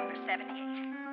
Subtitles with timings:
[0.00, 0.56] number 78,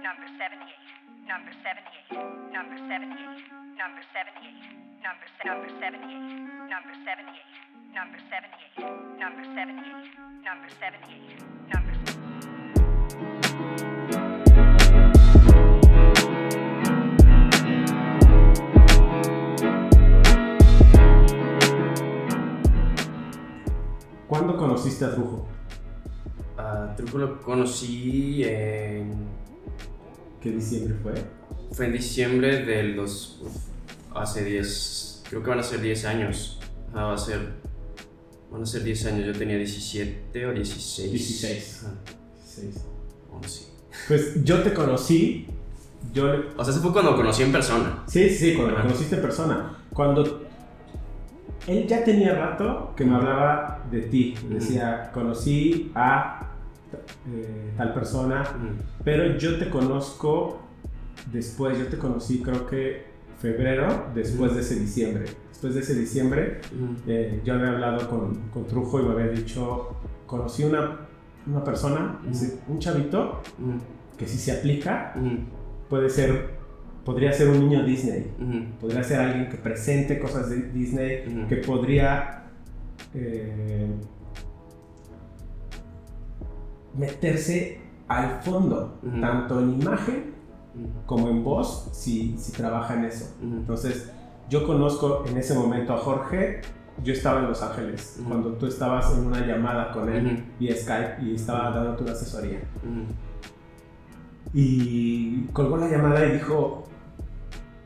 [0.01, 0.79] number 78,
[1.27, 2.07] number 78,
[2.55, 3.43] number 78,
[3.75, 4.63] number 78,
[5.03, 6.07] number number 78,
[6.71, 7.43] number 78,
[7.91, 8.87] number 78,
[9.19, 10.07] number 78,
[10.47, 11.91] number 78, number
[24.29, 25.56] ¿Cuándo conociste a Trujo?
[26.67, 29.13] A Truco lo conocí en...
[30.41, 31.13] ¿Qué diciembre fue?
[31.71, 33.39] Fue en diciembre del dos...
[33.41, 33.55] uf,
[34.15, 35.23] hace 10...
[35.29, 36.59] Creo que van a ser 10 años.
[36.89, 37.39] Ajá, va a ser...
[38.51, 39.25] Van a ser 10 años.
[39.27, 41.11] Yo tenía 17 o 16.
[41.11, 41.83] 16.
[41.85, 41.95] Ajá,
[42.43, 42.85] Seis.
[43.31, 43.65] 11.
[44.07, 45.47] Pues yo te conocí,
[46.13, 46.25] yo
[46.57, 48.03] O sea, eso fue cuando conocí en persona.
[48.07, 48.83] Sí, sí, cuando Ajá.
[48.83, 49.77] conociste en persona.
[49.93, 50.47] Cuando
[51.67, 54.35] él ya tenía rato que me hablaba de ti.
[54.49, 56.46] Decía, conocí a
[56.93, 58.43] eh, tal persona,
[59.03, 60.59] pero yo te conozco
[61.31, 63.05] después, yo te conocí creo que
[63.39, 65.25] febrero, después de ese diciembre.
[65.49, 66.61] Después de ese diciembre,
[67.07, 69.95] eh, yo había hablado con, con Trujo y me había dicho,
[70.27, 71.07] conocí una,
[71.47, 72.19] una persona,
[72.67, 73.41] un chavito
[74.17, 75.15] que si se aplica,
[75.89, 76.51] puede ser,
[77.03, 78.31] podría ser un niño Disney.
[78.79, 82.43] Podría ser alguien que presente cosas de Disney, que podría
[83.13, 83.87] eh,
[86.97, 90.33] meterse al fondo, tanto en imagen
[91.05, 93.35] como en voz, si, si trabaja en eso.
[93.41, 94.11] Entonces,
[94.49, 96.61] yo conozco en ese momento a Jorge.
[97.03, 101.21] Yo estaba en Los Ángeles cuando tú estabas en una llamada con él vía Skype
[101.21, 102.59] y estaba dando una asesoría.
[104.53, 106.85] Y colgó la llamada y dijo,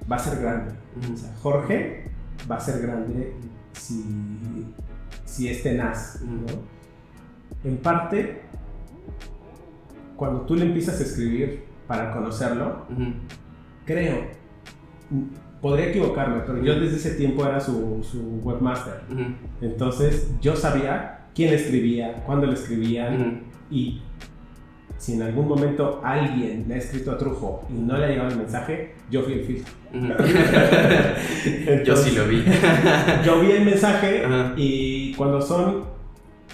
[0.10, 0.72] va a ser grande.
[1.14, 2.10] O sea, Jorge
[2.50, 3.34] va a ser grande
[3.74, 4.74] si,
[5.26, 6.22] si es tenaz.
[6.22, 6.46] ¿no?
[7.64, 8.44] En parte,
[10.22, 12.86] cuando tú le empiezas a escribir para conocerlo,
[13.86, 14.28] creo,
[15.60, 19.02] podría equivocarme, pero yo desde ese tiempo era su, su webmaster.
[19.62, 23.32] Entonces yo sabía quién escribía, cuándo le escribían Ujú.
[23.72, 24.02] y
[24.98, 28.30] si en algún momento alguien le ha escrito a Trujo y no le ha llegado
[28.30, 29.74] el mensaje, yo fui el filtro.
[31.84, 32.44] Yo sí lo vi.
[33.26, 34.54] Yo vi el mensaje Ajá.
[34.56, 35.81] y cuando son,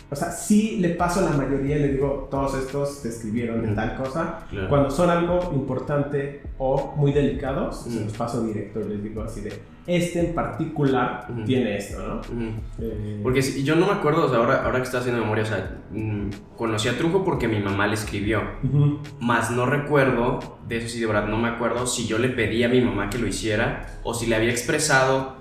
[0.09, 3.69] o sea, sí le paso a la mayoría, le digo, todos estos te escribieron de
[3.73, 4.40] tal cosa.
[4.50, 4.69] Claro.
[4.69, 8.00] Cuando son algo importante o muy delicados, se Ujú.
[8.06, 9.51] los paso directo y les digo así de,
[9.85, 11.44] este en particular Ujú.
[11.45, 12.16] tiene esto, ¿no?
[12.19, 12.51] Ujú.
[12.79, 15.44] Eh, Porque si- yo no me acuerdo, o sea, ahora, ahora que estoy haciendo memoria,
[15.44, 20.57] o sea, mm, conocí a Trujo porque mi mamá le escribió, ujú, más no recuerdo,
[20.68, 23.09] de eso sí de verdad no me acuerdo, si yo le pedí a mi mamá
[23.09, 25.35] que lo hiciera o si le había expresado,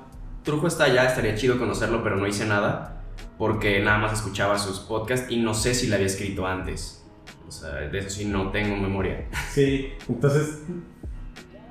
[0.45, 2.96] Trujo está allá, estaría chido conocerlo, pero no hice nada
[3.39, 7.05] porque nada más escuchaba sus podcasts y no sé si le había escrito antes.
[7.47, 9.27] O sea, de eso sí no tengo memoria.
[9.53, 10.63] Sí, entonces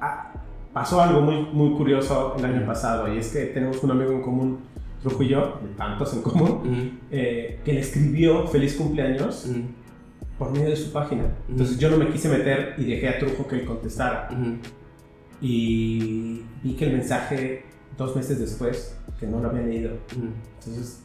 [0.01, 0.33] ah,
[0.73, 4.21] pasó algo muy, muy curioso el año pasado y es que tenemos un amigo en
[4.21, 4.59] común,
[5.01, 9.47] Trujo y yo, tantos en común, eh, que le escribió feliz cumpleaños
[10.39, 11.25] por medio de su página.
[11.47, 14.29] Entonces yo no me quise meter y dejé a Trujo que él contestara.
[14.31, 14.57] ujú,
[15.41, 17.65] Y vi que el mensaje
[17.97, 19.91] dos meses después, que no lo había leído.
[20.11, 21.03] Entonces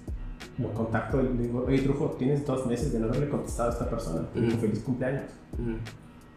[0.60, 3.72] lo contacto y le digo, oye Trujo, tienes dos meses de no haberle contestado a
[3.72, 4.28] esta persona.
[4.32, 4.60] Te digo, Ujú.
[4.62, 5.30] feliz cumpleaños.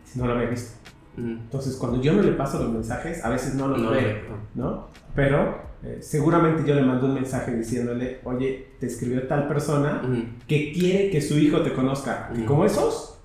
[0.05, 0.71] Si no lo había visto.
[1.17, 1.27] ujú.
[1.27, 4.21] Entonces cuando yo no le paso los mensajes, a veces no los No, ve,
[4.55, 4.87] no.
[5.15, 10.01] Pero eh, seguramente yo le mando un mensaje diciéndole, oye, te escribió tal persona
[10.47, 12.31] que quiere que su hijo te conozca.
[12.35, 13.19] Y como esos,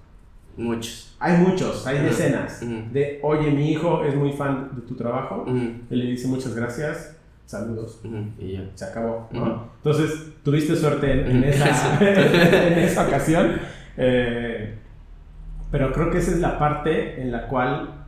[0.57, 1.15] Muchos.
[1.21, 2.61] hay muchos, hay decenas.
[2.93, 5.45] De, oye, mi hijo es muy fan de tu trabajo.
[5.47, 7.17] Él le dice muchas gracias,
[7.49, 8.01] saludos.
[8.39, 8.71] Y ya.
[8.75, 9.29] Se acabó.
[9.33, 13.53] Entonces, tuviste suerte en, esa, en esa ocasión.
[13.97, 14.75] Eh,
[15.71, 18.07] pero creo que esa es la parte en la cual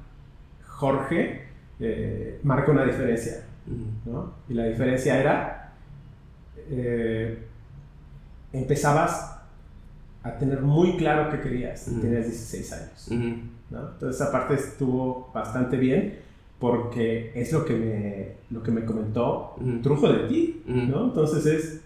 [0.67, 1.49] Jorge
[1.81, 3.45] eh, marca una diferencia.
[4.05, 4.35] ¿no?
[4.49, 5.73] Y la diferencia era,
[6.71, 7.47] eh,
[8.53, 9.39] empezabas
[10.23, 13.09] a tener muy claro qué querías, tenías 16 años.
[13.71, 13.89] ¿no?
[13.93, 16.30] Entonces esa parte estuvo bastante bien
[16.61, 19.81] porque es lo que me, lo que me comentó Ujú.
[19.83, 20.63] Trujo de ti.
[20.67, 21.07] ¿no?
[21.07, 21.81] Entonces es,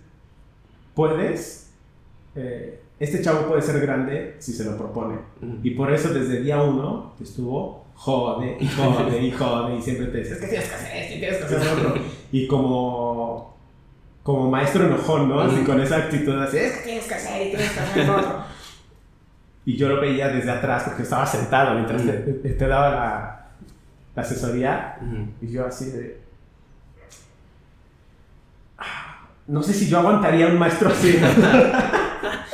[0.95, 1.71] puedes,
[2.35, 5.17] eh, este chavo puede ser grande si se lo propone.
[5.63, 10.19] Y por eso desde día uno estuvo jode y jode y jode y siempre te
[10.19, 12.03] decía, es que tienes que hacer esto y tienes que hacer lo otro.
[12.33, 13.55] Y como,
[14.23, 15.41] como maestro enojón, ¿no?
[15.41, 18.17] Así con esa actitud así, es que tienes que hacer y tienes que hacer lo
[18.17, 18.39] otro.
[19.67, 22.13] Y yo lo veía desde atrás porque estaba sentado mientras te-
[22.51, 23.44] te daba la,
[24.15, 24.99] la asesoría
[25.41, 26.21] y yo así de...
[28.79, 31.19] "Ah, No sé si yo aguantaría un maestro así.
[31.21, 31.29] ¿no?".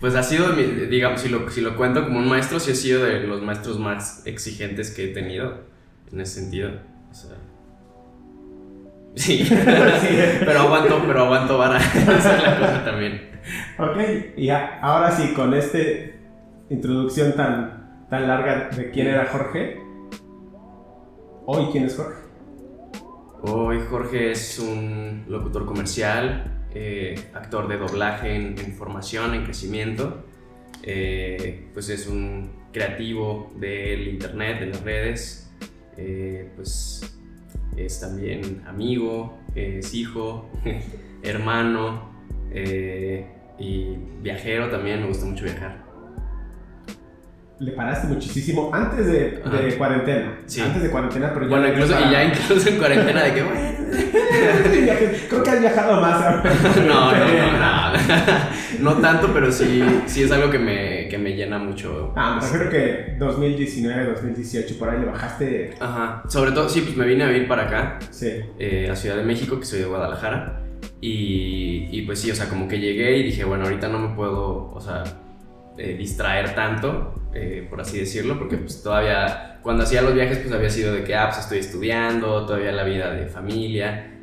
[0.00, 3.04] Pues ha sido, digamos, si lo, si lo cuento como un maestro, sí ha sido
[3.04, 5.60] de los maestros más exigentes que he tenido
[6.10, 6.70] en ese sentido.
[7.10, 7.32] O sea,
[9.14, 9.46] sí,
[10.40, 11.76] pero aguanto, pero aguanto vara.
[11.78, 13.30] Esa es la cosa también.
[13.78, 15.78] Ok, y a- ahora sí, con esta
[16.70, 19.79] introducción tan, tan larga de quién era Jorge,
[21.52, 22.20] hoy quién es Jorge.
[23.42, 30.24] Hoy Jorge es un locutor comercial, eh, actor de doblaje en, formación, en crecimiento.
[30.82, 35.50] eh, pues es un creativo del internet, de las redes.
[35.96, 37.02] eh, pues
[37.76, 40.48] es también amigo, es hijo,
[41.22, 42.10] hermano
[43.58, 45.00] y viajero también.
[45.00, 45.89] Me gusta mucho viajar.
[47.60, 49.42] Le paraste muchísimo antes de,
[49.76, 50.38] cuarentena.
[50.46, 50.62] Sí.
[50.62, 51.50] Antes de cuarentena, pero ya.
[51.58, 53.60] Bueno, incluso, y ya incluso en cuarentena de que, bueno,
[55.28, 56.22] Creo que has viajado más.
[56.22, 56.42] ahora.
[56.86, 58.94] No, no, no, no.
[58.94, 62.14] No tanto, pero sí, sí es algo que me, que me llena mucho.
[62.16, 65.74] Ah, me refiero que 2019, 2018, por ahí le bajaste.
[65.80, 66.22] Ajá.
[66.28, 68.40] Sobre todo, sí, pues me vine a vivir para acá, Sí.
[68.58, 70.62] eh, a Ciudad de México, que soy de Guadalajara.
[71.02, 74.14] Y, y pues sí, o sea, como que llegué y dije, bueno, ahorita no me
[74.16, 75.04] puedo, o sea,
[75.76, 80.52] eh, distraer tanto, eh, por así decirlo, porque pues todavía, cuando hacía los viajes, pues
[80.52, 84.18] había sido de que, ah, pues estoy estudiando, todavía la vida de familia.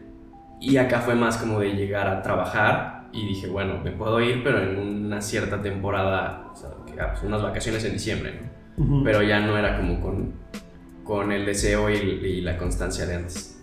[0.60, 4.44] Y acá fue más como de llegar a trabajar y dije, bueno, me puedo ir,
[4.44, 8.58] pero en una cierta temporada, o sea, que, ah, pues unas vacaciones en diciembre.
[9.04, 10.34] Pero ya no era como con,
[11.04, 13.60] con el deseo y, y la constancia de antes.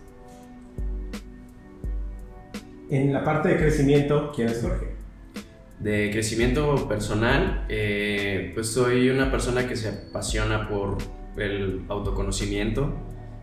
[2.91, 4.94] En la parte de crecimiento, ¿quién es Jorge?
[5.85, 10.97] De crecimiento personal, eh, pues soy una persona que se apasiona por
[11.37, 12.91] el autoconocimiento.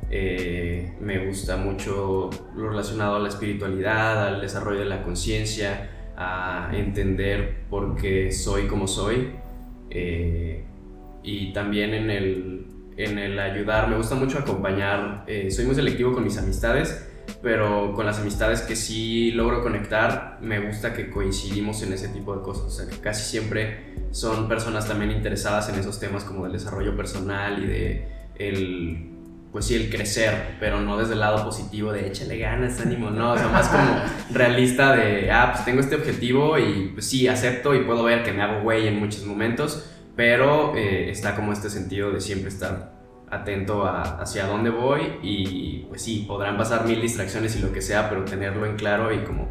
[0.09, 6.71] Eh, me gusta mucho lo relacionado a la espiritualidad, al desarrollo de la conciencia, a
[6.73, 9.33] entender por qué soy como soy.
[9.91, 10.63] Eh,
[11.21, 12.65] y también en el,
[12.97, 15.25] en el ayudar, me gusta mucho acompañar.
[15.51, 17.07] soy muy selectivo con mis amistades,
[17.41, 22.35] pero con las amistades que sí logro conectar, me gusta que coincidimos en ese tipo
[22.35, 22.63] de cosas.
[22.63, 26.95] O sea, que casi siempre son personas también interesadas en esos temas como del desarrollo
[26.95, 29.11] personal y de el,
[29.51, 33.33] pues sí, el crecer, pero no desde el lado positivo de échale ganas, ánimo, no,
[33.33, 33.83] o sea, más como
[34.31, 38.31] realista de, ah, pues tengo este objetivo y pues sí, acepto y puedo ver que
[38.31, 39.85] me hago güey en muchos momentos,
[40.15, 42.90] pero eh, está como este sentido de siempre estar
[43.31, 47.81] atento a hacia dónde voy y pues sí, podrán pasar mil distracciones y lo que
[47.81, 49.49] sea, pero tenerlo en claro y como,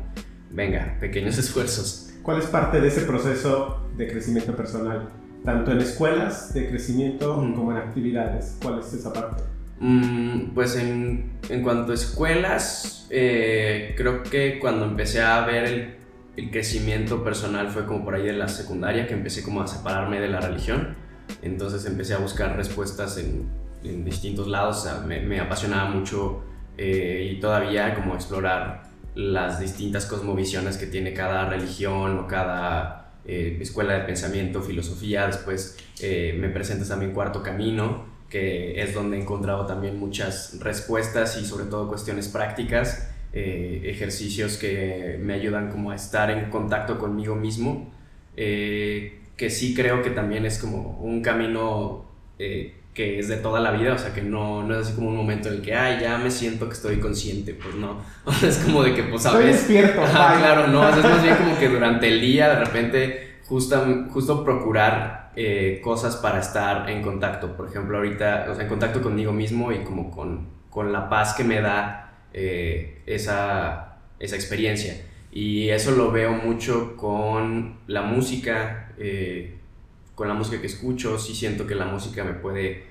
[0.51, 2.13] venga, pequeños esfuerzos.
[2.23, 5.09] ¿Cuál es parte de ese proceso de crecimiento personal?
[5.45, 7.55] Tanto en escuelas de crecimiento Ujú.
[7.55, 8.59] como en actividades.
[8.63, 9.43] ¿Cuál es esa parte?
[9.81, 15.95] Mm, pues en, en cuanto a escuelas, eh, creo que cuando empecé a ver el,
[16.37, 20.21] el crecimiento personal fue como por ahí de la secundaria, que empecé como a separarme
[20.21, 20.95] de la religión.
[21.41, 23.49] Entonces empecé a buscar respuestas en,
[23.85, 24.79] en distintos lados.
[24.79, 26.43] O sea, me, me apasionaba mucho
[26.77, 33.59] eh, y todavía como explorar las distintas cosmovisiones que tiene cada religión o cada eh,
[33.61, 35.27] escuela de pensamiento, filosofía.
[35.27, 41.37] Después eh, me presentas también Cuarto Camino, que es donde he encontrado también muchas respuestas
[41.41, 46.99] y sobre todo cuestiones prácticas, eh, ejercicios que me ayudan como a estar en contacto
[46.99, 47.93] conmigo mismo,
[48.37, 52.05] eh, que sí creo que también es como un camino
[52.39, 55.09] eh, que es de toda la vida, o sea que no, no es así como
[55.09, 58.33] un momento en el que, ay, ya me siento que estoy consciente, pues no, o
[58.33, 59.69] sea, es como de que pues a Estoy veces...
[59.69, 60.03] despierto.
[60.03, 63.31] Ajá, claro, no, o sea, es más bien como que durante el día de repente
[63.51, 67.57] justo, justo procurar eh, cosas para estar en contacto.
[67.57, 71.35] Por ejemplo, ahorita, o sea, en contacto conmigo mismo y como con, con la paz
[71.35, 75.03] que me da eh, esa, esa experiencia.
[75.33, 79.59] Y eso lo veo mucho con la música, eh,
[80.15, 81.19] con la música que escucho.
[81.19, 82.90] Sí siento que la música me puede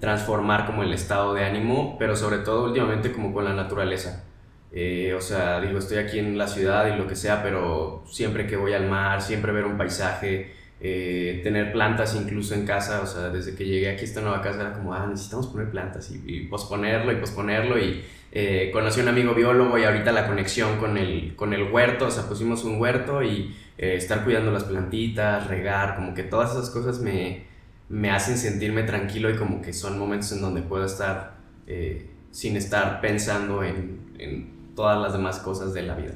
[0.00, 4.24] transformar como el estado de ánimo, pero sobre todo últimamente como con la naturaleza.
[4.72, 8.46] Eh, o sea, digo, estoy aquí en la ciudad y lo que sea, pero siempre
[8.46, 10.52] que voy al mar, siempre ver un paisaje,
[10.82, 14.40] eh, tener plantas incluso en casa, o sea, desde que llegué aquí a esta nueva
[14.40, 18.02] casa era como, ah, necesitamos poner plantas y, posponerlo y posponerlo y
[18.32, 22.10] eh, conocí un amigo biólogo y ahorita la conexión con el, con el huerto, o
[22.10, 26.70] sea, pusimos un huerto y eh, estar cuidando las plantitas, regar, como que todas esas
[26.70, 27.44] cosas me,
[27.90, 32.56] me hacen sentirme tranquilo y como que son momentos en donde puedo estar eh, sin
[32.56, 36.12] estar pensando en, en todas las demás cosas de la vida.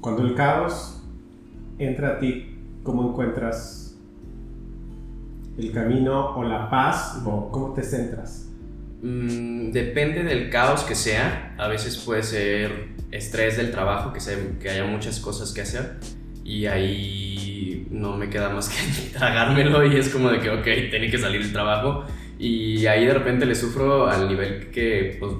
[0.00, 1.02] Cuando el caos
[1.78, 3.96] entra a ti, ¿cómo encuentras
[5.58, 8.48] el camino o la paz o cómo te centras?
[9.02, 11.54] Mm, depende del caos que sea.
[11.58, 15.96] A veces puede ser estrés del trabajo, que, se- que haya muchas cosas que hacer.
[16.44, 17.33] Y ahí
[17.90, 21.40] no me queda más que tragármelo y es como de que, ok, tiene que salir
[21.40, 22.04] el trabajo
[22.38, 25.32] y ahí de repente le sufro al nivel que, pues,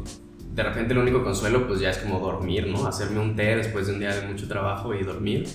[0.54, 2.86] de repente el único consuelo pues ya es como dormir, ¿no?
[2.86, 5.48] Hacerme un té después de un día de mucho trabajo y dormir,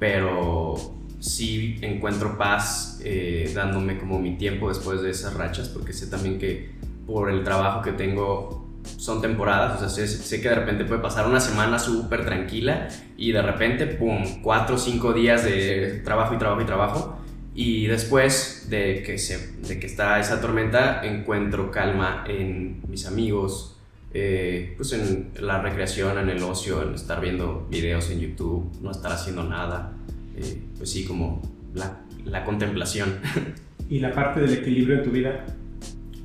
[0.00, 0.74] pero
[1.20, 6.38] sí encuentro paz eh, dándome como mi tiempo después de esas rachas, porque sé también
[6.38, 6.70] que
[7.06, 8.59] por el trabajo que tengo
[8.96, 12.88] son temporadas, o sea, sé, sé que de repente puede pasar una semana súper tranquila
[13.16, 17.16] y de repente, ¡pum!, cuatro o cinco días de trabajo y trabajo y trabajo.
[17.54, 23.76] Y después de que, se, de que está esa tormenta, encuentro calma en mis amigos,
[24.12, 28.90] eh, pues en la recreación, en el ocio, en estar viendo videos en YouTube, no
[28.90, 29.92] estar haciendo nada.
[30.36, 31.42] Eh, pues sí, como
[31.74, 33.18] la, la contemplación.
[33.90, 35.44] ¿Y la parte del equilibrio en tu vida?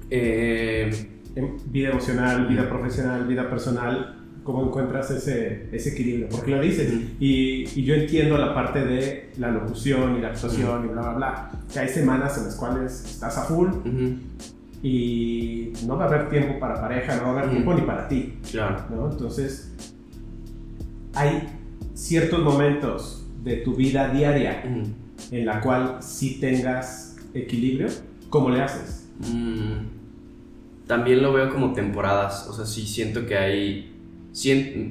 [0.10, 6.30] Eh, En vida emocional, vida profesional, vida personal, ¿cómo encuentras ese, ese equilibrio?
[6.30, 10.86] Porque lo dices, y, y yo entiendo la parte de la locución y la actuación
[10.86, 14.18] y bla, bla, bla, que hay semanas en las cuales estás a full ujú,
[14.84, 18.08] y no va a haber tiempo para pareja, no va a haber tiempo ni para
[18.08, 18.86] ti, claro.
[18.90, 19.12] ¿no?
[19.12, 19.74] Entonces,
[21.16, 21.50] hay
[21.96, 27.88] ciertos momentos de tu vida diaria en la cual sí tengas equilibrio,
[28.30, 29.08] ¿cómo le haces?
[29.20, 29.95] Mm,
[30.88, 33.94] también lo veo como temporadas, o sea, sí siento que hay...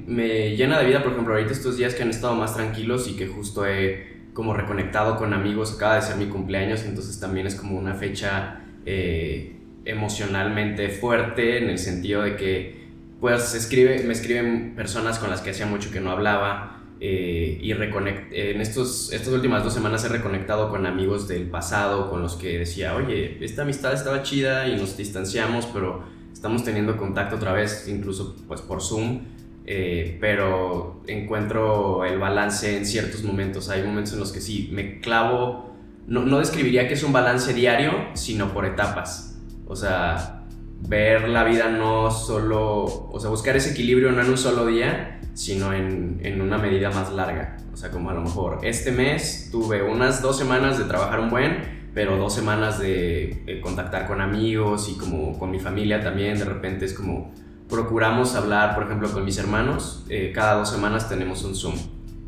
[0.07, 3.15] me llena de vida, por ejemplo, ahorita estos días que han estado más tranquilos y
[3.15, 7.55] que justo he como reconectado con amigos, acaba de ser mi cumpleaños, entonces también es
[7.55, 12.85] como una fecha eh, emocionalmente fuerte en el sentido de que
[13.21, 16.74] pues escribe, me escriben personas con las que hacía mucho que no hablaba
[17.07, 22.09] eh, y reconect, en estos, estas últimas dos semanas he reconectado con amigos del pasado
[22.09, 26.01] con los que decía, oye, esta amistad estaba chida y nos distanciamos, pero
[26.33, 29.19] estamos teniendo contacto otra vez, incluso pues por Zoom,
[29.67, 33.69] eh, pero encuentro el balance en ciertos momentos.
[33.69, 35.75] Hay momentos en los que sí, me clavo,
[36.07, 39.37] no, no describiría que es un balance diario, sino por etapas.
[39.67, 40.43] O sea,
[40.87, 45.15] ver la vida no solo, o sea, buscar ese equilibrio no en un solo día,
[45.35, 47.57] sino en, en una medida más larga.
[47.71, 51.29] O sea, como a lo mejor este mes tuve unas dos semanas de trabajar un
[51.29, 56.37] buen, pero dos semanas de, contactar con amigos y como con mi familia también.
[56.37, 57.33] De repente es como
[57.69, 60.05] procuramos hablar, por ejemplo, con mis hermanos.
[60.09, 61.75] eh, cada dos semanas tenemos un Zoom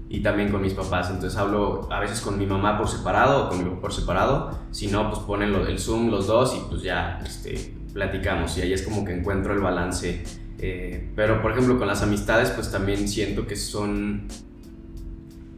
[0.09, 1.09] y también con mis papás.
[1.09, 4.57] Entonces hablo a veces con mi mamá por separado o con mi papá por separado.
[4.71, 8.57] Si no, pues ponen el Zoom los dos y pues ya este, platicamos.
[8.57, 10.23] Y ahí es como que encuentro el balance.
[10.59, 14.27] Eh, pero por ejemplo con las amistades pues también siento que son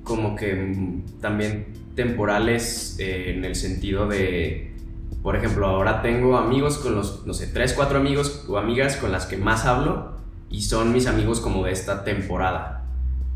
[0.03, 4.73] como que también temporales eh, en el sentido de,
[5.21, 9.11] por ejemplo, ahora tengo amigos con los, no sé, tres, cuatro amigos o amigas con
[9.11, 10.13] las que más hablo
[10.49, 12.85] y son mis amigos como de esta temporada.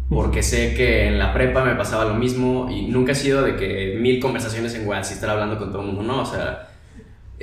[0.09, 3.55] Porque sé que en la prepa me pasaba lo mismo y nunca he sido de
[3.55, 6.69] que mil conversaciones en WhatsApp y estar hablando con todo el mundo, no, o sea,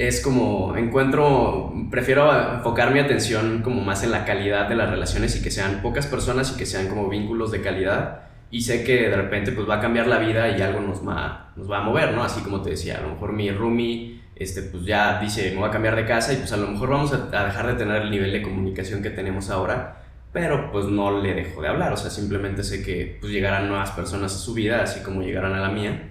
[0.01, 5.37] es como encuentro, prefiero enfocar mi atención como más en la calidad de las relaciones
[5.37, 8.23] y que sean pocas personas y que sean como vínculos de calidad.
[8.51, 11.53] Y sé que de repente pues va a cambiar la vida y algo nos va,
[11.55, 12.25] nos va a mover, ¿no?
[12.25, 15.69] Así como te decía, a lo mejor mi roomie este, pues ya dice, me voy
[15.69, 18.01] a cambiar de casa y pues a lo mejor vamos a, a dejar de tener
[18.01, 20.03] el nivel de comunicación que tenemos ahora,
[20.33, 23.91] pero pues no le dejo de hablar, o sea, simplemente sé que pues llegarán nuevas
[23.91, 26.09] personas a su vida, así como llegarán a la mía,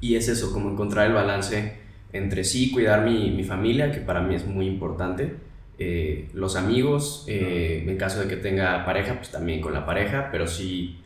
[0.00, 1.83] y es eso, como encontrar el balance
[2.14, 5.34] entre sí, cuidar mi, mi familia, que para mí es muy importante,
[5.78, 10.28] eh, los amigos, eh, en caso de que tenga pareja, pues también con la pareja,
[10.30, 11.00] pero sí,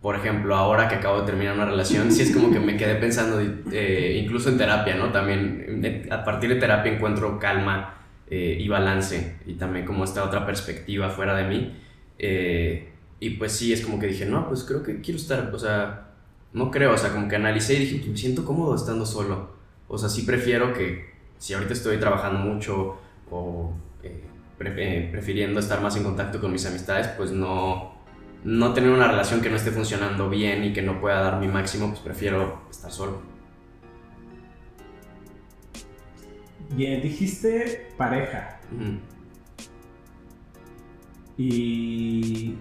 [0.00, 2.94] por ejemplo, ahora que acabo de terminar una relación, sí es como que me quedé
[2.94, 3.40] pensando,
[3.72, 5.10] eh, incluso en terapia, ¿no?
[5.10, 7.90] También a partir de terapia encuentro calma
[8.30, 11.76] y balance y también como esta otra perspectiva fuera de mí.
[13.20, 16.10] y pues sí, es como que dije, no, pues creo que quiero estar, o sea,
[16.52, 19.53] no creo, o sea, como que analicé y dije, pues me siento cómodo estando solo.
[19.88, 22.96] O sea, sí prefiero que si ahorita estoy trabajando mucho
[23.30, 23.72] o
[24.02, 24.24] eh,
[24.58, 24.74] pre-
[25.06, 27.94] eh, prefiriendo estar más en contacto con mis amistades, pues no,
[28.44, 31.48] no tener una relación que no esté funcionando bien y que no pueda dar mi
[31.48, 33.20] máximo, pues prefiero estar solo.
[36.70, 38.58] Bien, dijiste pareja
[41.36, 42.56] y,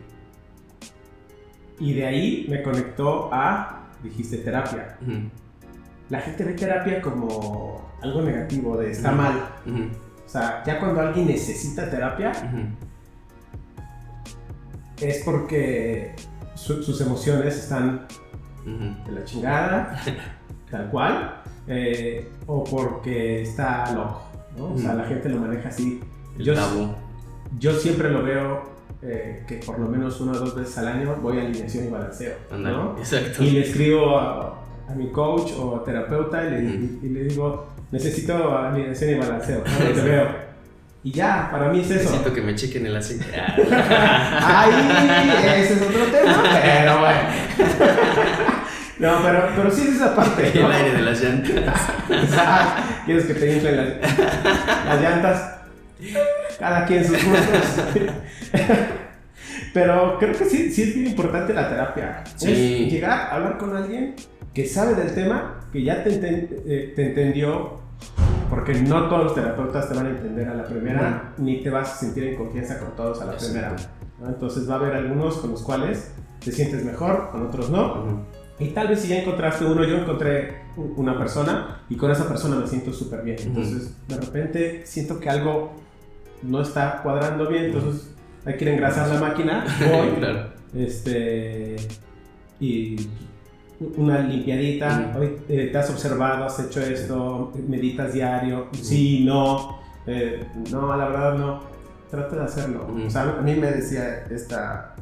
[1.79, 4.97] y de ahí me conectó a, dijiste terapia.
[6.13, 9.35] La gente ve terapia como algo negativo, de está mal.
[10.25, 12.31] O sea, ya cuando alguien necesita terapia
[15.01, 16.15] es porque
[16.55, 18.07] su- sus emociones están
[19.05, 19.99] de la chingada,
[20.71, 24.21] tal cual, eh, o porque está loco,
[24.57, 24.73] ¿no?
[24.73, 25.99] O sea, la gente lo maneja así.
[26.37, 26.93] El Yo, tabú.
[27.59, 31.15] yo siempre lo veo eh, que por lo menos una o dos veces al año
[31.21, 32.35] voy a alineación y balanceo.
[32.97, 33.43] Exacto.
[33.43, 36.99] Y le escribo a- a mi coach o terapeuta y le, Ujú.
[37.03, 39.63] y le digo, necesito alineación y balanceo.
[39.65, 39.89] ¿no?
[39.89, 40.53] Y te veo.
[41.05, 42.11] Y ya, para mí es eso.
[42.11, 43.25] Necesito que me chequen el aceite.
[43.35, 47.19] Ahí, ese es otro tema, pero bueno.
[48.99, 50.47] No, pero, pero sí es esa parte.
[50.53, 50.69] el ¿no?
[50.69, 51.81] aire de las llantas.
[53.05, 54.17] Quieres que te inflen las,
[54.85, 55.55] las llantas.
[56.57, 57.83] Cada quien sus gustos.
[59.73, 62.23] Pero creo que sí, sí es bien importante la terapia.
[62.37, 62.85] Sí.
[62.85, 64.15] Es llegar a hablar con alguien
[64.53, 67.79] que sabe del tema, que ya te, eh, te entendió,
[68.49, 71.93] porque no todos los terapeutas te van a entender a la primera, ni te vas
[71.93, 73.75] a sentir en confianza con todos a la primera.
[74.19, 74.27] ¿no?
[74.27, 78.03] Entonces va a haber algunos con los cuales te sientes mejor, con otros no.
[78.03, 78.19] Ujú.
[78.59, 82.57] Y tal vez si ya encontraste uno, yo encontré una persona y con esa persona
[82.57, 83.37] me siento súper bien.
[83.41, 85.73] Entonces, de repente siento que algo
[86.43, 88.13] no está cuadrando bien, entonces
[88.45, 89.65] hay que engrasar la máquina.
[89.79, 90.49] Voy, claro.
[90.75, 91.77] este,
[92.59, 92.97] y
[93.97, 95.13] una limpiadita.
[95.17, 98.67] Hoy eh, te has observado, has hecho esto, meditas diario.
[98.73, 101.61] Sí, no, eh, no, la verdad no.
[102.09, 102.87] Trata de hacerlo.
[103.05, 104.95] O sea, a mí me decía esta,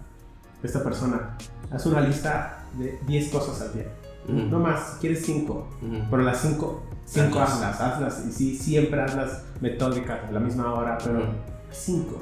[0.63, 1.38] esta persona,
[1.70, 3.88] haz una lista de 10 cosas al día.
[4.28, 5.54] No más, quieres 5.
[5.82, 5.96] Ujú.
[6.10, 7.82] Pero las 5, 5 Hazlas.
[7.82, 8.25] hazlas.
[8.28, 11.28] Y sí, siempre hazlas metódicas, a la misma hora, pero Ujú.
[11.72, 12.22] 5.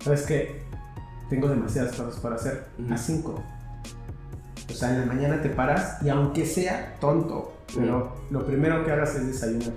[0.00, 0.62] ¿Sabes qué?
[1.30, 2.66] Tengo demasiadas cosas para hacer.
[2.90, 3.42] A 5.
[4.70, 8.92] O sea, en la mañana te paras y aunque sea tonto, pero lo primero que
[8.92, 9.72] hagas es desayunar.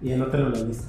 [0.00, 0.88] Y anótalo en la lista.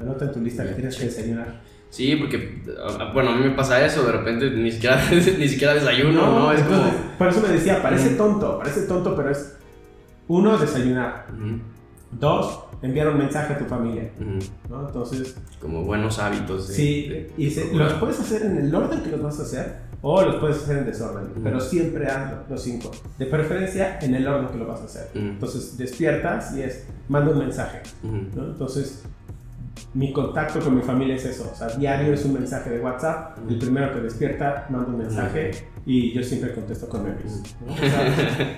[0.00, 1.60] Anota en tu lista que tienes que desayunar.
[1.90, 5.74] Sí, porque, ah, bueno, a mí me pasa eso, de repente ni siquiera, ni siquiera
[5.74, 6.52] desayuno, ¿no?
[6.52, 7.18] Es entonces, como...
[7.18, 9.56] Por eso me decía, parece tonto, parece tonto, pero es
[10.28, 11.26] uno, desayunar.
[12.12, 14.10] Dos, enviar un mensaje a tu familia.
[14.20, 14.38] Ujú.
[14.68, 14.86] ¿no?
[14.86, 16.68] Entonces, Como buenos hábitos.
[16.68, 19.42] de- sí, de y se- los puedes hacer en el orden que los vas a
[19.42, 21.40] hacer o los puedes hacer en desorden, Ujú.
[21.42, 22.90] pero siempre hazlo, los cinco.
[23.18, 25.08] De preferencia en el orden que lo vas a hacer.
[25.14, 25.24] Ujú.
[25.24, 27.80] Entonces, despiertas y es, manda un mensaje.
[28.02, 28.44] ¿no?
[28.46, 29.04] Entonces,
[29.94, 31.50] mi contacto con mi familia es eso.
[31.52, 33.38] O sea, diario es un mensaje de WhatsApp.
[33.48, 35.50] El primero que despierta, manda un mensaje
[35.84, 37.42] y yo siempre contesto con memes.
[37.66, 37.72] ¿no?
[37.72, 38.08] O sea,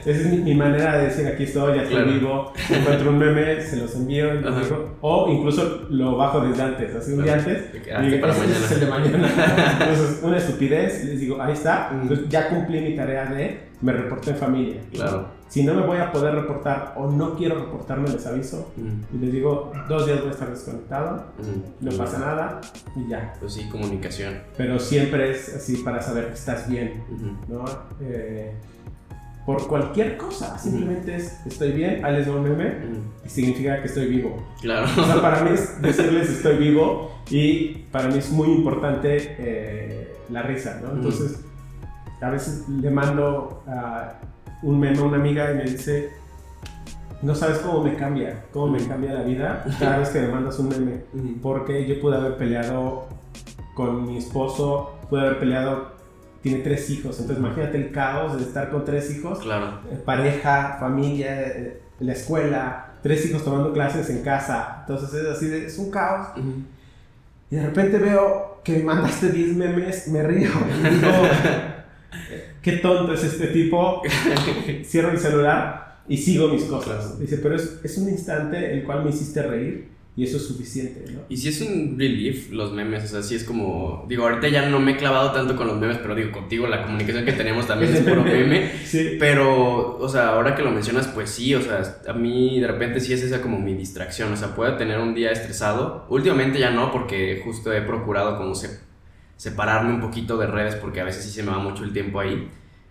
[0.00, 2.12] esa es mi, mi manera de decir, aquí estoy, ya estoy Claro.
[2.12, 2.52] vivo.
[2.70, 4.60] Encuentro un meme, se los envío y Ajá.
[4.60, 7.72] digo, o incluso lo bajo desde antes, así un día antes.
[7.72, 8.64] Te Y digo, para "Ese mañana".
[8.64, 9.76] es el de mañana.
[9.80, 11.90] Entonces, una estupidez, les digo, ahí está.
[11.92, 14.80] Entonces, ya cumplí mi tarea de, me reporté en familia.
[14.92, 15.28] Claro.
[15.54, 18.72] Si no me voy a poder reportar o no quiero reportarme, les aviso.
[18.76, 18.88] Ujú.
[19.14, 21.62] Y les digo, dos días voy a estar desconectado, Ujú.
[21.80, 22.60] no pasa nada
[22.96, 23.34] y ya.
[23.38, 24.34] Pues sí, comunicación.
[24.56, 27.04] Pero siempre es así para saber que estás bien.
[27.46, 27.64] ¿no?
[28.00, 28.52] Eh,
[29.46, 32.74] por cualquier cosa, simplemente es estoy bien, doy un meme
[33.24, 34.44] y significa que estoy vivo.
[34.60, 34.88] Claro.
[35.00, 40.16] O sea, para mí es decirles estoy vivo y para mí es muy importante eh,
[40.30, 40.96] la risa, ¿no?
[40.96, 41.44] Entonces,
[42.20, 44.14] a veces le mando ah,
[44.62, 46.10] un meme a una amiga y me dice,
[47.22, 50.58] no sabes cómo me cambia, cómo me cambia la vida cada vez que me mandas
[50.58, 51.00] un meme.
[51.42, 53.06] Porque yo pude haber peleado
[53.74, 55.92] con mi esposo, pude haber peleado,
[56.42, 59.80] tiene tres hijos, entonces imagínate el caos de estar con tres hijos, Claro.
[59.90, 65.46] eh, pareja, familia, eh, la escuela, tres hijos tomando clases en casa, entonces es así,
[65.46, 66.28] de- es un caos.
[67.50, 71.08] Y de repente veo que me mandaste 10 memes, me río, y digo,
[72.62, 74.02] qué tonto es este tipo,
[74.84, 77.18] cierro el celular y sigo mis cosas.
[77.18, 81.04] Dice, pero es, es un instante el cual me hiciste reír y eso es suficiente,
[81.12, 81.22] ¿no?
[81.28, 84.68] Y si es un relief los memes, o sea, sí es como, digo, ahorita ya
[84.68, 87.66] no me he clavado tanto con los memes, pero digo, contigo la comunicación que tenemos
[87.66, 88.70] también es puro meme.
[88.84, 89.16] Sí.
[89.18, 93.00] Pero, o sea, ahora que lo mencionas, pues sí, o sea, a mí de repente
[93.00, 96.06] sí es esa como mi distracción, o sea, puedo tener un día estresado.
[96.08, 98.83] Últimamente ya no, porque justo he procurado como se-
[99.36, 102.20] separarme un poquito de redes, porque a veces sí se me va mucho el tiempo
[102.20, 102.48] ahí.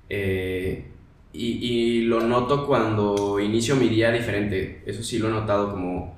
[0.09, 0.85] Eh,
[1.33, 6.17] y, y lo noto cuando inicio mi día diferente, eso sí lo he notado como,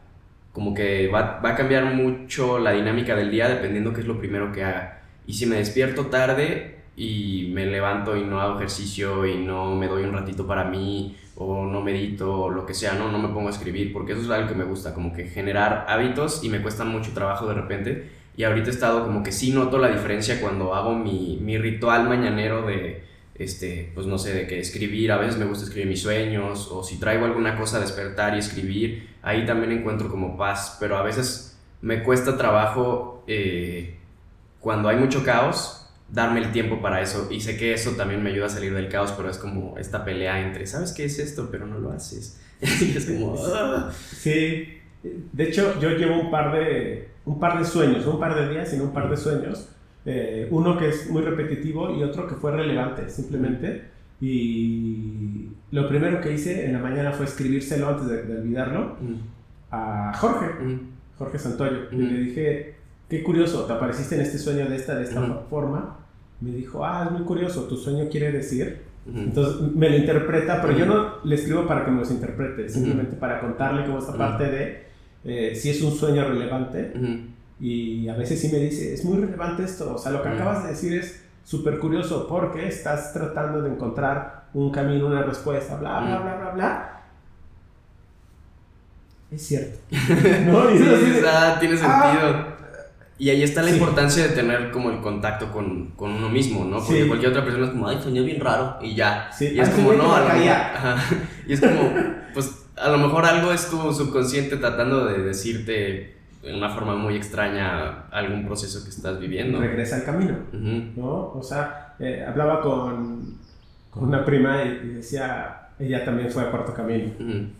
[0.51, 4.19] como que va, va a cambiar mucho la dinámica del día dependiendo qué es lo
[4.19, 5.01] primero que haga.
[5.27, 9.87] Y si me despierto tarde y me levanto y no hago ejercicio y no me
[9.87, 13.29] doy un ratito para mí o no medito o lo que sea, no, no me
[13.29, 16.49] pongo a escribir porque eso es algo que me gusta, como que generar hábitos y
[16.49, 18.09] me cuesta mucho trabajo de repente.
[18.37, 22.07] Y ahorita he estado como que sí noto la diferencia cuando hago mi, mi ritual
[22.09, 23.03] mañanero de,
[23.35, 26.83] este, pues no sé, de que escribir, a veces me gusta escribir mis sueños o
[26.83, 31.57] si traigo alguna cosa, despertar y escribir, ahí también encuentro como paz, pero a veces
[31.81, 33.95] me cuesta trabajo eh,
[34.59, 38.29] cuando hay mucho caos darme el tiempo para eso y sé que eso también me
[38.31, 41.49] ayuda a salir del caos, pero es como esta pelea entre, ¿sabes qué es esto?
[41.51, 42.41] Pero no lo haces.
[42.61, 43.35] Y es como...
[43.53, 43.91] "Ah".
[44.17, 44.79] Sí,
[45.31, 48.49] de hecho yo llevo un par de, un par de sueños, no un par de
[48.53, 49.69] días, sino un par de sueños.
[50.05, 53.83] Eh, uno que es muy repetitivo y otro que fue relevante, simplemente.
[54.21, 59.15] Y lo primero que hice en la mañana fue escribírselo antes de, de olvidarlo Mm,
[59.71, 60.79] a Jorge, mm,
[61.17, 61.77] Jorge Santoyo.
[61.91, 62.03] Y Ujú.
[62.13, 62.75] le dije,
[63.09, 65.97] qué curioso, te apareciste en este sueño de esta, de esta forma.
[66.39, 68.81] Me dijo, ah, es muy curioso, tu sueño quiere decir.
[69.05, 69.17] mm.
[69.19, 73.15] Entonces me lo interpreta, pero yo no le escribo para que me los interprete, simplemente
[73.15, 74.85] para contarle como esta parte de
[75.25, 76.93] eh, si es un sueño relevante.
[76.95, 80.27] Mm, Y a veces sí me dice, es muy relevante esto, o sea, lo que
[80.27, 80.37] Ujú.
[80.37, 85.77] acabas de decir es súper curioso porque estás tratando de encontrar un camino, una respuesta,
[85.77, 87.01] bla, bla, bla, bla, bla.
[89.31, 89.79] Es cierto.
[89.89, 90.69] ¿No?
[90.69, 90.83] Sí,
[91.17, 92.11] o sea, tiene ah.
[92.11, 92.55] sentido.
[93.17, 93.75] Y ahí está la Sí.
[93.75, 96.77] importancia de tener como el contacto con, con uno mismo, ¿no?
[96.79, 97.07] Porque Sí.
[97.07, 99.29] cualquier otra persona es como, ay, soñé bien raro, y ya.
[99.31, 100.75] Sí, Y es como, no, caía.
[100.75, 101.15] ajá.
[101.47, 101.93] Y es como,
[102.33, 107.15] pues, a lo mejor algo es tu subconsciente tratando de decirte de una forma muy
[107.15, 109.59] extraña algún proceso que estás viviendo.
[109.59, 110.37] regresa al camino.
[110.53, 111.31] ¿no?
[111.33, 113.37] O sea, eh, hablaba con,
[113.89, 117.11] con una prima y, y decía, ella también fue a Cuarto Camino,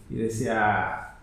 [0.09, 1.15] y decía,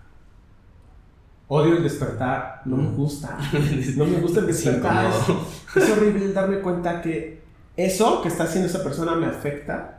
[1.48, 3.38] odio el despertar, no me gusta,
[3.96, 7.42] no me gusta el Es despertar, es, es horrible darme cuenta que
[7.76, 9.96] eso que está haciendo esa persona me afecta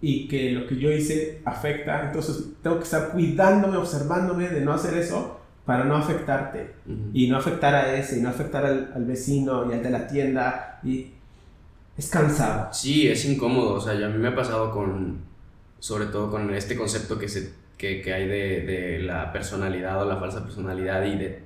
[0.00, 4.72] y que lo que yo hice afecta, entonces tengo que estar cuidándome, observándome de no
[4.72, 7.10] hacer eso para no afectarte ujú.
[7.12, 10.06] y no afectar a ese, y no afectar al, al vecino y al de la
[10.06, 11.08] tienda, y
[11.96, 12.72] es cansado.
[12.72, 15.18] Sí, es incómodo, o sea, ya a mí me ha pasado con,
[15.78, 20.04] sobre todo con este concepto que, se, que, que hay de, de la personalidad o
[20.04, 21.42] la falsa personalidad y de,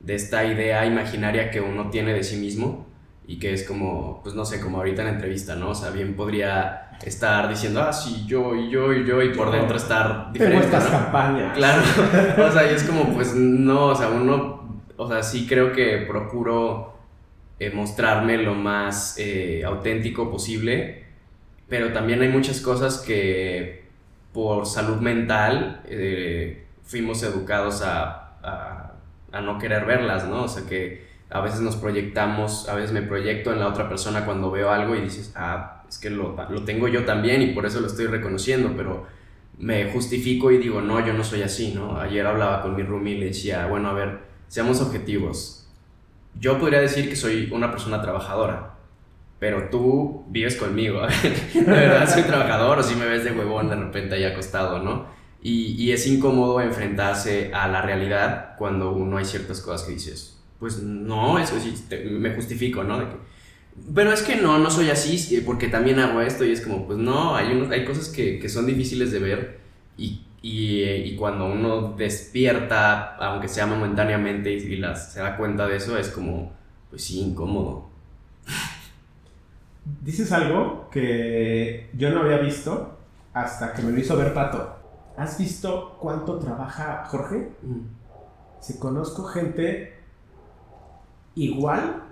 [0.00, 2.91] de esta idea imaginaria que uno tiene de sí mismo
[3.32, 5.70] y que es como, pues no sé, como ahorita en la entrevista, ¿no?
[5.70, 9.50] O sea, bien podría estar diciendo, ah, sí, yo y yo y yo y por
[9.50, 10.90] dentro estar Tengo diferente, estas ¿no?
[10.90, 11.56] campañas.
[11.56, 11.82] Claro,
[12.46, 16.04] o sea, y es como, pues no, o sea, uno, o sea, sí creo que
[16.06, 16.94] procuro
[17.58, 21.06] eh, mostrarme lo más eh, auténtico posible,
[21.70, 23.86] pero también hay muchas cosas que
[24.34, 28.92] por salud mental eh, fuimos educados a, a,
[29.32, 30.42] a no querer verlas, ¿no?
[30.42, 34.24] O sea, que a veces nos proyectamos, a veces me proyecto en la otra persona
[34.24, 37.64] cuando veo algo y dices, ah, es que lo, lo tengo yo también y por
[37.64, 39.06] eso lo estoy reconociendo, pero
[39.58, 41.98] me justifico y digo, no, yo no soy así, ¿no?
[41.98, 45.68] Ayer hablaba con mi roomie y le decía, bueno, a ver, seamos objetivos.
[46.38, 48.74] Yo podría decir que soy una persona trabajadora,
[49.38, 51.02] pero tú vives conmigo,
[51.54, 55.06] ¿de verdad soy trabajador o si me ves de huevón de repente ahí acostado, ¿no?
[55.42, 60.31] Y, y es incómodo enfrentarse a la realidad cuando uno hay ciertas cosas que dices,
[60.62, 63.00] pues no, eso sí, te- me justifico, ¿no?
[63.00, 63.16] De que,
[63.94, 66.98] pero es que no, no soy así, porque también hago esto y es como, pues
[66.98, 69.60] no, hay, unos, hay cosas que, que son difíciles de ver
[69.98, 75.66] y, y, y cuando uno despierta, aunque sea momentáneamente, y, y las, se da cuenta
[75.68, 76.52] de eso, es como,
[76.90, 77.90] pues sí, incómodo.
[79.84, 82.98] Dices algo que yo no había visto
[83.32, 84.76] hasta que me lo hizo ver Pato.
[85.16, 87.50] ¿Has visto cuánto trabaja Jorge?
[87.62, 87.80] Mm,
[88.60, 90.01] Si conozco gente
[91.34, 92.02] igual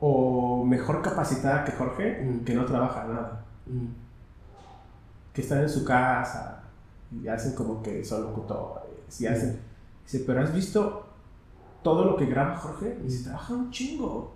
[0.00, 2.44] o mejor capacitada que Jorge Mm.
[2.44, 3.44] que no trabaja nada.
[3.66, 3.86] mm,
[5.32, 6.62] Que están en su casa
[7.12, 9.60] y hacen como que son locutores y hacen...
[10.04, 11.06] Dice, pero ¿has visto
[11.82, 12.98] todo lo que graba Jorge?
[13.00, 14.34] Y dice, trabaja un chingo.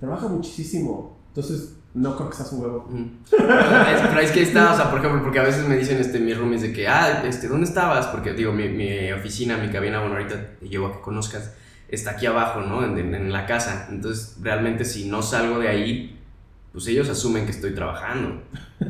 [0.00, 1.16] Trabaja muchísimo.
[1.28, 2.86] Entonces, no creo que seas un huevo.
[2.90, 3.04] mm.
[3.30, 6.36] Pero es que está, o sea, por ejemplo, porque a veces me dicen este, mis
[6.36, 8.06] roomies de que, ah, este, ¿dónde estabas?
[8.08, 11.54] Porque digo, mi, mi oficina, mi cabina, bueno, ahorita te llevo a que conozcas,
[11.94, 12.84] está aquí abajo, ¿no?
[12.84, 13.88] En, en- en la casa.
[13.90, 16.18] Entonces, realmente si no salgo de ahí,
[16.72, 18.42] pues ellos asumen que estoy trabajando.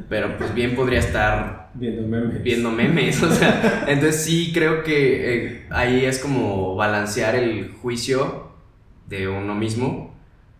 [0.08, 2.42] Pero pues bien podría estar Viendo memes.
[2.42, 8.50] viendo memes, o sea, entonces sí creo que eh, ahí es como balancear el juicio
[9.08, 10.14] de uno mismo,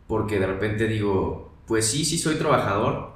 [0.09, 3.15] porque de repente digo, pues sí, sí soy trabajador,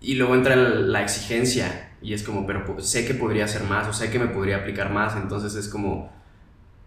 [0.00, 3.92] y luego entra la exigencia, y es como, pero sé que podría hacer más, o
[3.92, 6.12] sé que me podría aplicar más, entonces es como,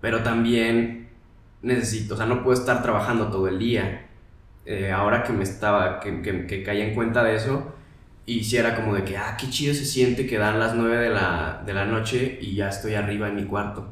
[0.01, 1.04] pero también
[1.61, 4.07] necesito, o sea, no puedo estar trabajando todo el día.
[4.65, 7.75] Eh, ahora que me estaba, que, que, que caí en cuenta de eso,
[8.25, 10.97] y si era como de que, ah, qué chido se siente que dan las 9
[10.97, 13.87] de la, de la noche y ya estoy arriba en mi cuarto.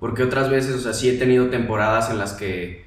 [0.00, 2.86] Porque otras veces, o sea, sí he tenido temporadas en las que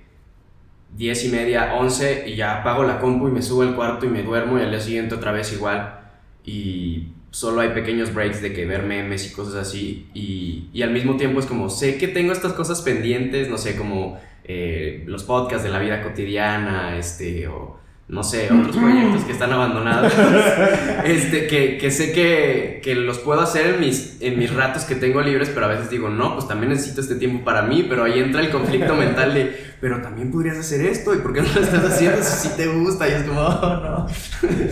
[0.96, 4.10] 10 y media, 11 y ya apago la compu y me subo al cuarto y
[4.10, 6.00] me duermo y al día siguiente otra vez igual.
[6.44, 10.08] Y solo hay pequeños breaks de que ver memes y cosas así.
[10.14, 13.76] Y, y al mismo tiempo es como, sé que tengo estas cosas pendientes, no sé,
[13.76, 19.32] como eh, los podcasts de la vida cotidiana, este, o no sé, otros proyectos que
[19.32, 20.14] están abandonados,
[21.06, 24.94] este, que, que sé que, que, los puedo hacer en mis, en mis ratos que
[24.94, 28.04] tengo libres, pero a veces digo, no, pues también necesito este tiempo para mí, pero
[28.04, 31.48] ahí entra el conflicto mental de, pero también podrías hacer esto, ¿y por qué no
[31.52, 33.08] lo estás haciendo si sí te gusta?
[33.08, 34.08] Y es como, oh, no.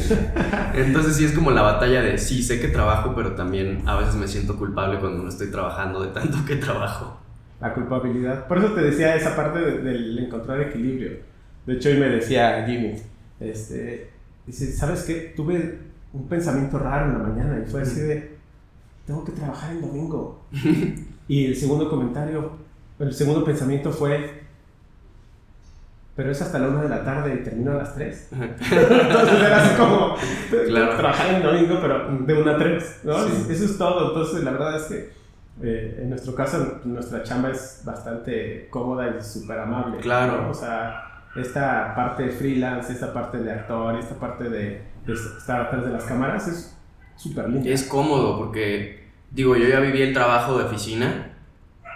[0.75, 4.13] Entonces sí es como la batalla de, sí, sé que trabajo, pero también a veces
[4.13, 7.19] me siento culpable cuando no estoy trabajando de tanto que trabajo.
[7.59, 8.47] La culpabilidad.
[8.47, 11.13] Por eso te decía esa parte del encontrar equilibrio.
[11.65, 12.95] De hecho, hoy me decía Jimmy,
[13.39, 14.09] este,
[14.45, 15.33] dice, ¿sabes qué?
[15.35, 15.79] Tuve
[16.13, 18.37] un pensamiento raro en la mañana y fue así de,
[19.05, 20.45] tengo que trabajar el domingo.
[21.27, 22.51] y el segundo comentario,
[22.99, 24.43] el segundo pensamiento fue,
[26.15, 28.29] pero es hasta la una de la tarde y termino a las 3.
[28.31, 30.15] Entonces era así como
[30.97, 33.25] trabajar el domingo, pero de una a 3, ¿no?
[33.25, 34.09] Eso es todo.
[34.09, 35.23] Entonces la verdad es que
[35.61, 39.99] eh, en nuestro caso, nuestra chamba es bastante cómoda y súper amable.
[39.99, 40.49] Claro.
[40.49, 41.02] O sea,
[41.35, 46.03] esta parte de freelance, esta parte de actor, esta parte de, estar atrás de las
[46.03, 46.77] cámaras es
[47.15, 47.69] súper linda.
[47.69, 51.31] Es cómodo porque, digo, yo ya viví el trabajo de oficina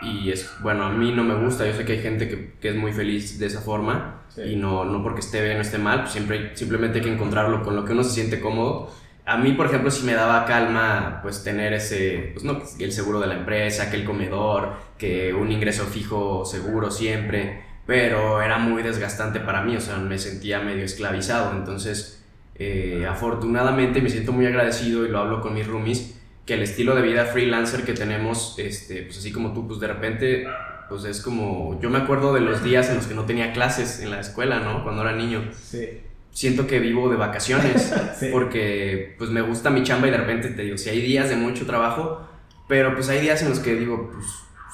[0.01, 2.69] y es, bueno, a mí no me gusta, yo sé que hay gente que, que
[2.69, 6.01] es muy feliz de esa forma y no, no porque esté bien o esté mal,
[6.01, 8.91] pues siempre, simplemente hay que encontrarlo con lo que uno se siente cómodo.
[9.25, 13.19] A mí, por ejemplo, sí me daba calma pues tener ese, pues no, el seguro
[13.19, 18.83] de la empresa, que el comedor, que un ingreso fijo seguro siempre pero era muy
[18.83, 22.21] desgastante para mí, o sea, me sentía medio esclavizado, entonces
[22.55, 26.95] eh, afortunadamente me siento muy agradecido y lo hablo con mis roomies, que el estilo
[26.95, 30.47] de vida freelancer que tenemos, este, pues así como tú, pues de repente,
[30.89, 34.01] pues es como, yo me acuerdo de los días en los que no tenía clases
[34.01, 34.83] en la escuela, ¿no?
[34.83, 35.49] Cuando era niño.
[35.53, 36.01] Sí.
[36.31, 37.93] Siento que vivo de vacaciones,
[38.31, 41.37] porque pues me gusta mi chamba y de repente te digo, si hay días de
[41.37, 42.27] mucho trabajo,
[42.67, 44.25] pero pues hay días en los que digo, pues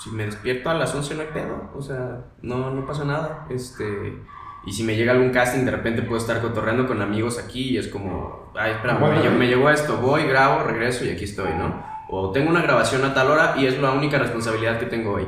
[0.03, 3.47] si me despierto a las 11 no hay pedo, o sea, no, no pasa nada.
[3.49, 4.17] Este,
[4.65, 7.77] y si me llega algún casting, de repente puedo estar cotorreando con amigos aquí y
[7.77, 11.83] es como, ay, espera, me, llegó esto, voy, grabo, regreso y aquí estoy, ¿no?
[12.09, 15.27] O tengo una grabación a tal hora y es la única responsabilidad que tengo hoy.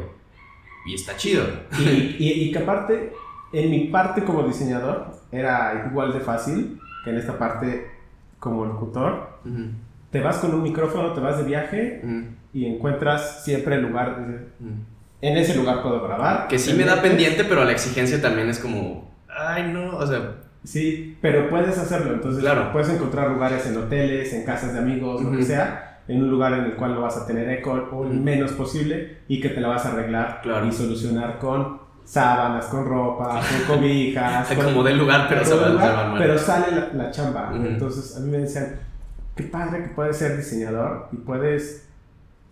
[0.86, 1.46] Y está chido.
[1.80, 3.14] Y, y, que aparte,
[3.54, 7.92] en mi parte como diseñador, era igual de fácil que en esta parte
[8.40, 9.40] como locutor.
[10.16, 12.02] Te vas con un micrófono, te vas de viaje
[12.54, 14.18] y encuentras siempre el lugar.
[14.60, 14.96] Mm.
[15.22, 16.48] En ese lugar puedo grabar.
[16.48, 20.36] Que sí me da pendiente, pero la exigencia también es como, ay, no, o sea.
[20.64, 22.14] Sí, pero puedes hacerlo.
[22.14, 22.72] Entonces, claro.
[22.72, 26.54] puedes encontrar lugares en hoteles, en casas de amigos, lo que sea, en un lugar
[26.54, 29.60] en el cual no vas a tener eco o el menos posible y que te
[29.60, 34.48] la vas a arreglar y solucionar con sábanas, con ropa, con cobijas.
[34.54, 35.42] como del lugar, pero,
[36.18, 37.52] pero sale la, chamba.
[37.54, 38.80] Entonces, a mí me decían,
[39.36, 41.88] qué padre que puedes ser diseñador y puedes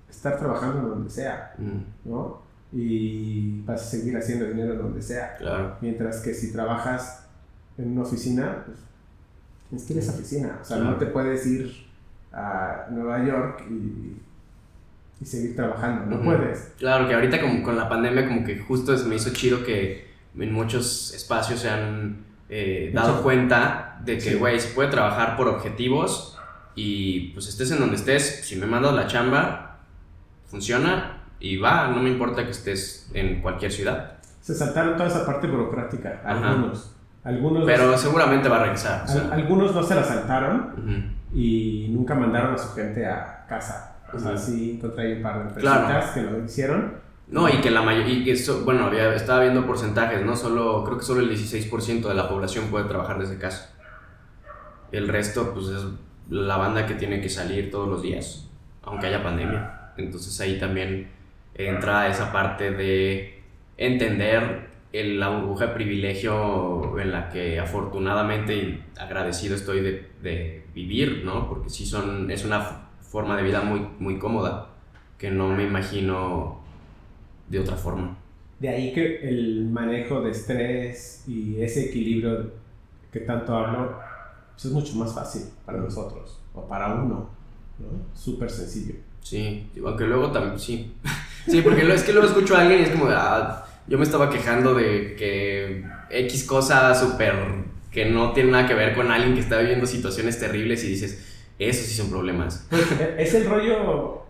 [0.09, 2.09] estar trabajando donde sea, mm.
[2.09, 2.41] ¿no?
[2.71, 5.35] Y vas a seguir haciendo dinero donde sea.
[5.37, 5.77] Claro.
[5.81, 7.27] Mientras que si trabajas
[7.77, 8.79] en una oficina, pues
[9.69, 10.59] tienes que ir a esa oficina.
[10.61, 11.71] O sea, no te puedes ir
[12.31, 14.17] a Nueva York y,
[15.21, 16.15] y seguir trabajando.
[16.15, 16.73] No puedes.
[16.79, 20.51] Claro, que ahorita como con la pandemia como que justo me hizo chido que en
[20.51, 26.32] muchos espacios se han eh, dado cuenta de que, güey, se puede trabajar por objetivos
[26.75, 29.79] y pues estés en donde estés, si me mandas la chamba,
[30.45, 34.17] funciona y va, no me importa que estés en cualquier ciudad.
[34.41, 36.95] Se saltaron toda esa parte burocrática, algunos.
[37.23, 39.05] algunos Pero seguramente va a regresar.
[39.31, 43.97] algunos no se la saltaron y nunca mandaron a su gente a casa.
[44.13, 47.03] O sea, sí encontré un par de empresas que lo hicieron.
[47.27, 50.35] No, y que la mayoría, bueno, había, estaba viendo porcentajes, ¿no?
[50.35, 53.71] Solo, creo que solo el 16% de la población puede trabajar desde casa.
[54.91, 55.83] El resto, pues es
[56.29, 58.49] la banda que tiene que salir todos los días,
[58.83, 59.91] aunque haya pandemia.
[59.97, 61.09] Entonces ahí también
[61.55, 63.41] entra esa parte de
[63.77, 70.63] entender el, la burbuja de privilegio en la que afortunadamente y agradecido estoy de, de,
[70.73, 71.47] vivir, ¿no?
[71.49, 74.69] Porque sí son, es una forma de vida muy, muy cómoda
[75.19, 76.63] que no me imagino
[77.47, 78.17] de otra forma.
[78.59, 82.51] De ahí que el manejo de estrés y ese equilibrio
[83.11, 83.99] que tanto hablo
[84.53, 87.29] pues es mucho más fácil para nosotros o para uno,
[87.79, 87.87] ¿no?
[88.13, 88.95] Súper sencillo.
[89.21, 90.93] Sí, aunque luego también, sí.
[91.45, 94.29] Sí, porque es que luego escucho a alguien y es como, ah, yo me estaba
[94.29, 97.33] quejando de que X cosa súper
[97.91, 101.21] que no tiene nada que ver con alguien que está viviendo situaciones terribles y dices,
[101.59, 102.65] esos sí son problemas.
[102.69, 104.23] Pues, e, es el rollo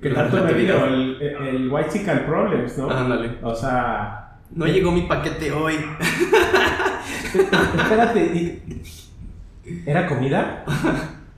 [0.00, 2.90] que tanto me dio, el, el White Chicken Problems, ¿no?
[2.90, 3.38] Ándale.
[3.42, 4.38] O sea...
[4.52, 5.74] No llegó mi paquete hoy.
[7.34, 8.62] Espérate,
[9.86, 10.64] ¿era comida?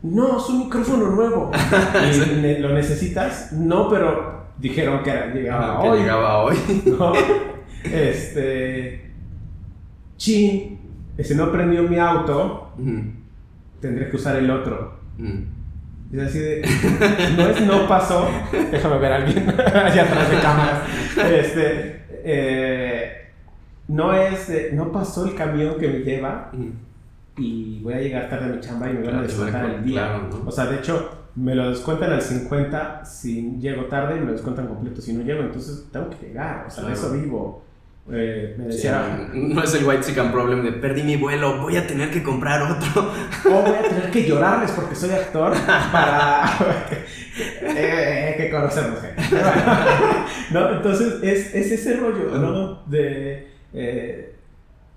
[0.03, 1.51] no, es un micrófono nuevo.
[2.42, 3.53] ¿Y lo necesitas?
[3.53, 6.01] No, pero dijeron que llegaba hoy.
[6.01, 6.57] llegaba hoy.
[7.85, 9.11] Este.
[10.16, 10.79] Chin.
[11.18, 12.73] si no prendió mi auto,
[13.81, 15.01] tendré que usar el otro.
[16.12, 16.62] Es así de,
[17.38, 18.29] no es no pasó,
[18.71, 20.83] déjame ver a alguien allá atrás de cámaras.
[21.16, 23.31] Este, eh,
[23.88, 26.53] no es, no pasó el camión que me lleva.
[27.42, 29.85] Y voy a llegar tarde a mi chamba y me van a descontar co- el
[29.85, 30.00] día.
[30.09, 30.48] claro, ¿no?
[30.48, 34.33] O sea, de hecho, me lo descuentan al 50 si llego tarde y me lo
[34.33, 37.62] descuentan completo si no llego, entonces tengo que llegar, o sea, de eso vivo.
[38.11, 41.76] Eh, me Sí, decía, no es el white chicken problem de perdí mi vuelo, voy
[41.76, 43.12] a tener que comprar otro.
[43.46, 45.52] o voy a tener que llorarles porque soy actor
[45.92, 46.44] para
[47.76, 48.98] eh, hay que conocernos
[50.50, 54.35] no entonces es, es ese rollo no de eh,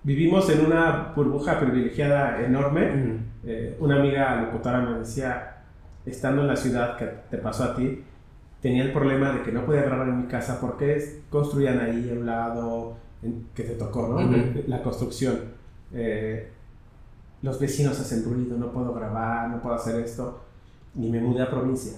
[0.05, 3.17] vivimos en una burbuja privilegiada enorme Ujú.
[3.47, 5.57] Eh, una amiga locutora me decía
[6.05, 8.03] estando en la ciudad que te pasó a ti
[8.61, 12.19] tenía el problema de que no podía grabar en mi casa porque construían ahí a
[12.19, 14.63] un lado en- que te tocó no Ujú.
[14.67, 15.35] la construcción
[15.93, 16.51] Eh,
[17.41, 20.41] los vecinos hacen ruido, no puedo grabar, no puedo hacer esto.
[20.95, 21.93] Y me mudé a provincia.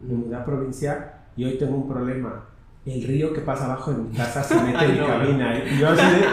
[0.00, 2.44] Me mudé a provincia y hoy tengo un problema.
[2.84, 5.06] El río que pasa abajo de mi casa se mete en mi No.
[5.06, 5.58] cabina.
[5.64, 6.24] Y yo así de...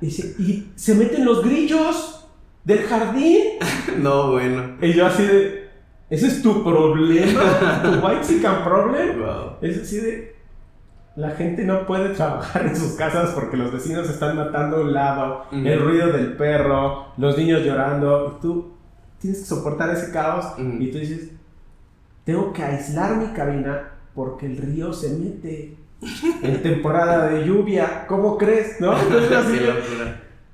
[0.00, 2.28] Y se, y se meten los grillos
[2.64, 3.42] del jardín.
[3.98, 4.76] No, bueno.
[4.80, 5.68] Y yo así de...
[6.08, 7.82] ¿Ese es tu problema?
[7.82, 9.20] ¿Tu white chicken problem?
[9.20, 9.56] Wow.
[9.60, 10.36] Es así de...
[11.16, 14.92] La gente no puede trabajar en sus casas porque los vecinos están matando a un
[14.92, 18.72] lado, el ruido del perro, los niños llorando, y tú
[19.18, 21.32] tienes que soportar ese caos y tú dices,
[22.24, 25.76] tengo que aislar mi cabina porque el río se mete
[26.42, 28.80] en temporada de lluvia, ¿cómo crees?
[28.80, 28.98] ¿No?
[29.02, 29.58] Entonces, así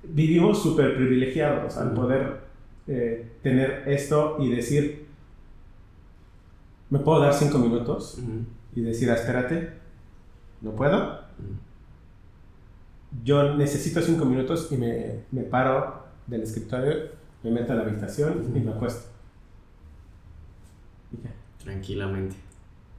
[0.08, 2.40] vivimos súper privilegiados al poder
[2.86, 5.06] eh, tener esto y decir,
[6.90, 8.18] ¿me puedo dar cinco minutos?
[8.74, 9.72] Y decir, ah, espérate,
[10.60, 11.20] no puedo.
[13.24, 17.10] Yo necesito cinco minutos y me, me paro del escritorio,
[17.42, 19.08] me meto a la habitación y me acuesto.
[21.12, 21.30] Y ya.
[21.62, 22.36] Tranquilamente.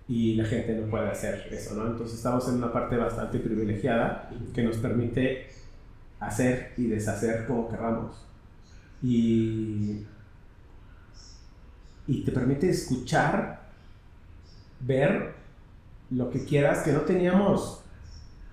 [0.09, 1.87] Y la gente no puede hacer eso, ¿no?
[1.87, 5.47] Entonces estamos en una parte bastante privilegiada que nos permite
[6.19, 8.25] hacer y deshacer como queramos.
[9.03, 10.05] Y,
[12.07, 13.67] y te permite escuchar,
[14.79, 15.33] ver
[16.09, 17.81] lo que quieras que no teníamos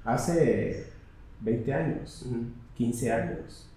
[0.04, 0.92] hace
[1.40, 2.46] 20 años, Ujú.
[2.76, 3.70] 15 años.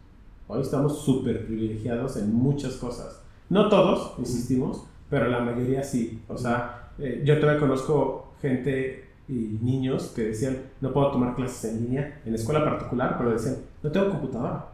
[0.47, 3.21] Hoy estamos súper privilegiados en muchas cosas.
[3.49, 6.23] No todos, insistimos, pero la mayoría sí.
[6.27, 11.71] O sea, eh, yo todavía conozco gente y niños que decían, no puedo tomar clases
[11.73, 14.65] en línea, en escuela particular, pero decían, no tengo computadora.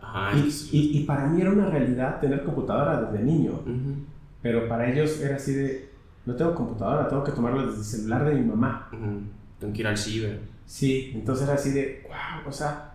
[0.00, 0.36] Ajá.
[0.38, 3.96] Y, es- y- y para mí era una realidad tener computadora desde niño, Ujú.
[4.40, 5.90] pero para ellos era así de,
[6.24, 8.88] no tengo computadora, tengo que tomarla desde el celular de mi mamá.
[8.92, 9.20] Ujú.
[9.58, 10.40] Tengo que ir al ciber.
[10.66, 12.92] Sí, entonces era así de, wow, o sea,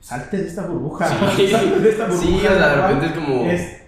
[0.00, 1.08] salte de esta burbuja.
[1.36, 1.48] Sí.
[1.50, 2.26] salte de esta burbuja.
[2.26, 3.44] Sí, o sea, de repente es como.
[3.50, 3.80] Es-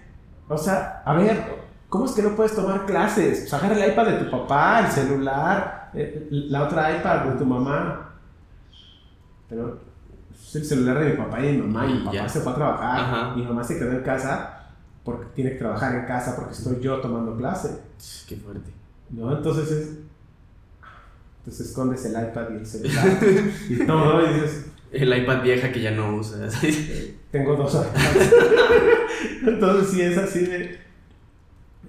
[0.49, 1.56] o sea, a ver,
[1.89, 3.41] ¿cómo es que no puedes tomar clases?
[3.41, 7.45] Pues agarra el iPad de tu papá, el celular, eh, la otra iPad de tu
[7.45, 8.13] mamá.
[9.49, 9.79] Pero
[10.33, 12.51] es el celular de mi papá y de mi mamá, y mi papá se fue
[12.51, 13.35] a trabajar, Ajá.
[13.35, 14.53] mi mamá se quedó en casa
[15.03, 17.79] porque tiene que trabajar en casa porque estoy yo tomando clase.
[18.27, 18.71] Qué fuerte.
[19.09, 19.35] ¿No?
[19.35, 19.89] Entonces es.
[21.39, 23.07] Entonces escondes el iPad y el celular
[23.69, 26.53] y todo, y dices, El iPad vieja que ya no usas.
[27.31, 28.33] tengo dos iPads.
[29.47, 30.86] Entonces sí es así de.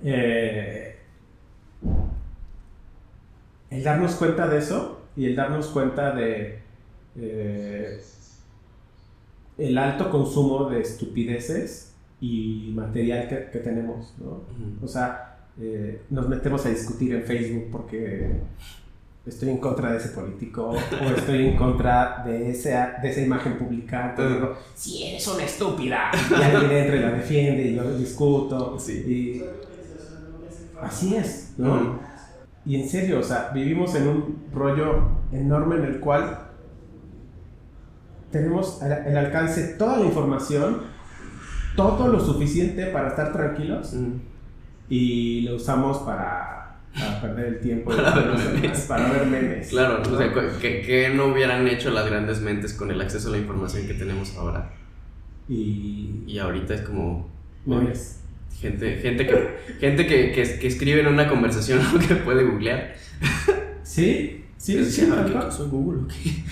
[0.05, 0.97] Eh,
[3.71, 6.61] el darnos cuenta de eso y el darnos cuenta de.
[7.17, 8.01] eh,
[9.59, 14.43] el alto consumo de estupideces y material que, que tenemos, ¿no?
[14.83, 18.37] O sea, eh, nos metemos a discutir en Facebook porque
[19.27, 23.59] estoy en contra de ese político o estoy en contra de esa, de esa imagen
[23.59, 24.11] pública.
[24.11, 26.11] Entonces digo, si eres una estúpida.
[26.31, 28.79] Y alguien entra y la defiende y yo discuto.
[28.79, 28.93] Sí.
[28.93, 29.45] Y
[30.83, 31.99] así es, ¿no?
[32.65, 36.49] Y en serio, o sea, vivimos en un rollo enorme en el cual
[38.31, 40.83] tenemos el alcance toda la información,
[41.77, 43.95] todo lo suficiente para estar tranquilos
[44.91, 48.81] y lo usamos para, para perder el tiempo Para ver memes.
[48.81, 49.69] para ver memes.
[49.69, 50.15] Claro, ¿no?
[50.15, 53.39] o sea, ¿qué, qué no hubieran hecho las grandes mentes con el acceso a la
[53.39, 54.73] información que tenemos ahora?
[55.49, 57.31] y Y ahorita es como
[57.65, 58.21] memes.
[58.55, 59.49] Gente, gente, que,
[59.81, 62.95] gente que, que, que escribe en una conversación algo que puede googlear.
[63.83, 65.45] Sí, sí, sí, decir, ah, tal ¿qué- cual.
[65.47, 66.01] qué soy Google?
[66.03, 66.45] o qué?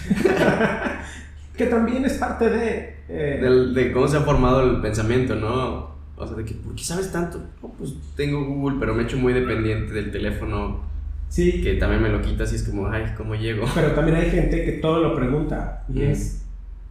[1.57, 2.97] que también es parte de...
[3.09, 5.97] eh, Del- de cómo se ha formado el pensamiento, ¿no?
[6.19, 7.39] O sea, de que, ¿por qué sabes tanto?
[7.63, 10.81] No, pues tengo Google, pero me he hecho muy dependiente del teléfono,
[11.29, 13.67] sí, que también me lo quitas y es como, ay, ¿cómo llego?
[13.75, 16.03] pero también hay gente que todo lo pregunta y Mm.
[16.11, 16.43] es...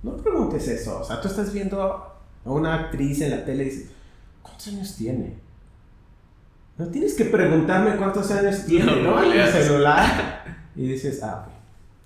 [0.03, 0.99] no preguntes eso.
[0.99, 2.13] O sea, tú estás viendo a
[2.43, 3.89] una actriz en la tele y dices,
[4.45, 5.33] ¿cuántos años tiene?
[6.77, 10.43] No tienes que preguntarme cuántos años tiene, No, En el celular.
[10.75, 11.53] Y dices, ah, ok.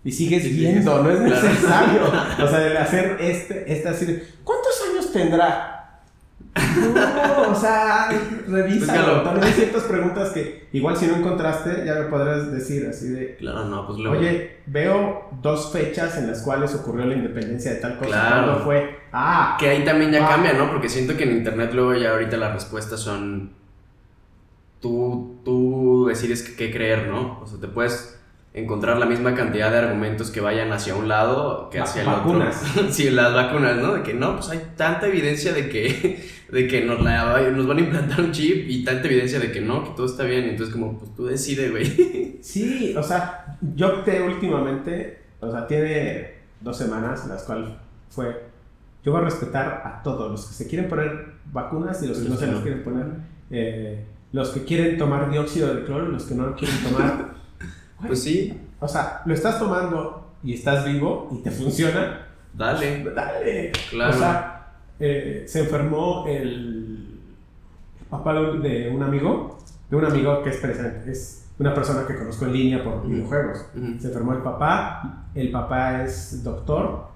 [0.03, 1.47] Y sigues viendo, no es Claro.
[1.49, 2.01] necesario.
[2.45, 5.78] O sea, el hacer este, esta así de, ¿cuántos años tendrá?
[6.55, 8.09] No, o sea,
[8.47, 9.21] revísalo.
[9.21, 13.35] También hay ciertas preguntas que igual si no encontraste, ya me podrás decir así de,
[13.37, 14.17] Claro, no, pues luego.
[14.17, 18.09] Oye, veo dos fechas en las cuales ocurrió la independencia de tal cosa.
[18.09, 18.45] Claro.
[18.45, 18.99] ¿Cuándo fue?
[19.13, 20.29] Ah, Que ahí también ya Ah.
[20.29, 20.69] cambia, ¿no?
[20.69, 23.53] Porque siento que en internet luego ya ahorita las respuestas son.
[24.81, 27.39] Tú, tú decides qué creer, ¿no?
[27.41, 28.18] O sea, te puedes
[28.53, 32.63] encontrar la misma cantidad de argumentos que vayan hacia un lado que hacia el vacunas.
[32.71, 32.87] otro.
[32.91, 33.93] sí, las vacunas, ¿no?
[33.93, 37.77] De que no, pues hay tanta evidencia de que, de que nos, la, nos van
[37.77, 40.45] a implantar un chip y tanta evidencia de que no, que todo está bien.
[40.45, 42.39] Entonces, como, pues tú decides, güey.
[42.41, 47.69] sí, o sea, yo opté últimamente, o sea, tiene dos semanas las cuales
[48.09, 48.49] fue,
[49.03, 52.29] yo voy a respetar a todos, los que se quieren poner vacunas y los que
[52.29, 53.05] no se las quieren poner,
[53.51, 57.38] eh, los que quieren tomar dióxido de cloro y los que no lo quieren tomar.
[58.05, 63.03] Pues sí, O sea, lo estás tomando y estás vivo y te funciona, dale.
[63.13, 63.71] dale.
[63.89, 64.15] Claro.
[64.15, 67.19] O sea, eh, se enfermó el
[68.09, 72.45] papá de un amigo, de un amigo que es, presente, es una persona que conozco
[72.45, 73.65] en línea por videojuegos.
[73.99, 77.07] Se enfermó el papá, el papá es doctor,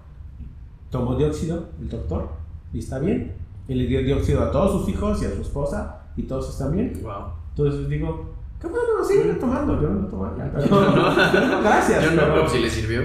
[0.89, 2.29] tomó dióxido, el doctor,
[2.73, 3.33] y está bien.
[3.67, 6.73] Y le dio dióxido a todos sus hijos y a su esposa, y todos están
[6.73, 6.99] bien.
[7.01, 7.31] Wow.
[7.55, 10.25] Entonces digo, qué bueno, sigue tomando, yo no lo tomo.
[10.35, 12.03] No, yo no, gracias.
[12.03, 13.01] Yo no, pero- pero si le sirvió.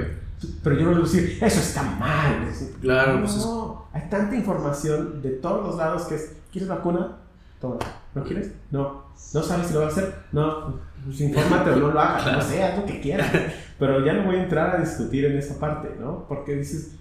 [0.63, 2.47] pero yo no le decir, eso está mal.
[2.47, 3.47] decir, Claro, no, pues es-
[3.93, 7.17] hay tanta información de todos los lados que es, ¿quieres vacuna?
[7.61, 7.79] Toma.
[8.15, 8.53] ¿No quieres?
[8.71, 9.05] No.
[9.35, 10.15] ¿No sabes si lo vas a hacer?
[10.33, 10.79] No.
[11.05, 13.31] Pues infórmate o no lo hagas, no sé, haz lo que quieras.
[13.79, 16.25] Pero ya no voy a entrar a discutir en esa parte, ¿no?
[16.29, 16.93] Porque dices,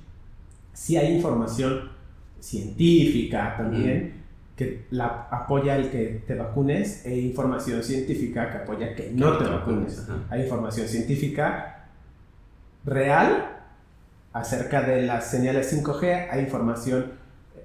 [0.73, 1.89] sí hay información
[2.39, 4.16] científica también
[4.57, 9.45] que la, apoya el que te vacunes e información científica que apoya que no te
[9.45, 9.99] vacunes.
[9.99, 10.25] Ajá.
[10.29, 11.85] Hay información científica
[12.83, 13.61] real
[14.33, 17.13] acerca de las señales 5G, hay información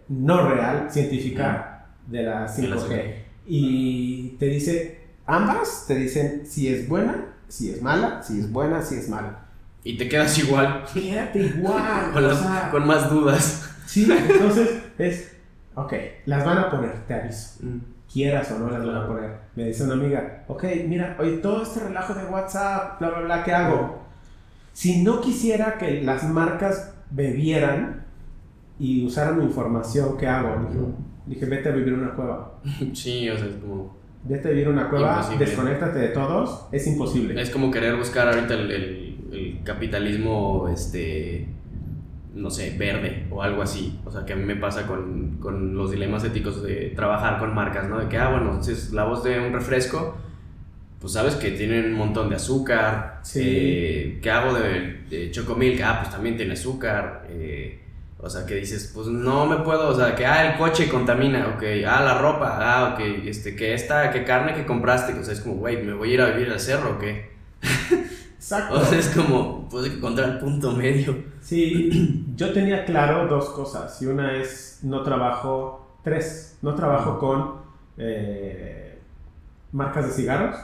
[0.09, 2.89] no real, científica, de la De la 5G.
[2.89, 3.15] 5G.
[3.47, 8.83] Y te dice, ambas te dicen si es buena, si es mala, si es buena,
[8.83, 9.47] si es mala.
[9.85, 12.11] Y te quedas igual, Quédate igual.
[12.13, 13.71] con, o sea, con más dudas.
[13.87, 15.32] Sí, entonces es,
[15.75, 15.93] ok,
[16.27, 17.61] las van a poner, te aviso.
[18.13, 19.31] Quieras o no las van a poner.
[19.57, 23.45] Me dice una amiga, ok, mira, oye, todo este relajo de WhatsApp, bla, bla, bla,
[23.45, 24.03] ¿qué hago?
[24.73, 28.05] Si no quisiera que las marcas bebieran
[28.79, 30.67] y usaran mi información, ¿qué hago?
[30.69, 30.85] Dije,
[31.27, 32.55] dije, vete a vivir en una cueva.
[32.95, 35.45] Sí, o sea, es como, Vete a vivir en una cueva, Imposible.
[35.47, 37.41] desconéctate de todos, es imposible.
[37.43, 41.49] es como querer buscar ahorita el, el- el capitalismo, este,
[42.35, 43.99] no sé, verde o algo así.
[44.05, 47.55] O sea, que a mí me pasa con, con los dilemas éticos de trabajar con
[47.55, 47.99] marcas, ¿no?
[47.99, 50.17] De que, ah, bueno, si es la voz de un refresco,
[51.01, 53.21] pues sabes que tienen un montón de azúcar.
[53.23, 53.41] Sí.
[53.45, 55.81] Eh, ¿Qué hago de, de Chocomilk?
[55.83, 57.27] Ah, pues también tiene azúcar.
[57.29, 57.79] eh,
[58.25, 61.55] o sea, que dices, pues no me puedo, o sea, que, ah, el coche contamina,
[61.57, 65.35] ok, ah, la ropa, ah, ok, este, que esta, que carne que compraste, o sea,
[65.35, 67.33] es como, güey, ¿me voy a ir a vivir al cerro o qué?
[68.53, 68.75] Exacto.
[68.81, 71.17] O sea, es como, pues encontrar el punto medio.
[71.41, 74.01] Sí, yo tenía claro dos cosas.
[74.03, 77.53] Y una es, no trabajo, tres, no trabajo con
[77.99, 78.99] eh,
[79.73, 80.57] marcas de cigarros,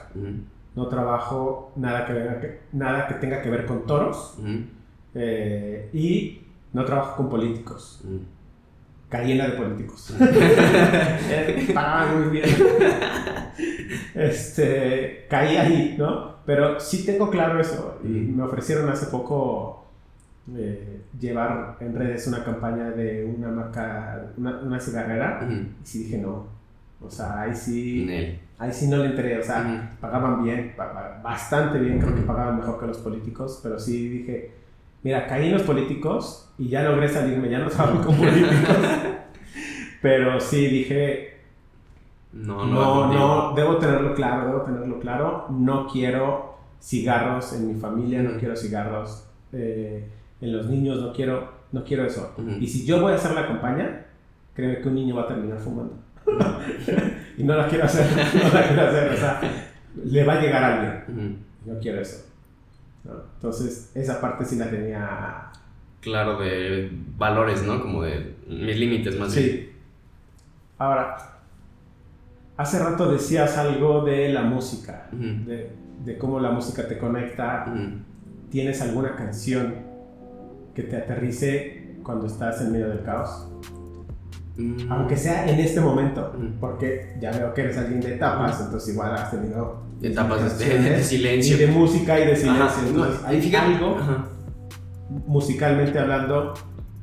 [0.74, 4.36] no trabajo nada que, que- nada que tenga que ver con toros
[5.14, 8.03] eh, y no trabajo con políticos.
[9.11, 10.15] En la de políticos.
[11.75, 12.49] Pagaban muy bien.
[14.15, 16.37] Este, caí ahí, ¿no?
[16.45, 17.99] Pero sí tengo claro eso.
[18.05, 19.87] Y me ofrecieron hace poco
[20.57, 25.47] eh, llevar en redes una campaña de una marca, una, una cigarrera.
[25.51, 26.47] Y sí dije no.
[27.01, 28.41] O sea, ahí sí, Nel.
[28.59, 29.39] ahí sí no le entré.
[29.39, 30.01] O sea, Ujú.
[30.01, 30.75] pagaban bien,
[31.23, 32.01] bastante bien.
[32.01, 33.61] Creo que pagaban mejor que los políticos.
[33.63, 34.53] Pero sí dije,
[35.03, 37.49] mira, caí en los políticos y ya logré salirme.
[37.49, 38.77] Ya no trabajo con políticos.
[40.03, 41.39] Pero sí dije,
[42.33, 45.47] No, no, no, no, debo tenerlo claro, debo tenerlo claro.
[45.51, 50.09] No quiero cigarros en mi familia, no quiero cigarros eh,
[50.41, 52.33] en los niños, no quiero, no quiero eso.
[52.39, 52.51] Ujú.
[52.61, 54.07] Y si yo voy a hacer la campaña,
[54.55, 55.95] créeme que un niño va a terminar fumando.
[57.37, 59.41] y no la quiero hacer, no la quiero hacer, o sea,
[60.05, 61.05] le va a llegar a alguien.
[61.09, 61.73] Ujú.
[61.73, 62.28] No quiero eso.
[63.09, 63.15] ¿No?
[63.35, 65.51] Entonces, esa parte sí la tenía.
[66.01, 67.81] Claro, de valores, ¿no?
[67.81, 69.49] Como de mis límites más bien.
[69.49, 69.73] Sí.
[70.79, 71.17] Ahora,
[72.57, 75.49] hace rato decías algo de la música, Ujú.
[75.49, 75.73] de,
[76.05, 77.67] de cómo la música te conecta.
[77.69, 77.83] Ujú.
[78.51, 79.75] ¿Tienes alguna canción
[80.75, 83.49] que te aterrice cuando estás en medio del caos?
[84.57, 88.95] Mm, Aunque sea en este momento, porque ya veo que eres alguien de etapas, entonces
[88.95, 91.57] igual has tenido Etapas de- de silencio.
[91.57, 92.65] y de música y de silencio.
[92.65, 94.29] Ajá, no, Entonces, hay fíjate- algo ajá.
[95.27, 96.55] musicalmente hablando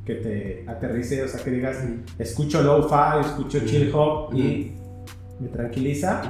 [0.04, 1.94] que te aterrice, o sea, que digas, Ujú.
[2.18, 3.66] escucho lo-fi, escucho Ujú.
[3.66, 4.72] chill hop y
[5.40, 6.22] me tranquiliza,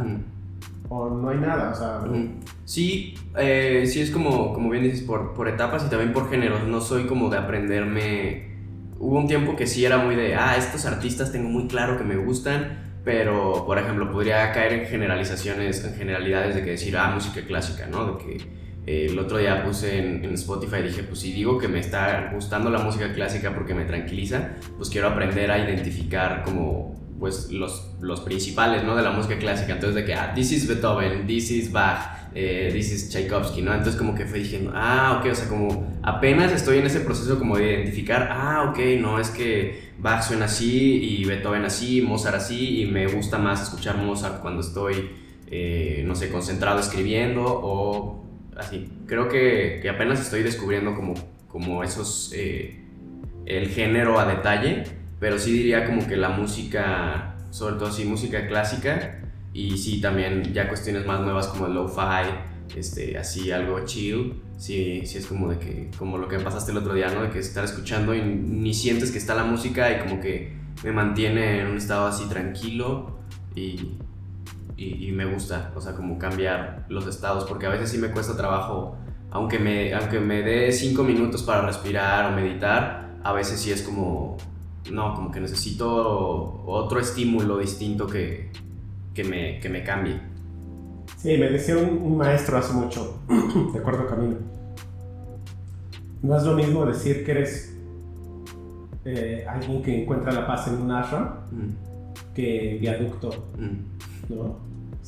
[0.89, 2.01] o no hay nada, o sea.
[2.64, 6.67] Sí, eh, sí es como, como bien dices, por, por etapas y también por géneros.
[6.67, 8.57] No soy como de aprenderme.
[8.99, 12.05] Hubo un tiempo que sí era muy de, ah, estos artistas tengo muy claro que
[12.05, 17.12] me gustan, pero por ejemplo podría caer en generalizaciones, en generalidades de que decir, ah,
[17.14, 18.04] música clásica, ¿no?
[18.04, 18.36] De que
[18.84, 22.32] eh, el otro día puse en, en Spotify dije, pues si digo que me está
[22.34, 27.95] gustando la música clásica porque me tranquiliza, pues quiero aprender a identificar como pues los,
[28.01, 28.97] los principales, ¿no?
[28.97, 29.73] De la música clásica.
[29.73, 33.73] Entonces de que, ah, this is Beethoven, this is Bach, eh, this is Tchaikovsky, ¿no?
[33.73, 37.39] Entonces como que fue diciendo, ah, ok, o sea, como apenas estoy en ese proceso
[37.39, 42.37] como de identificar, ah, ok, no, es que Bach suena así y Beethoven así, Mozart
[42.37, 45.11] así, y me gusta más escuchar Mozart cuando estoy,
[45.47, 48.25] eh, no sé, concentrado escribiendo o
[48.57, 48.91] así.
[49.07, 51.14] Creo que, que apenas estoy descubriendo como,
[51.49, 52.83] como esos, eh,
[53.47, 54.85] el género a detalle,
[55.27, 59.22] pero sí diría como que la música, sobre todo sí, música clásica,
[59.53, 62.31] y sí también ya cuestiones más nuevas como el lo-fi,
[62.77, 66.79] este, así algo chill, sí, sí es como de que, como lo que pasaste el
[66.79, 67.24] otro día, ¿no?
[67.24, 70.93] De que estar escuchando y ni sientes que está la música y como que me
[70.93, 73.18] mantiene en un estado así tranquilo
[73.57, 73.97] y,
[74.77, 78.37] y, me gusta, o sea, como cambiar los estados, porque a veces sí me cuesta
[78.37, 78.97] trabajo,
[79.33, 83.83] aunque me, aunque me dé cinco minutos para respirar o meditar, a veces sí es
[83.83, 84.37] como,
[84.93, 88.51] no, como que necesito otro estímulo distinto que,
[89.14, 90.20] que, me, que me cambie.
[91.16, 93.18] Sí, me decía un, un maestro hace mucho,
[93.72, 94.37] de acuerdo camino.
[96.22, 97.76] No es lo mismo decir que eres
[99.05, 104.34] eh, alguien que encuentra la paz en un ashram Mm, que viaducto, mm.
[104.34, 104.43] ¿no?
[104.43, 104.59] O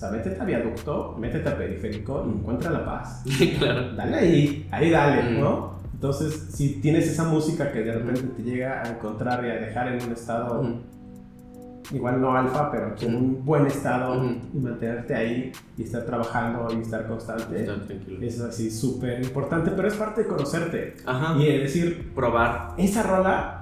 [0.01, 3.25] sea, métete a viaducto, métete a periférico y encuentra la paz.
[3.59, 3.93] claro.
[3.97, 5.41] Dale ahí, ahí dale, Mm.
[5.41, 5.78] ¿no?
[6.03, 9.89] Entonces, si tienes esa música que de repente te llega a encontrar y a dejar
[9.89, 14.37] en un estado, Mm, igual no alfa, pero en un buen estado Ujú.
[14.55, 17.63] y mantenerte ahí y estar trabajando y estar constante.
[17.63, 17.79] estar.
[18.23, 20.95] Es así súper importante, pero es parte de conocerte.
[21.05, 21.37] Ajá.
[21.37, 22.75] Y de decir, Probar.
[22.79, 23.59] esa rola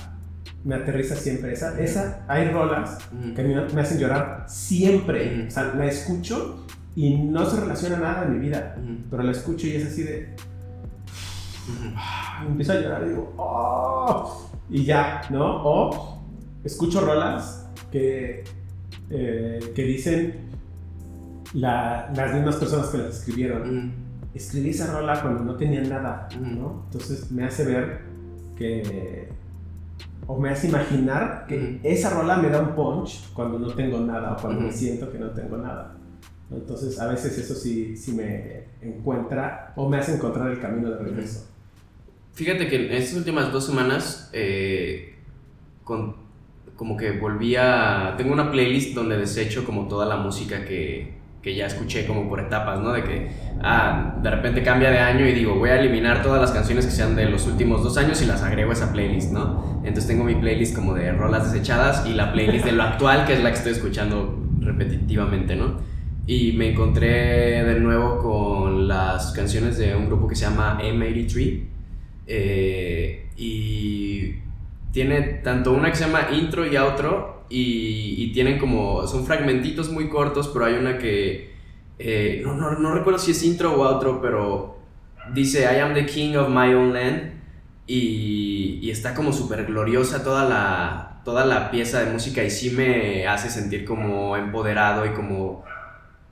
[0.62, 1.54] me aterriza siempre.
[1.54, 3.32] Esa, esa, hay rolas Mm.
[3.32, 5.38] que me, me hacen llorar siempre.
[5.38, 5.46] Ujú.
[5.46, 8.76] O sea, la escucho y no se relaciona nada en mi vida.
[8.78, 10.34] Mm, Pero la escucho y es así de...
[12.46, 14.48] Empiezo a llorar y digo, ¡oh!
[14.70, 15.62] Y ya, ¿no?
[15.64, 16.22] O
[16.64, 18.44] escucho rolas que,
[19.10, 20.50] eh, que dicen
[21.54, 23.64] la- las mismas personas que las escribieron.
[24.34, 26.28] Escribí esa rola cuando no tenía nada.
[26.40, 26.82] ¿no?
[26.86, 28.00] Entonces me hace ver
[28.56, 29.28] que,
[30.26, 34.32] o me hace imaginar que esa rola me da un punch cuando no tengo nada
[34.32, 35.94] o cuando me siento que no tengo nada.
[36.50, 40.98] Entonces a veces eso sí, sí me encuentra o me hace encontrar el camino de
[40.98, 41.46] regreso.
[42.36, 45.14] Fíjate que en estas últimas dos semanas, eh,
[45.84, 46.16] con,
[46.76, 48.12] como que volví a...
[48.18, 52.38] Tengo una playlist donde desecho como toda la música que, que ya escuché como por
[52.40, 52.92] etapas, ¿no?
[52.92, 53.30] De que,
[53.62, 56.92] ah, de repente cambia de año y digo, voy a eliminar todas las canciones que
[56.92, 59.80] sean de los últimos dos años y las agrego a esa playlist, ¿no?
[59.82, 63.32] Entonces tengo mi playlist como de rolas desechadas y la playlist de lo actual, que
[63.32, 65.78] es la que estoy escuchando repetitivamente, ¿no?
[66.26, 71.75] Y me encontré de nuevo con las canciones de un grupo que se llama M83.
[72.26, 74.34] Eh, y
[74.92, 77.44] tiene tanto una que se llama intro y outro.
[77.48, 79.06] Y, y tienen como.
[79.06, 81.54] Son fragmentitos muy cortos, pero hay una que.
[81.98, 84.78] eh, no, no, no recuerdo si es intro o outro, pero
[85.32, 87.34] dice I am the king of my own land.
[87.86, 92.70] Y, y está como súper gloriosa toda la, toda la pieza de música y sí
[92.70, 95.64] me hace sentir como empoderado y como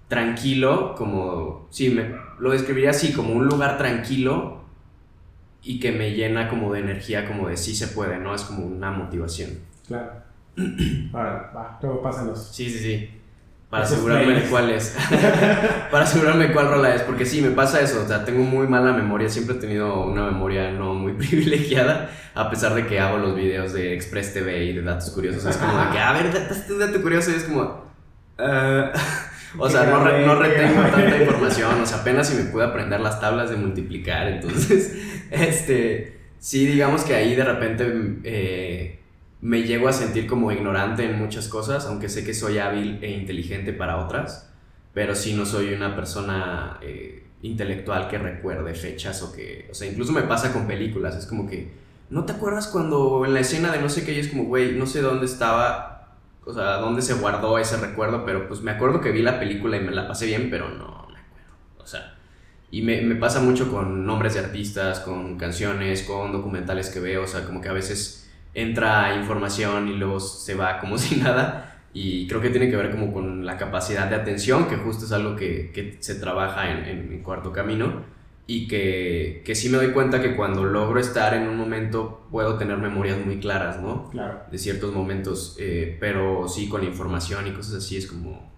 [0.09, 4.64] tranquilo, como, sí, me, lo describiría así, como un lugar tranquilo
[5.65, 8.35] y que me llena como de energía, como de sí se puede, ¿no?
[8.35, 9.51] Es como una motivación.
[9.87, 10.13] Claro.
[11.13, 12.51] Ahora, va, luego pásanos.
[12.53, 13.11] Sí, sí, sí.
[13.71, 14.97] Para Esos asegurarme de cuál es.
[15.91, 17.03] Para asegurarme cuál rola es.
[17.03, 18.03] Porque sí, me pasa eso.
[18.05, 19.29] O sea, tengo muy mala memoria.
[19.29, 22.11] Siempre he tenido una memoria no muy privilegiada.
[22.35, 25.45] A pesar de que hago los videos de Express TV y de datos curiosos.
[25.45, 27.33] Es como de que, a ver, date un dato curioso.
[27.33, 27.85] Y es como.
[28.39, 28.93] ah,
[29.59, 31.81] o sea, no, re- no retengo tanta información.
[31.81, 34.29] O sea, apenas si me pude aprender las tablas de multiplicar.
[34.29, 34.97] Entonces,
[35.31, 36.19] este.
[36.39, 37.87] Sí, digamos que ahí de repente.
[38.25, 39.01] eh,
[39.41, 43.11] me llego a sentir como ignorante en muchas cosas, aunque sé que soy hábil e
[43.11, 44.51] inteligente para otras,
[44.95, 49.87] pero sí no soy una persona eh, intelectual que recuerde fechas o que, o sea,
[49.91, 51.69] incluso me pasa con películas, es como que
[52.09, 54.73] ¿no te acuerdas cuando en la escena de no sé qué, y es como, güey,
[54.77, 55.94] no sé dónde estaba,
[56.47, 59.77] o sea, dónde se guardó ese recuerdo, pero pues me acuerdo que vi la película
[59.77, 61.49] y me la pasé bien, pero no me acuerdo.
[61.79, 62.17] O sea,
[62.71, 67.25] y me, me pasa mucho con nombres de artistas, con canciones, con documentales que veo,
[67.25, 71.71] o sea, como que a veces entra información y luego se va como si nada.
[71.93, 75.13] Y creo que tiene que ver como con la capacidad de atención, que justo es
[75.13, 78.14] algo que, que se trabaja en, en, en Cuarto Camino
[78.47, 82.59] y que, que, sí me doy cuenta que cuando logro estar en un momento puedo
[82.59, 84.11] tener memorias muy claras, ¿no?
[84.11, 84.43] Claro.
[84.51, 88.53] De ciertos momentos, eh, pero sí con la información y cosas así es como,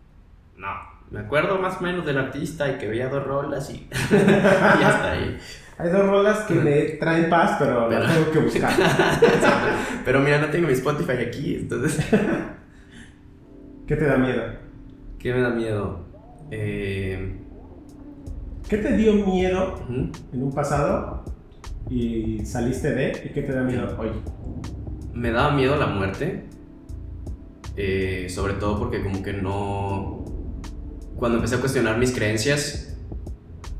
[0.56, 0.68] no,
[1.10, 3.74] me acuerdo más o menos del artista y que veía dos rolas y,
[4.10, 5.38] y hasta ahí.
[5.78, 8.02] Hay dos rolas que me traen paz, pero, pero...
[8.02, 8.72] las tengo que buscar.
[10.04, 12.04] pero mira, no tengo mi Spotify aquí, entonces...
[13.86, 14.42] ¿Qué te da miedo?
[15.18, 16.06] ¿Qué me da miedo?
[16.50, 17.45] Eh...
[18.68, 20.10] ¿Qué te dio miedo uh -huh.
[20.32, 21.24] en un pasado
[21.88, 23.22] y saliste de?
[23.24, 24.08] ¿Y qué te da miedo hoy?
[25.14, 26.46] Me daba miedo la muerte.
[27.76, 30.24] Eh, sobre todo porque como que no...
[31.14, 32.98] Cuando empecé a cuestionar mis creencias,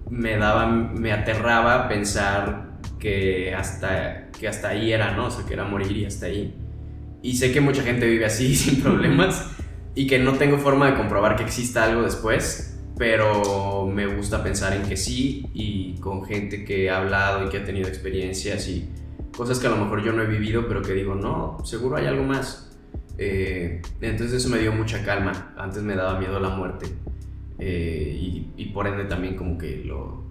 [0.08, 5.26] me daba, me aterraba pensar que hasta, que hasta ahí era, ¿no?
[5.26, 6.54] O sea, que era morir y hasta ahí.
[7.22, 9.50] Y sé que mucha gente vive así sin problemas
[9.96, 14.72] y que no tengo forma de comprobar que exista algo después, pero me gusta pensar
[14.72, 18.88] en que sí y con gente que ha hablado y que ha tenido experiencias y
[19.36, 22.06] cosas que a lo mejor yo no he vivido, pero que digo, no, seguro hay
[22.06, 22.76] algo más.
[23.18, 25.54] Eh, entonces eso me dio mucha calma.
[25.58, 26.86] Antes me daba miedo la muerte
[27.58, 30.24] eh, y, y, por ende también como que lo,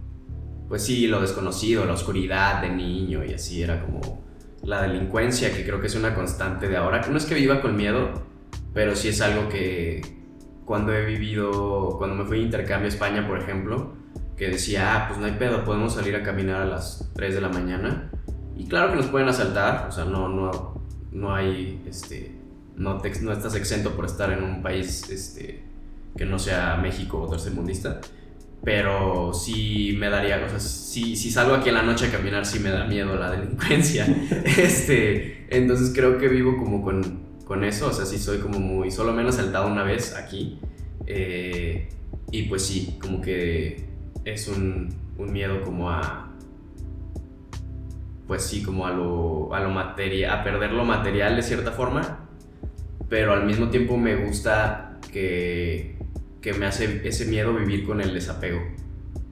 [0.68, 4.24] pues sí, lo desconocido, la oscuridad de niño y así era como
[4.64, 7.06] la delincuencia, que creo que es una constante de ahora.
[7.08, 8.10] No es que viva con miedo,
[8.74, 10.02] pero sí es algo que
[10.66, 13.94] cuando he vivido, cuando me fui a intercambio a España, por ejemplo,
[14.36, 17.42] que decía, ah, pues no hay pedo, podemos salir a caminar a las 3 de
[17.42, 18.12] la mañana.
[18.58, 22.36] Y claro que nos pueden asaltar, o sea, no, no, no hay, este,
[22.76, 25.64] no, te, no estás exento por estar en un país este,
[26.18, 28.02] que no sea México o tercermundista.
[28.64, 32.48] Pero sí me daría, o sea, si, si salgo aquí en la noche a caminar,
[32.48, 34.06] sí me da miedo la delincuencia.
[34.46, 38.92] este, entonces creo que vivo como con, con eso, o sea, sí soy como muy,
[38.92, 40.60] solo me han una vez aquí.
[41.06, 41.88] Eh,
[42.32, 43.86] y pues sí, como que
[44.26, 46.32] es un, miedo como a,
[48.28, 52.28] pues sí, como a lo, a lo material, a perder lo material de cierta forma,
[53.08, 55.98] pero al mismo tiempo me gusta que,
[56.42, 58.62] que me hace ese miedo vivir con el desapego.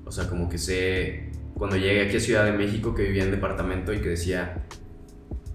[0.05, 3.31] O sea, como que sé, cuando llegué aquí a Ciudad de México, que vivía en
[3.31, 4.63] departamento y que decía,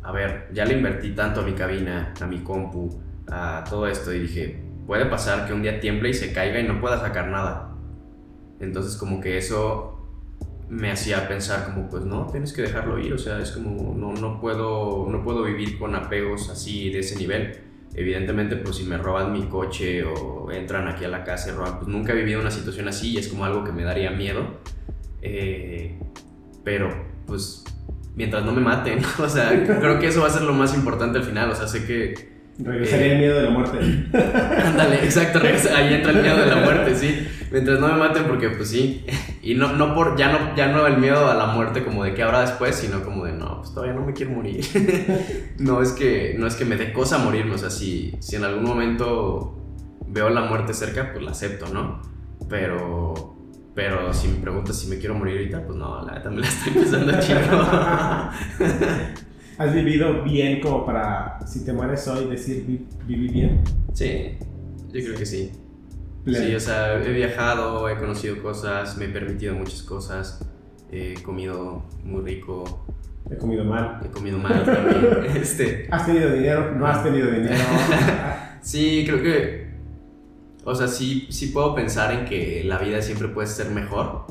[0.08, 2.98] a ver, ya le invertí tanto a mi cabina, a mi compu,
[3.30, 6.66] a todo esto y dije, puede pasar que un día tiemble y se caiga y
[6.66, 7.76] no pueda sacar nada.
[8.58, 10.08] Entonces como que eso
[10.70, 14.14] me hacía pensar como pues no, tienes que dejarlo ir, o sea, es como no,
[14.14, 17.58] no, puedo, no puedo vivir con apegos así de ese nivel.
[17.94, 21.80] Evidentemente pues si me roban mi coche o entran aquí a la casa y roban,
[21.80, 24.56] pues nunca he vivido una situación así y es como algo que me daría miedo.
[25.20, 26.00] Eh,
[26.64, 26.88] pero
[27.26, 27.62] pues
[28.18, 28.98] mientras no me maten.
[29.18, 31.50] O sea, creo que eso va a ser lo más importante al final.
[31.50, 32.36] O sea, sé que.
[32.58, 33.78] Regresaría eh, el miedo de la muerte.
[34.66, 37.26] Ándale, exacto, ahí entra el miedo de la muerte, sí.
[37.52, 39.06] Mientras no me maten, porque pues sí.
[39.42, 42.14] Y no, no por, ya no, ya no el miedo a la muerte como de
[42.14, 44.64] qué habrá después, sino como de no, pues todavía no me quiero morir.
[45.58, 48.44] no es que, no es que me dé cosa morirme, o sea, si, si en
[48.44, 49.56] algún momento
[50.08, 52.02] veo la muerte cerca, pues la acepto, ¿no?
[52.48, 53.37] Pero
[53.78, 56.48] pero si me preguntas si me quiero morir ahorita, pues no, la neta me la
[56.48, 57.38] estoy pensando chico.
[59.58, 63.62] ¿Has vivido bien como para, si te mueres hoy, decir vi, viví bien?
[63.92, 64.36] Sí,
[64.92, 65.52] yo creo que sí.
[66.24, 66.44] Pleno.
[66.44, 70.44] Sí, o sea, he viajado, he conocido cosas, me he permitido muchas cosas,
[70.90, 72.84] he comido muy rico.
[73.30, 74.00] He comido mal.
[74.04, 75.36] He comido mal también.
[75.40, 75.86] este.
[75.88, 76.74] ¿Has tenido dinero?
[76.74, 77.62] No has tenido dinero.
[78.60, 79.67] sí, creo que
[80.68, 84.26] o sea, sí, sí puedo pensar en que la vida siempre puede ser mejor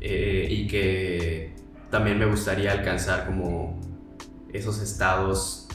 [0.00, 1.54] eh, y que
[1.90, 3.80] también me gustaría alcanzar como
[4.52, 5.68] esos estados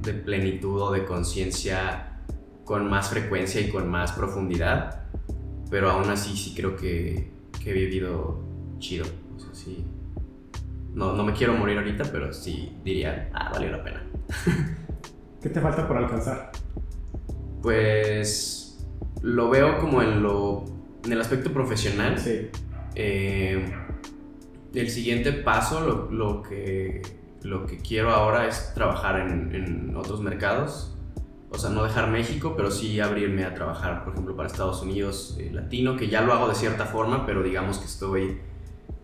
[0.00, 2.22] de plenitud o de conciencia
[2.64, 5.02] con más frecuencia y con más profundidad,
[5.70, 7.30] pero aún así sí creo que,
[7.62, 8.42] que he vivido
[8.78, 9.04] chido.
[9.52, 9.84] Sí.
[10.94, 14.02] No, no me quiero morir ahorita, pero sí diría, ah, valió la pena.
[15.42, 16.52] ¿Qué te falta por alcanzar?
[17.66, 18.78] Pues
[19.22, 20.62] lo veo como en lo
[21.04, 22.16] en el aspecto profesional.
[22.16, 22.48] Sí.
[22.94, 23.74] Eh,
[24.72, 27.02] el siguiente paso, lo, lo, que,
[27.42, 30.96] lo que quiero ahora es trabajar en, en, otros mercados.
[31.50, 35.36] O sea, no dejar México, pero sí abrirme a trabajar, por ejemplo, para Estados Unidos
[35.40, 38.38] eh, latino, que ya lo hago de cierta forma, pero digamos que estoy,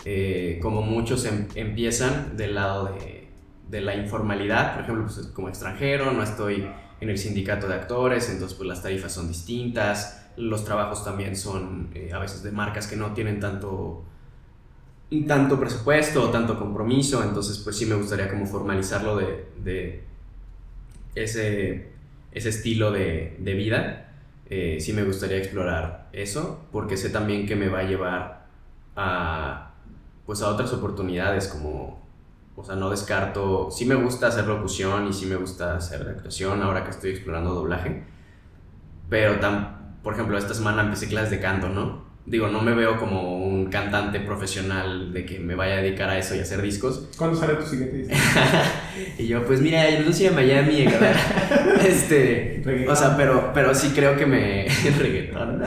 [0.05, 3.29] eh, como muchos em, empiezan, del lado de,
[3.69, 6.69] de la informalidad, por ejemplo, pues, como extranjero, no estoy
[7.03, 11.91] en el sindicato de actores, entonces pues las tarifas son distintas, los trabajos también son
[11.95, 14.05] eh, a veces de marcas que no tienen tanto,
[15.27, 20.05] tanto presupuesto o tanto compromiso, entonces pues sí me gustaría como formalizarlo de, de
[21.17, 21.89] ese,
[22.31, 24.13] ese estilo de, de vida.
[24.49, 28.47] Eh, sí me gustaría explorar eso, porque sé también que me va a llevar
[28.95, 29.73] a,
[30.25, 32.02] pues a otras oportunidades como
[32.55, 36.63] o sea, no descarto, sí me gusta hacer locución y sí me gusta hacer actuación
[36.63, 38.05] ahora que estoy explorando doblaje,
[39.09, 42.13] pero tan, por ejemplo, esta semana empecé clases de canto, ¿no?
[42.25, 46.19] Digo, no me veo como un cantante profesional de que me vaya a dedicar a
[46.19, 47.09] eso y hacer discos.
[47.19, 48.15] ¿Cuándo sale tu siguiente disco?
[49.19, 50.87] y yo, pues mira, yo no soy de Miami,
[51.85, 54.67] este, o sea, pero, pero sí creo que me...
[54.99, 55.63] reggaetón.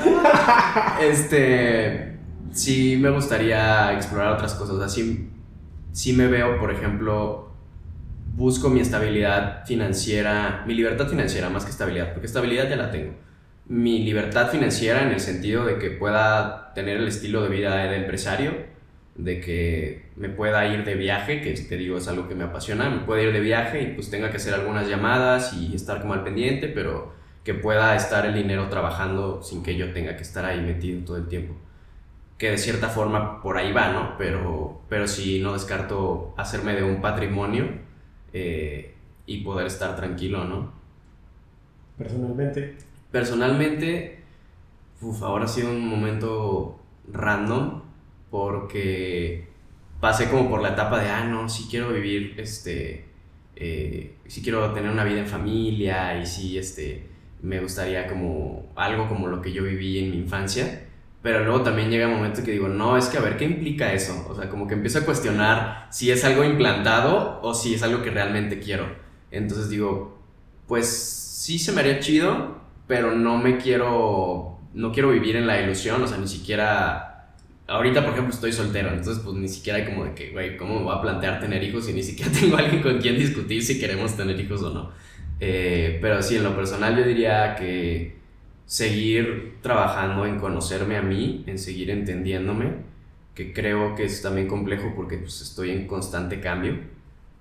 [1.02, 2.20] este,
[2.54, 5.30] sí me gustaría explorar otras cosas, así
[5.96, 7.48] sí me veo, por ejemplo,
[8.36, 13.14] busco mi estabilidad financiera, mi libertad financiera más que estabilidad, porque estabilidad ya la tengo.
[13.68, 17.96] Mi libertad financiera en el sentido de que pueda tener el estilo de vida de
[17.96, 18.52] empresario,
[19.16, 22.90] de que me pueda ir de viaje, que te digo es algo que me apasiona,
[22.90, 26.14] me pueda ir de viaje y pues tenga que hacer algunas llamadas y estar como
[26.14, 27.14] al pendiente, pero
[27.46, 31.16] que pueda estar el dinero trabajando sin que yo tenga que estar ahí metido todo
[31.16, 31.56] el tiempo
[32.38, 34.18] que de cierta forma por ahí va, ¿no?
[34.18, 37.70] Pero, pero sí no descarto hacerme de un patrimonio
[38.34, 38.94] eh,
[39.26, 40.74] y poder estar tranquilo, ¿no?
[41.98, 42.78] Personalmente.
[43.12, 44.24] Personalmente,
[45.02, 46.80] uf, ahora ha sido un momento
[47.12, 47.82] random
[48.30, 49.48] porque
[50.02, 53.06] pasé como por la etapa de, ah, no, sí quiero vivir, este,
[53.56, 57.08] eh, sí quiero tener una vida en familia y sí, este,
[57.42, 60.85] me gustaría como algo como lo que yo viví en mi infancia
[61.26, 63.92] pero luego también llega un momento que digo, no, es que a ver, ¿qué implica
[63.92, 64.28] eso?
[64.30, 68.04] O sea, como que empiezo a cuestionar si es algo implantado o si es algo
[68.04, 68.86] que realmente quiero.
[69.32, 70.20] Entonces digo,
[70.68, 75.60] pues sí se me haría chido, pero no me quiero, no quiero vivir en la
[75.60, 77.34] ilusión, o sea, ni siquiera,
[77.66, 80.78] ahorita por ejemplo estoy soltero, entonces pues ni siquiera hay como de que, güey, ¿cómo
[80.78, 83.80] me voy a plantear tener hijos si ni siquiera tengo alguien con quien discutir si
[83.80, 84.92] queremos tener hijos o no?
[85.40, 88.25] Eh, pero sí, en lo personal yo diría que
[88.66, 92.74] seguir trabajando en conocerme a mí, en seguir entendiéndome,
[93.36, 96.80] que creo que es también complejo porque pues, estoy en constante cambio,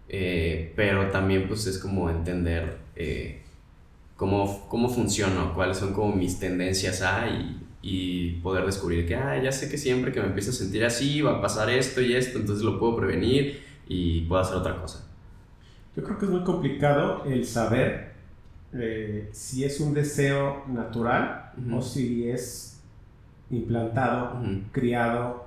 [0.09, 3.43] eh, pero también pues es como entender eh,
[4.17, 9.41] cómo, cómo funciono, cuáles son como mis tendencias a y, y, poder descubrir que, ah,
[9.43, 12.15] ya sé que siempre que me empiezo a sentir así va a pasar esto y
[12.15, 15.07] esto, entonces lo puedo prevenir y puedo hacer otra cosa.
[15.97, 18.14] Yo creo que es muy complicado el saber
[18.77, 22.81] eh, si es un deseo natural o si es
[23.51, 25.47] implantado, criado,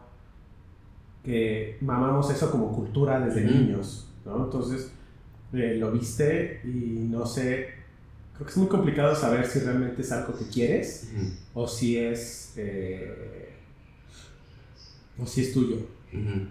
[1.24, 4.46] que mamamos eso como cultura desde niños, ¿no?
[4.46, 4.92] Entonces,
[5.52, 7.70] eh, lo viste y no sé,
[8.34, 11.12] creo que es muy complicado saber si realmente es algo que quieres
[11.54, 13.50] o si es, eh,
[15.20, 15.78] o si es tuyo.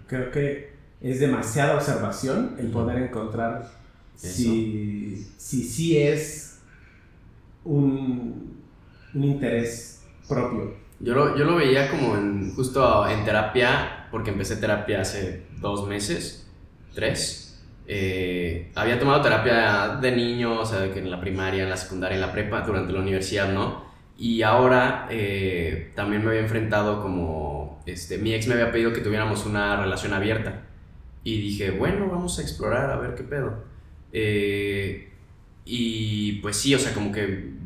[0.05, 3.71] Creo que es demasiada observación el poder encontrar
[4.15, 6.46] si, si sí es
[7.67, 8.63] un,
[9.13, 10.73] un interés propio.
[10.99, 12.15] Yo lo, yo lo veía como
[12.55, 16.49] justo en terapia, porque empecé terapia hace dos meses,
[16.95, 17.63] tres.
[17.85, 22.15] Eh, había tomado terapia de niño, o sea, que en la primaria, en la secundaria,
[22.15, 23.85] en la prepa, durante la universidad, ¿no?
[24.17, 29.01] Y ahora eh, también me había enfrentado como, este, mi ex me había pedido que
[29.01, 30.63] tuviéramos una relación abierta.
[31.23, 33.63] Y dije, bueno, vamos a explorar, a ver qué pedo.
[34.11, 35.11] Eh,
[35.67, 37.57] y pues sí, o sea, como que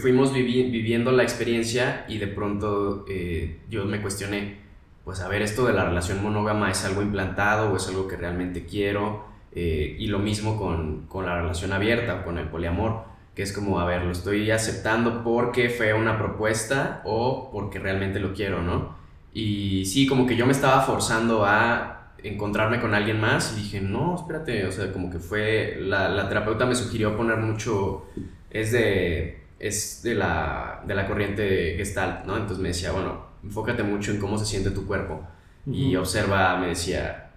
[0.00, 4.58] fuimos viviendo la experiencia y de pronto eh, yo me cuestioné,
[5.04, 8.16] pues a ver, esto de la relación monógama es algo implantado o es algo que
[8.16, 9.26] realmente quiero.
[9.52, 13.04] Eh, y lo mismo con, con, la relación abierta con el poliamor,
[13.34, 18.20] que es como, a ver, lo estoy aceptando porque fue una propuesta o porque realmente
[18.20, 18.96] lo quiero, ¿no?
[19.32, 23.80] Y sí, como que yo me estaba forzando a encontrarme con alguien más y dije,
[23.80, 28.06] no, espérate, o sea, como que fue, la, la terapeuta me sugirió poner mucho,
[28.50, 32.36] es de, es de la, de la corriente Gestalt, ¿no?
[32.36, 35.22] Entonces me decía, bueno, enfócate mucho en cómo se siente tu cuerpo
[35.66, 37.30] y observa, me decía,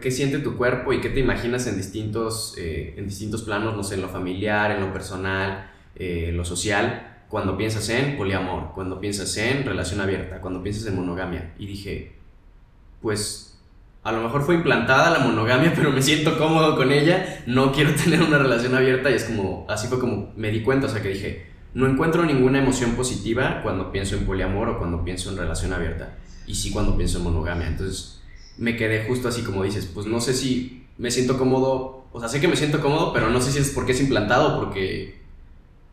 [0.00, 3.82] ¿qué siente tu cuerpo y qué te imaginas en distintos, eh, en distintos planos, no
[3.82, 7.24] sé, en lo familiar, en lo personal, eh, en lo social?
[7.28, 11.54] Cuando piensas en poliamor, cuando piensas en relación abierta, cuando piensas en monogamia.
[11.58, 12.12] Y dije,
[13.00, 13.51] pues
[14.02, 17.94] a lo mejor fue implantada la monogamia, pero me siento cómodo con ella, no quiero
[18.04, 21.02] tener una relación abierta y es como, así fue como me di cuenta, o sea
[21.02, 25.38] que dije, no encuentro ninguna emoción positiva cuando pienso en poliamor o cuando pienso en
[25.38, 28.22] relación abierta, y sí cuando pienso en monogamia, entonces
[28.58, 32.28] me quedé justo así como dices, pues no sé si me siento cómodo O sea,
[32.28, 35.22] sé que me siento cómodo, pero no sé si es porque es implantado, porque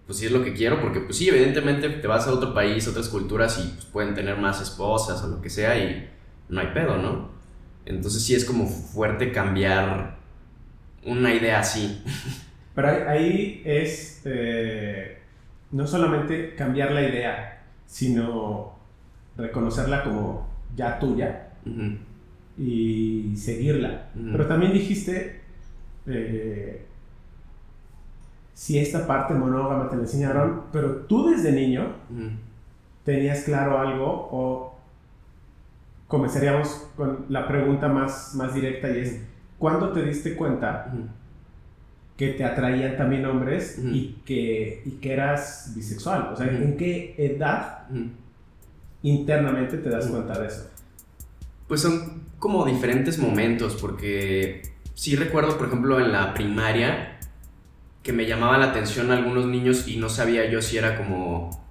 [0.05, 2.87] pues sí es lo que quiero, porque pues sí, evidentemente te vas a otro país,
[2.87, 6.09] otras culturas y pues, pueden tener más esposas o lo que sea y
[6.49, 7.38] no hay pedo, ¿no?
[7.89, 10.15] Entonces sí es como fuerte cambiar
[11.05, 12.03] una idea así.
[12.75, 15.17] Pero ahí, es eh,
[15.71, 18.75] no solamente cambiar la idea, sino
[19.35, 21.49] reconocerla como ya tuya
[22.57, 24.09] y seguirla.
[24.13, 25.41] Pero también dijiste,
[26.05, 26.85] eh,
[28.53, 31.95] si esta parte monógama te la enseñaron, pero tú desde niño
[33.03, 34.68] tenías claro algo o
[36.09, 39.21] comenzaríamos con la pregunta más, más directa y es,
[39.59, 40.91] ¿cuándo te diste cuenta
[42.17, 46.33] que te atraían también hombres y, que, y que eras bisexual?
[46.33, 46.47] O sea.
[46.47, 47.87] ¿en qué edad
[49.03, 50.67] internamente te das cuenta de eso?
[51.67, 54.63] Pues son como diferentes momentos, porque
[54.95, 57.19] sí recuerdo, por ejemplo, en la primaria,
[58.01, 61.68] que me llamaban la atención algunos niños y no sabía yo si era como...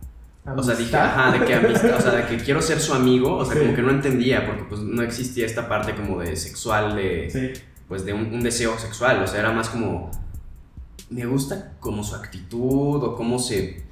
[0.56, 3.36] O sea, dije, ajá, de que amistad, o sea, de que quiero ser su amigo,
[3.36, 3.60] o sea, Sí.
[3.60, 7.60] como que no entendía, porque pues no existía esta parte como de sexual, de, Sí.
[7.88, 10.10] pues de un, un deseo sexual, o sea, era más como,
[11.10, 13.82] me gusta como su actitud o cómo se,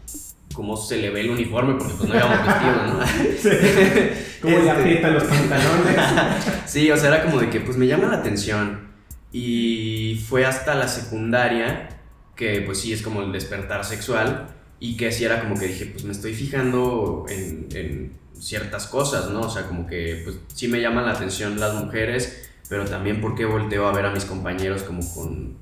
[0.55, 3.07] cómo se le ve el uniforme, porque pues no íbamos vestidos, ¿no?
[3.39, 3.51] sí.
[4.43, 5.97] ¿Cómo le Este- aprietan los pantalones?
[6.67, 8.87] Sí, o sea, era como de que pues me llama la atención.
[9.33, 11.89] Y fue hasta la secundaria
[12.37, 14.49] que pues sí es como el despertar sexual
[14.79, 19.31] y que sí era como que dije pues me estoy fijando en, en ciertas cosas,
[19.31, 19.43] ¿no?
[19.43, 23.45] O sea, como que pues sí me llaman la atención las mujeres, pero también porque
[23.45, 25.57] volteo a ver a mis compañeros como con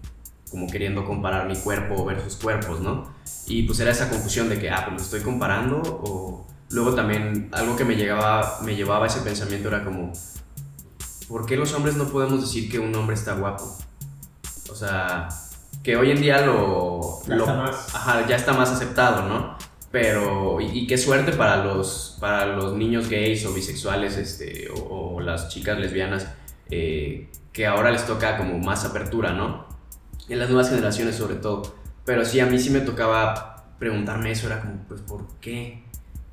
[0.50, 3.12] como queriendo comparar mi cuerpo o ver sus cuerpos, ¿no?
[3.46, 7.48] Y pues era esa confusión de que, ah, pues lo estoy comparando o luego también
[7.50, 10.12] algo que me llegaba, me llevaba a ese pensamiento era como,
[11.26, 13.76] ¿por qué los hombres no podemos decir que un hombre está guapo?
[14.70, 15.28] O sea,
[15.84, 17.22] que hoy en día lo...
[17.28, 17.94] Ya lo- está más.
[17.94, 19.56] Ajá, ya está más aceptado, ¿no?
[19.92, 25.14] Pero, y, y qué suerte para los, para los niños gays o bisexuales este, o,
[25.14, 26.26] o las chicas lesbianas
[26.70, 29.66] eh, que ahora les toca como más apertura, ¿no?
[30.28, 31.76] En las nuevas generaciones sobre todo.
[32.04, 35.84] Pero sí, a mí sí me tocaba preguntarme eso, era como, pues, ¿por qué?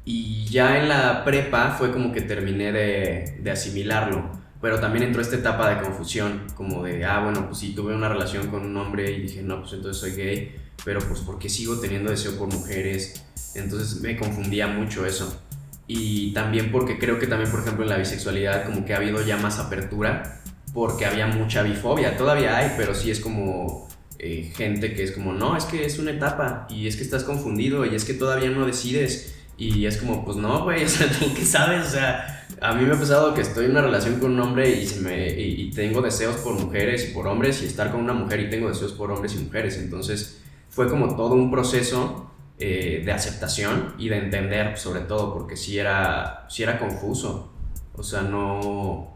[0.05, 4.40] Y ya en la prepa fue como que terminé de, de asimilarlo.
[4.61, 8.09] Pero también entró esta etapa de confusión, como de, ah, bueno, pues sí, tuve una
[8.09, 10.55] relación con un hombre y dije, no, pues entonces soy gay,
[10.85, 13.25] pero pues ¿por qué sigo teniendo deseo por mujeres?
[13.55, 15.41] Entonces me confundía mucho eso.
[15.87, 19.21] Y también porque creo que también, por ejemplo, en la bisexualidad como que ha habido
[19.25, 20.41] ya más apertura,
[20.73, 23.89] porque había mucha bifobia, todavía hay, pero sí es como
[24.19, 27.23] eh, gente que es como, no, es que es una etapa y es que estás
[27.23, 29.35] confundido y es que todavía no decides.
[29.61, 31.85] Y es como, pues no, güey, o sea, ¿tú qué sabes?
[31.85, 34.71] O sea, a mí me ha pasado que estoy en una relación con un hombre
[34.71, 38.01] y, se me, y, y tengo deseos por mujeres y por hombres y estar con
[38.01, 39.77] una mujer y tengo deseos por hombres y mujeres.
[39.77, 45.55] Entonces fue como todo un proceso eh, de aceptación y de entender sobre todo, porque
[45.55, 47.53] sí era, sí era confuso.
[47.93, 49.15] O sea, no...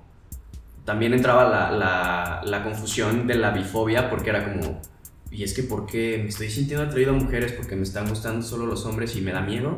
[0.84, 4.80] También entraba la, la, la confusión de la bifobia porque era como,
[5.32, 8.46] y es que ¿por qué me estoy sintiendo atraído a mujeres porque me están gustando
[8.46, 9.76] solo los hombres y me da miedo?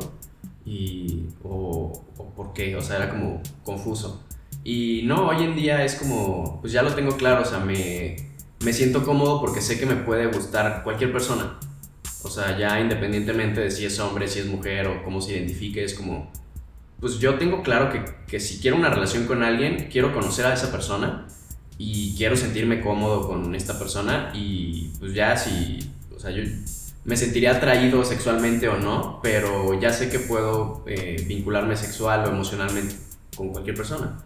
[0.68, 4.22] Y, o, o por qué, o sea, era como confuso.
[4.64, 8.16] Y no, hoy en día es como, pues ya lo tengo claro, o sea, me,
[8.64, 11.58] me siento cómodo porque sé que me puede gustar cualquier persona.
[12.22, 15.84] O sea, ya independientemente de si es hombre, si es mujer o cómo se identifique,
[15.84, 16.30] es como,
[17.00, 20.52] pues yo tengo claro que, que si quiero una relación con alguien, quiero conocer a
[20.52, 21.26] esa persona
[21.78, 25.78] y quiero sentirme cómodo con esta persona y pues ya si,
[26.14, 26.42] o sea, yo
[27.08, 32.28] me sentiría atraído sexualmente o no, pero ya sé que puedo eh, vincularme sexual o
[32.28, 32.96] emocionalmente
[33.34, 34.18] con cualquier persona.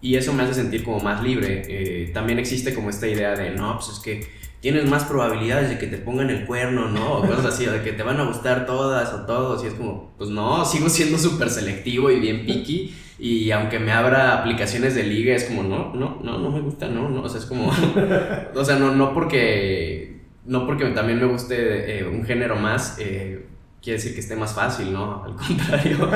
[0.00, 1.64] Y eso me hace sentir como más libre.
[1.66, 4.30] Eh, también existe como esta idea de, no, pues es que
[4.60, 7.14] tienes más probabilidades de que te pongan el cuerno, ¿no?
[7.14, 9.64] O cosas así, de que te van a gustar todas o todos.
[9.64, 12.94] Y es como, pues no, sigo siendo súper selectivo y bien picky.
[13.18, 16.86] Y aunque me abra aplicaciones de liga, es como, no, no, no, no me gusta,
[16.86, 17.22] no, no.
[17.22, 17.72] O sea, es como,
[18.54, 20.17] o sea, no, no porque,
[20.48, 23.46] no porque también me guste eh, un género más, eh,
[23.82, 25.22] quiere decir que esté más fácil, ¿no?
[25.22, 25.98] Al contrario.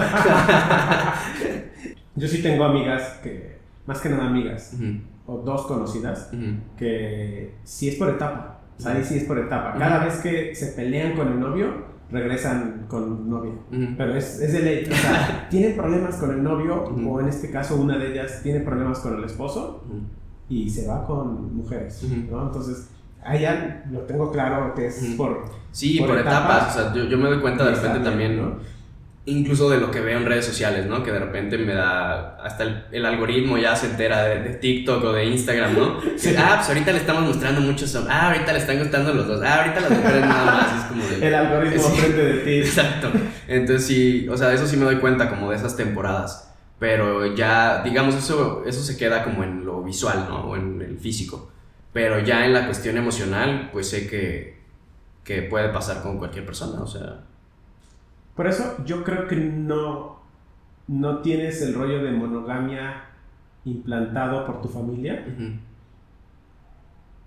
[2.16, 4.74] Yo sí tengo amigas que, más que nada amigas,
[5.26, 6.30] o dos conocidas,
[6.76, 8.60] que sí es por etapa.
[8.78, 9.74] O sea, ahí sí es por etapa.
[9.78, 13.52] Cada vez que se pelean con el novio, regresan con novia.
[13.96, 14.88] Pero es, es de ley.
[14.90, 18.60] O sea, tienen problemas con el novio, o en este caso una de ellas tiene
[18.60, 19.84] problemas con el esposo
[20.48, 22.02] y se va con mujeres.
[22.30, 22.46] ¿no?
[22.46, 22.88] Entonces,
[23.24, 25.44] allá lo tengo claro que es por.
[25.70, 26.42] Sí, Por por, etapas.
[26.74, 26.76] etapas.
[26.76, 28.36] O sea, yo, yo me doy cuenta de repente también.
[28.40, 28.72] ¿no?
[29.24, 31.04] incluso de lo que veo en redes sociales, ¿no?
[31.04, 35.04] Que de repente me da, hasta el, el algoritmo ya se entera de, de TikTok
[35.04, 36.00] o de Instagram, ¿no?
[36.20, 39.40] Que, Ah, pues ahorita le estamos mostrando muchos, ah, ahorita le están gustando los dos,
[39.44, 41.28] ah, ahorita las mujeres nada más, es como de...
[41.28, 41.98] El algoritmo Sí.
[42.00, 42.50] aprende de ti.
[42.68, 43.12] Exacto.
[43.46, 46.52] Entonces sí, o sea, eso sí me doy cuenta como de esas temporadas.
[46.80, 50.46] Pero ya, digamos, eso, eso se queda como en lo visual, ¿no?
[50.48, 51.51] O en el físico.
[51.92, 54.58] Pero ya en la cuestión emocional, pues sé que,
[55.24, 57.24] que puede pasar con cualquier persona, o sea...
[58.34, 60.22] Por eso yo creo que no,
[60.88, 63.04] no tienes el rollo de monogamia
[63.64, 65.24] implantado por tu familia,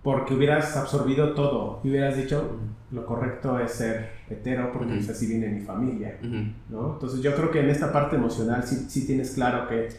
[0.04, 2.60] porque hubieras absorbido todo y hubieras dicho
[2.92, 6.18] lo correcto es ser hetero porque pues, así viene mi familia,
[6.70, 6.94] ¿no?
[6.94, 9.90] Entonces yo creo que en esta parte emocional sí, sí tienes claro que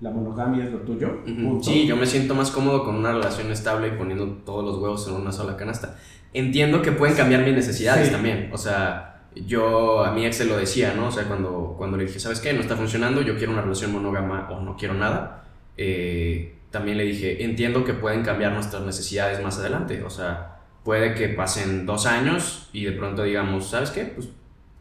[0.00, 1.62] la monogamia es lo tuyo, punto.
[1.64, 5.06] Sí, yo me siento más cómodo con una relación estable y poniendo todos los huevos
[5.08, 5.96] en una sola canasta.
[6.32, 8.12] Entiendo que pueden cambiar mis necesidades Sí.
[8.12, 11.08] también, o sea, yo a mi ex se lo decía, ¿no?
[11.08, 12.52] O sea, cuando, cuando le dije, ¿sabes qué?
[12.52, 15.44] No está funcionando, yo quiero una relación monógama o no quiero nada.
[15.76, 21.14] eh, también le dije, entiendo que pueden cambiar nuestras necesidades más adelante, o sea, puede
[21.14, 24.04] que pasen dos años y de pronto digamos, ¿sabes qué?
[24.04, 24.28] Pues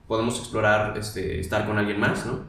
[0.07, 2.41] podemos explorar este, estar con alguien más, ¿no?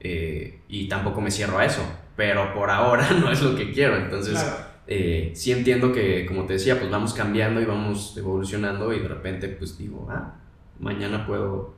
[0.00, 1.82] Eh, y tampoco me cierro a eso,
[2.18, 4.56] pero por ahora no es lo que quiero, entonces Claro.
[4.88, 9.06] eh, sí entiendo que, como te decía, pues vamos cambiando y vamos evolucionando y de
[9.06, 10.34] repente pues digo, ah,
[10.80, 11.74] mañana puedo,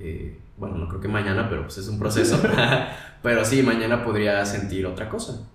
[0.00, 2.42] eh, bueno, no creo que mañana, pero pues es un proceso,
[3.22, 5.48] pero sí, mañana podría sentir otra cosa.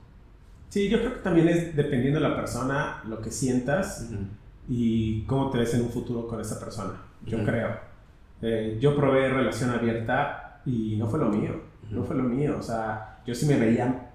[0.70, 4.22] Sí, yo creo que también es dependiendo de la persona, lo que sientas Ujú,
[4.70, 6.94] y cómo te ves en un futuro con esa persona.
[7.26, 7.46] Yo Ujú.
[7.46, 7.76] creo.
[8.42, 11.60] Eh, yo probé relación abierta y no fue lo mío.
[11.90, 12.08] No Ujú.
[12.08, 12.56] fue lo mío.
[12.58, 14.09] O sea, yo sí me veía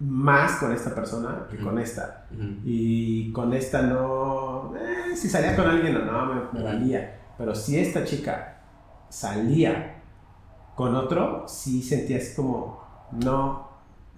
[0.00, 1.64] más con esta persona que Ujú.
[1.66, 2.26] con esta.
[2.32, 4.74] ujú, Y con esta no.
[4.76, 7.18] eh, si salía con alguien o no, me, me valía.
[7.36, 8.58] Pero si esta chica
[9.08, 10.02] salía
[10.74, 12.82] con otro, sí sentía así como.
[13.12, 13.68] No,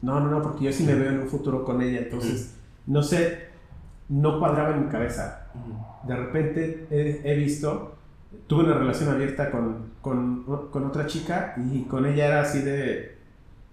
[0.02, 2.00] no, no, no, porque yo sí me veo en un futuro con ella.
[2.00, 2.56] Entonces,
[2.86, 3.48] no sé,
[4.08, 5.36] no cuadraba en mi cabeza
[6.06, 7.96] de repente he, he visto,
[8.46, 13.18] tuve una relación abierta con, con, con otra chica y con ella era así de,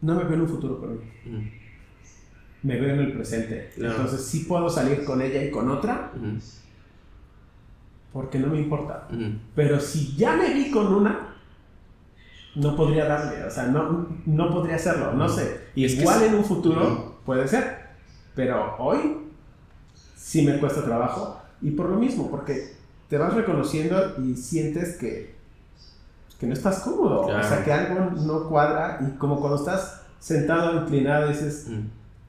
[0.01, 1.51] no me veo en un futuro con ella,
[2.68, 3.72] me veo en el presente.
[3.76, 3.95] Claro.
[3.95, 6.38] Entonces sí puedo salir con ella y con otra ujú,
[8.13, 9.07] porque no me importa.
[9.11, 9.24] ujú.
[9.55, 11.36] Pero si ya me vi con una,
[12.55, 15.61] no podría darle, o sea, no, no podría hacerlo, no sé.
[15.76, 17.88] Que Igual es- en un futuro puede ser,
[18.36, 19.18] pero hoy
[20.15, 22.76] sí me cuesta trabajo y por lo mismo, porque
[23.09, 25.36] te vas reconociendo y sientes que,
[26.39, 30.82] que no estás cómodo, o sea, que algo no cuadra y como cuando estás sentado,
[30.82, 31.68] inclinado, dices.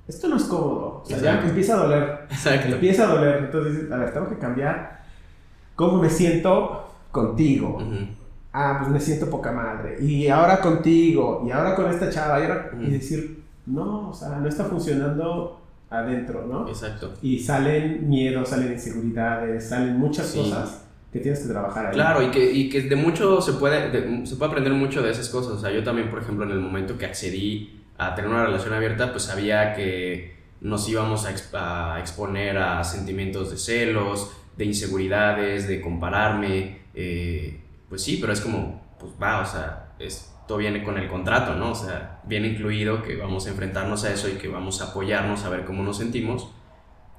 [0.09, 1.49] Esto no es cómodo, o sea, ya Exacto.
[1.49, 2.69] empieza a doler, Exacto.
[2.75, 5.03] empieza a doler, entonces dices, a ver, tengo que cambiar
[5.77, 7.77] cómo me siento contigo.
[7.77, 8.07] Ujú,
[8.53, 10.03] Ah, pues me siento poca madre.
[10.03, 12.91] Y ahora contigo, y ahora con esta chava, y, ahora- y Mm.
[12.91, 16.67] decir, no, o sea, no está funcionando adentro, ¿no?
[16.67, 17.13] Exacto.
[17.23, 20.39] Y salen miedos, salen inseguridades, salen muchas Sí.
[20.39, 20.83] cosas
[21.13, 21.93] que tienes que trabajar ahí.
[21.95, 25.11] Claro, y que, y que de mucho se puede, de- se puede aprender mucho de
[25.11, 25.53] esas cosas.
[25.53, 28.75] O sea, yo también, por ejemplo, en el momento que accedí a tener una relación
[28.75, 34.65] abierta, pues sabía que nos íbamos a, ex- a exponer a sentimientos de celos, de
[34.65, 36.81] inseguridades, de compararme.
[36.95, 41.55] eh, pues sí, pero es como, pues va, o sea, esto viene con el contrato,
[41.55, 41.73] ¿no?
[41.73, 45.45] O sea, viene incluido que vamos a enfrentarnos a eso y que vamos a apoyarnos
[45.45, 46.49] a ver cómo nos sentimos.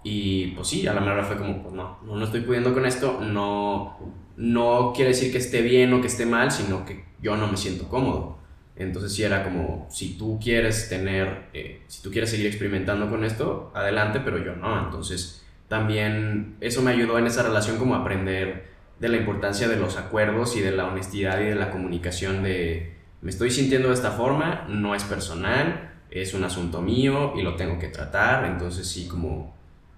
[0.03, 2.85] Y pues sí, a la mera fue como, pues no, no, no estoy pudiendo con
[2.85, 3.97] esto, no,
[4.37, 7.57] no quiere decir que esté bien o que esté mal, sino que yo no me
[7.57, 8.38] siento cómodo.
[8.79, 13.25] Entonces sí era como, si tú quieres tener, eh, si tú quieres seguir experimentando con
[13.25, 14.85] esto, adelante, pero yo no.
[14.85, 18.69] Entonces también eso me ayudó en esa relación como aprender
[18.99, 22.95] de la importancia de los acuerdos y de la honestidad y de la comunicación de,
[23.21, 27.55] me estoy sintiendo de esta forma, no es personal, es un asunto mío y lo
[27.55, 28.45] tengo que tratar.
[28.45, 29.53] Entonces sí como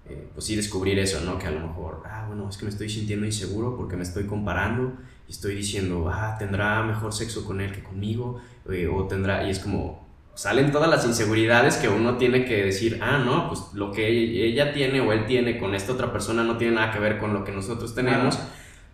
[0.08, 1.38] eh, pues sí descubrir eso, ¿no?
[1.38, 4.24] Que a lo mejor, ah, bueno, es que me estoy sintiendo inseguro porque me estoy
[4.24, 4.94] comparando
[5.28, 9.50] y estoy diciendo, ah, tendrá mejor sexo con él que conmigo, eh, o tendrá, y
[9.50, 13.92] es como, salen todas las inseguridades que uno tiene que decir, ah, no, pues lo
[13.92, 17.18] que ella tiene o él tiene con esta otra persona no tiene nada que ver
[17.18, 18.38] con lo que nosotros tenemos.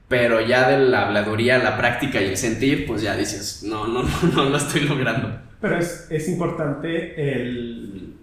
[0.08, 4.02] Pero ya de la habladuría, la práctica y el sentir, pues ya dices, no, no,
[4.02, 5.38] no, no lo estoy logrando.
[5.60, 8.14] Pero es, es importante el,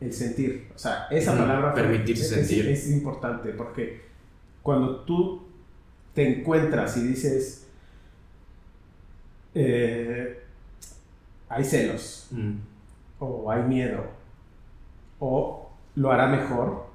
[0.00, 0.68] el sentir.
[0.74, 2.68] O sea, esa palabra permitirse es, sentir.
[2.68, 4.02] Es, importante porque
[4.62, 5.49] cuando tú
[6.14, 7.66] te encuentras y dices,
[9.54, 10.38] eh,
[11.48, 12.52] hay celos, Mm,
[13.18, 14.04] o hay miedo,
[15.18, 16.86] o lo hará mejor,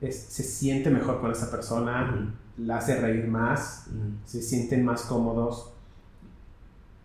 [0.00, 4.10] es- se siente mejor con esa persona, ujú, la hace reír más, ujú.
[4.24, 5.70] se sienten más cómodos.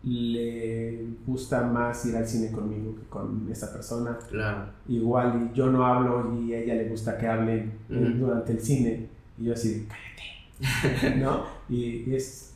[0.02, 4.18] le gusta más ir al cine conmigo que con esa persona.
[4.30, 4.72] Claro.
[4.88, 9.10] Igual y yo no hablo y a ella le gusta que hable durante el cine.
[9.38, 10.24] Y yo así, cállate.
[11.18, 11.44] ¿No?
[11.70, 12.54] Y, y es,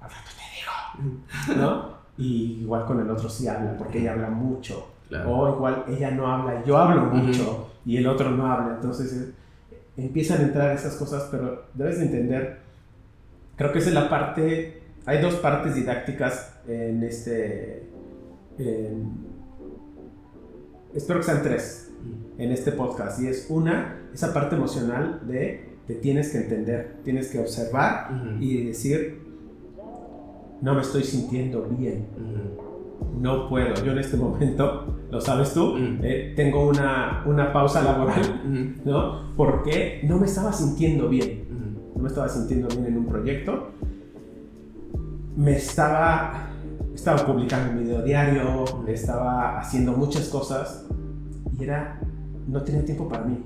[0.00, 0.42] al rato te
[1.54, 1.60] digo.
[1.60, 1.98] ¿No?
[2.16, 4.90] Y igual con el otro sí habla, porque ella habla mucho.
[5.08, 5.30] Claro.
[5.30, 8.74] O igual ella no habla, yo hablo mucho y el otro no habla.
[8.74, 9.32] Entonces eh,
[9.96, 12.58] empiezan a entrar esas cosas, pero debes de entender,
[13.56, 17.88] creo que esa es la parte, hay dos partes didácticas en este,
[18.58, 19.26] en-
[20.94, 21.90] espero que sean tres
[22.36, 23.20] en este podcast.
[23.20, 28.42] Y es una, esa parte emocional de te tienes que entender, tienes que observar Ujú.
[28.44, 29.20] y decir,
[30.62, 33.20] no me estoy sintiendo bien Ujú.
[33.20, 33.74] no puedo.
[33.84, 35.98] Yo en este momento, lo sabes tú, Mm.
[36.02, 38.78] eh, tengo una, una pausa laboral.
[38.84, 39.34] ¿no?
[39.36, 41.46] Porque no me estaba sintiendo bien.
[41.96, 43.70] No me estaba sintiendo bien en un proyecto.
[45.36, 46.50] Me estaba,
[46.94, 50.86] estaba publicando un video diario, estaba haciendo muchas cosas
[51.58, 52.00] y era,
[52.46, 53.38] no tenía tiempo para mí.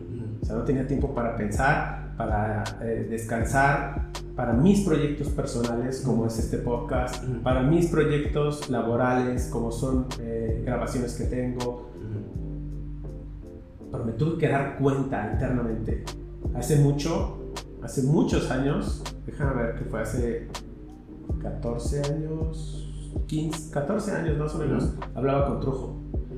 [0.43, 6.27] O sea, no tenía tiempo para pensar, para eh, descansar, para mis proyectos personales, como
[6.27, 11.91] es este podcast, para mis proyectos laborales, como son eh, grabaciones que tengo.
[13.91, 16.05] Pero me tuve que dar cuenta internamente.
[16.55, 17.53] Hace mucho,
[17.83, 20.47] hace muchos años, déjame ver que fue hace
[21.43, 22.89] 14 años,
[23.27, 24.95] 15, 14 años más o menos, Ujú.
[25.17, 25.87] hablaba con Trujo.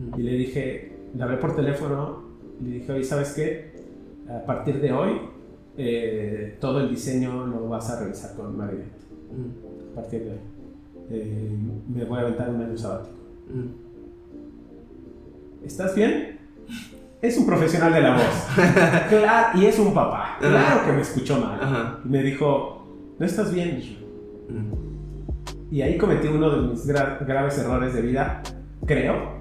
[0.08, 0.18] Ujú.
[0.18, 2.24] Y le dije, le hablé por teléfono,
[2.60, 3.74] y le dije, oye, ¿sabes qué?
[4.28, 5.20] A partir de hoy,
[5.76, 8.86] eh, todo el diseño lo vas a realizar con Margaret.
[9.30, 9.90] Ujú.
[9.92, 10.38] A partir de hoy.
[11.10, 11.56] Eh,
[11.88, 13.16] me voy a aventar un año sabático.
[13.50, 13.68] Ujú.
[15.64, 16.38] ¿Estás bien?
[17.22, 18.46] Es un profesional de la voz.
[19.08, 20.36] claro, y es un papá.
[20.40, 21.58] Claro que me escuchó mal.
[21.60, 21.98] Ajá.
[22.04, 22.86] Y me dijo,
[23.18, 23.78] ¿no estás bien?
[24.48, 24.78] Ujú.
[25.70, 28.42] Y ahí cometí uno de mis gra- graves errores de vida,
[28.86, 29.38] creo.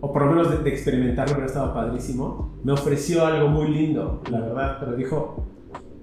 [0.00, 2.54] O por lo menos de, de experimentarlo, hubiera estado padrísimo.
[2.62, 5.44] Me ofreció algo muy lindo, la verdad, pero dijo,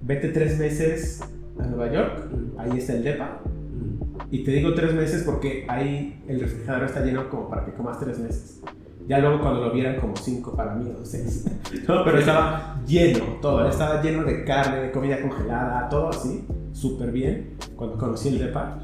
[0.02, 1.22] vete tres meses
[1.58, 2.28] a Nueva York,
[2.58, 4.18] ahí está el DEPA, Ujú.
[4.30, 7.98] y te digo tres meses porque ahí el refrigerador está lleno como para que comas
[7.98, 8.60] tres meses.
[9.08, 11.44] Ya luego cuando lo vieran como cinco para mí o seis.
[11.88, 17.12] No, pero estaba lleno, todo, estaba lleno de carne, de comida congelada, todo así, súper
[17.12, 18.78] bien, cuando conocí el DEPA.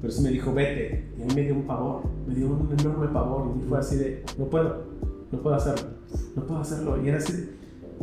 [0.00, 1.10] Pero sí me dijo, vete.
[1.26, 3.52] Y a mí me dio un pavor, me dio un enorme pavor.
[3.58, 4.84] Y fue así de, no puedo,
[5.32, 5.88] no puedo hacerlo,
[6.36, 7.02] no puedo hacerlo.
[7.02, 7.48] Y era así, de,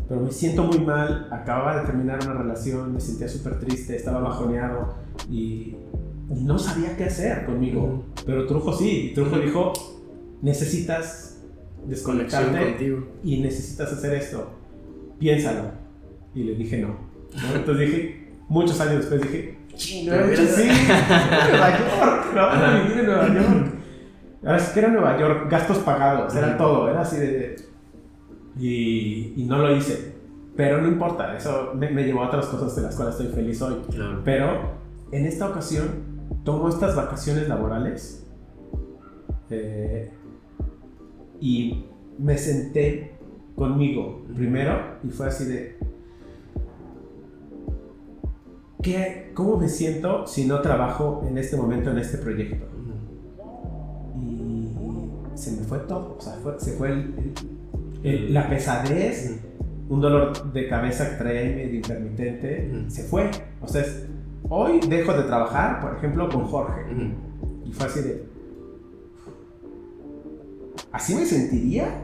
[0.08, 1.28] pero me siento muy mal.
[1.32, 4.96] Acababa de terminar una relación, me sentía súper triste, estaba bajoneado
[5.30, 5.76] y,
[6.36, 8.04] y no sabía qué hacer conmigo.
[8.26, 9.74] Pero Trujo sí, Trujo dijo,
[10.42, 11.42] necesitas
[11.88, 14.50] desconectarte y necesitas hacer esto.
[15.20, 15.72] Piénsalo.
[16.36, 16.88] Y le dije no.
[16.88, 17.56] ¿no?
[17.56, 20.70] Entonces dije, muchos años después dije, Sí, no, sí, sí,
[21.52, 22.42] Nueva York, ¿no?
[22.42, 22.84] Ajá.
[22.84, 23.68] Vivir en Nueva York.
[24.46, 27.56] Ahora sí que era Nueva York, gastos pagados, era todo, era así de...
[28.60, 30.14] Y, y no lo hice.
[30.56, 33.62] Pero no importa, eso me, me llevó a otras cosas de las cuales estoy feliz
[33.62, 33.82] hoy.
[33.90, 34.22] Claro.
[34.24, 34.74] Pero
[35.12, 36.14] en esta ocasión
[36.44, 38.28] tomo estas vacaciones laborales
[39.50, 40.12] eh,
[41.40, 41.86] y
[42.18, 43.14] me senté
[43.56, 45.78] conmigo primero y fue así de
[48.84, 52.66] ¿qué, ¿cómo me siento si no trabajo en este momento en este proyecto?
[54.20, 54.68] Y
[55.36, 57.14] se me fue todo, o sea, fue- se fue el-
[58.04, 59.40] el- el- la pesadez,
[59.90, 63.32] un dolor de cabeza que traía ahí medio intermitente, se fue.
[63.62, 64.06] O sea, es-
[64.50, 66.82] hoy dejo de trabajar, por ejemplo, con Jorge.
[67.66, 68.24] Y fue así de...
[70.92, 72.02] ¿Así me sentiría?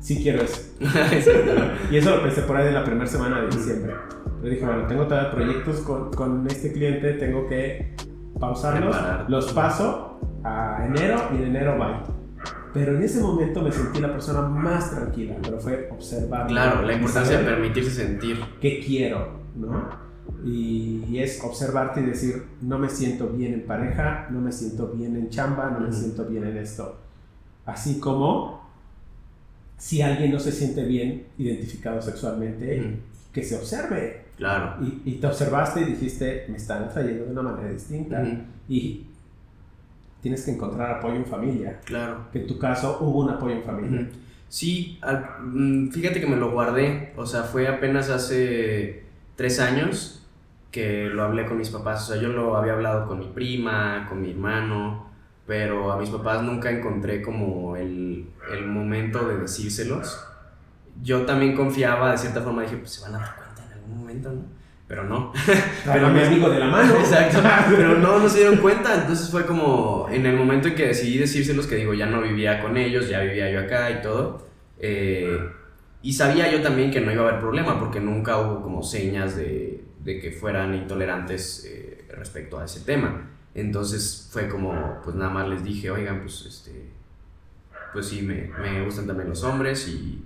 [0.00, 0.62] Sí quiero eso.
[1.90, 3.94] Y eso lo pensé por ahí de la primera semana de diciembre.
[4.40, 7.94] Pero dije, bueno, tengo todavía proyectos con, con este cliente, tengo que
[8.38, 8.96] pausarlos,
[9.28, 11.96] los paso a enero y en enero bye.
[12.72, 16.46] Pero en ese momento me sentí la persona más tranquila, pero fue observar.
[16.46, 18.38] Claro, la importancia de permitirse sentir.
[18.60, 19.88] qué quiero, ¿no?
[20.44, 24.88] Y, y es observarte y decir, no me siento bien en pareja, no me siento
[24.88, 25.96] bien en chamba, no me Ujú.
[25.96, 26.96] siento bien en esto.
[27.66, 28.69] Así como
[29.80, 32.88] si alguien no se siente bien identificado sexualmente, Ujú.
[33.32, 34.24] que se observe.
[34.36, 34.76] Claro.
[34.84, 38.20] Y, y te observaste y dijiste, me están atrayendo de una manera distinta.
[38.22, 38.36] Ujú.
[38.68, 39.06] Y
[40.22, 41.80] tienes que encontrar apoyo en familia.
[41.84, 42.26] Claro.
[42.32, 44.00] Que en tu caso hubo un apoyo en familia.
[44.02, 44.10] Ujú.
[44.48, 49.04] Sí, al- mm, fíjate que me lo guardé, o sea, fue apenas hace
[49.36, 50.26] tres años
[50.72, 54.06] que lo hablé con mis papás, o sea, yo lo había hablado con mi prima,
[54.08, 55.09] con mi hermano,
[55.50, 60.24] pero a mis papás nunca encontré como el, el momento de decírselos.
[61.02, 63.98] Yo también confiaba, de cierta forma dije, pues se van a dar cuenta en algún
[63.98, 64.42] momento, ¿no?
[64.86, 65.32] pero no.
[65.84, 66.94] Pero mi amigo de la mano.
[66.94, 67.40] Exacto.
[67.76, 68.94] Pero no, no se dieron cuenta.
[68.94, 72.62] Entonces fue como en el momento en que decidí decírselos que digo, ya no vivía
[72.62, 74.46] con ellos, ya vivía yo acá y todo.
[74.78, 75.36] eh,
[76.00, 79.34] y sabía yo también que no iba a haber problema porque nunca hubo como señas
[79.36, 83.39] de, de que fueran intolerantes eh, respecto a ese tema.
[83.54, 86.90] Entonces fue como, pues nada más les dije, oigan, pues este,
[87.92, 90.24] pues sí, me, me gustan también los hombres y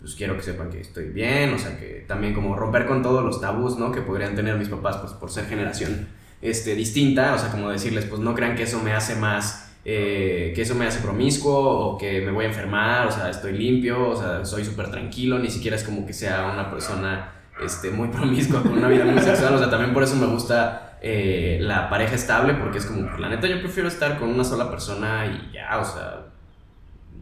[0.00, 3.24] pues quiero que sepan que estoy bien, o sea, que también como romper con todos
[3.24, 3.92] los tabús, ¿no?
[3.92, 6.06] Que podrían tener mis papás, pues por ser generación
[6.42, 10.52] este, distinta, o sea, como decirles, pues no crean que eso me hace más, eh,
[10.54, 14.10] que eso me hace promiscuo o que me voy a enfermar, o sea, estoy limpio,
[14.10, 17.32] o sea, soy súper tranquilo, ni siquiera es como que sea una persona
[17.64, 20.85] este, muy promiscua con una vida muy sexual, o sea, también por eso me gusta
[21.00, 24.70] eh, la pareja estable, porque es como, la neta yo prefiero estar con una sola
[24.70, 26.26] persona y ya, o sea,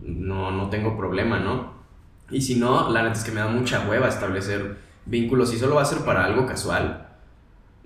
[0.03, 1.75] no, no tengo problema, ¿no?
[2.31, 4.77] Y si no, la neta es que me da mucha hueva establecer
[5.07, 5.51] vínculos.
[5.51, 7.09] Si solo va a ser para algo casual,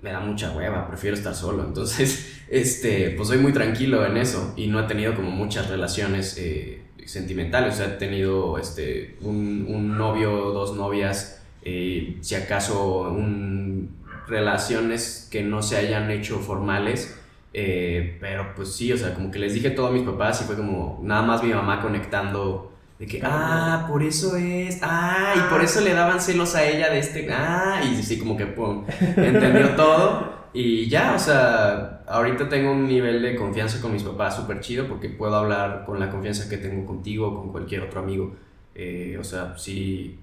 [0.01, 1.63] me da mucha hueva, prefiero estar solo.
[1.63, 6.37] Entonces, este, pues soy muy tranquilo en eso y no he tenido como muchas relaciones
[6.37, 7.75] eh, sentimentales.
[7.75, 13.98] O sea, he tenido este, un, un novio, dos novias, eh, si acaso un,
[14.29, 17.15] relaciones que no se hayan hecho formales.
[17.53, 20.45] eh, pero pues sí, o sea, como que les dije todo a mis papás y
[20.45, 25.49] fue como nada más mi mamá conectando de que, ah, por eso es, ah, y
[25.49, 28.85] por eso le daban celos a ella de este, ah, y sí, como que, pum,
[29.15, 30.37] entendió todo.
[30.53, 34.87] Y ya, o sea, ahorita tengo un nivel de confianza con mis papás súper chido
[34.87, 38.35] porque puedo hablar con la confianza que tengo contigo o con cualquier otro amigo.
[38.75, 40.19] Eh, o sea, sí,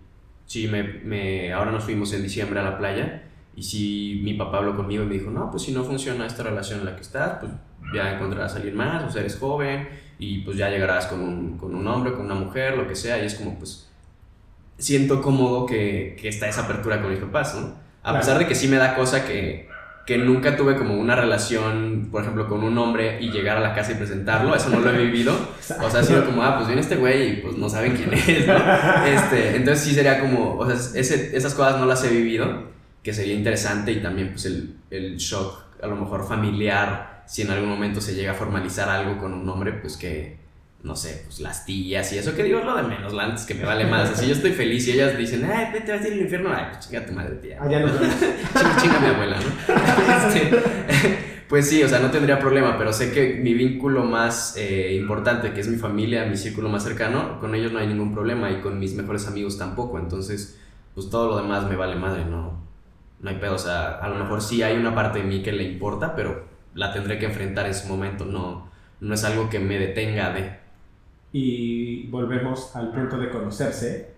[0.46, 3.25] sí, me, me, ahora nos fuimos en diciembre a la playa
[3.56, 6.42] y si mi papá habló conmigo y me dijo, no, pues si no funciona esta
[6.44, 7.50] relación en la que estás, pues
[7.94, 9.88] ya encontrarás a alguien más, o sea, eres joven
[10.18, 13.22] y pues ya llegarás con un, con un hombre, con una mujer, lo que sea,
[13.22, 13.88] y es como pues
[14.78, 17.66] siento cómodo que, que está esa apertura con mis papás, ¿no?
[18.02, 18.18] A Claro.
[18.18, 19.68] pesar de que sí me da cosa que,
[20.06, 23.74] que nunca tuve como una relación, por ejemplo, con un hombre y llegar a la
[23.74, 25.34] casa y presentarlo, eso no lo he vivido.
[25.34, 28.12] O sea, ha sido como, ah, pues viene este güey y pues no saben quién
[28.14, 28.54] es, ¿no?
[29.06, 32.46] Este, entonces sí sería como, o sea, ese- esas cosas no las he vivido,
[33.06, 37.52] que sería interesante y también pues el, el shock, a lo mejor familiar, si en
[37.52, 40.38] algún momento se llega a formalizar algo con un hombre, pues que,
[40.82, 43.44] no sé, pues las tías y eso, que digo es lo de menos, la antes
[43.44, 44.10] que me vale más.
[44.10, 46.64] Así yo estoy feliz y ellas dicen, ay, vete, vas a ir al infierno, ay,
[46.72, 47.60] pues chinga tu madre, tía.
[47.60, 47.92] Nos vemos.
[48.00, 50.26] Chinga, chinga mi abuela, ¿no?
[50.34, 50.62] Este,
[51.48, 55.52] pues sí, o sea, no tendría problema, pero sé que mi vínculo más eh, importante,
[55.52, 58.56] que es mi familia, mi círculo más cercano, con ellos no hay ningún problema y
[58.56, 60.00] con mis mejores amigos tampoco.
[60.00, 60.58] Entonces,
[60.92, 62.65] pues todo lo demás me vale madre, no,
[63.20, 63.54] no hay pedo.
[63.54, 66.44] O sea, a lo mejor sí hay una parte de mí que le importa, pero
[66.74, 68.24] la tendré que enfrentar en su momento.
[68.24, 68.68] No,
[69.00, 70.58] no es algo que me detenga de.
[71.32, 74.14] Y volvemos al punto de conocerse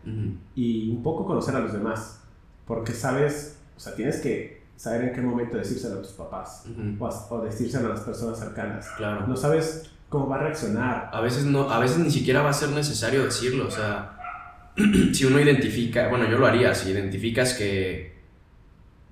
[0.55, 2.23] y un poco conocer a los demás.
[2.67, 6.65] Porque sabes, o sea, tienes que saber en qué momento decírselo a tus papás
[7.01, 8.89] o, a- o decírselo a las personas cercanas.
[8.97, 9.27] Claro.
[9.27, 11.11] No sabes cómo va a reaccionar.
[11.13, 14.19] A veces no, a veces ni siquiera va a ser necesario decirlo, o sea,
[15.13, 18.18] si uno identifica, bueno, yo lo haría, si identificas que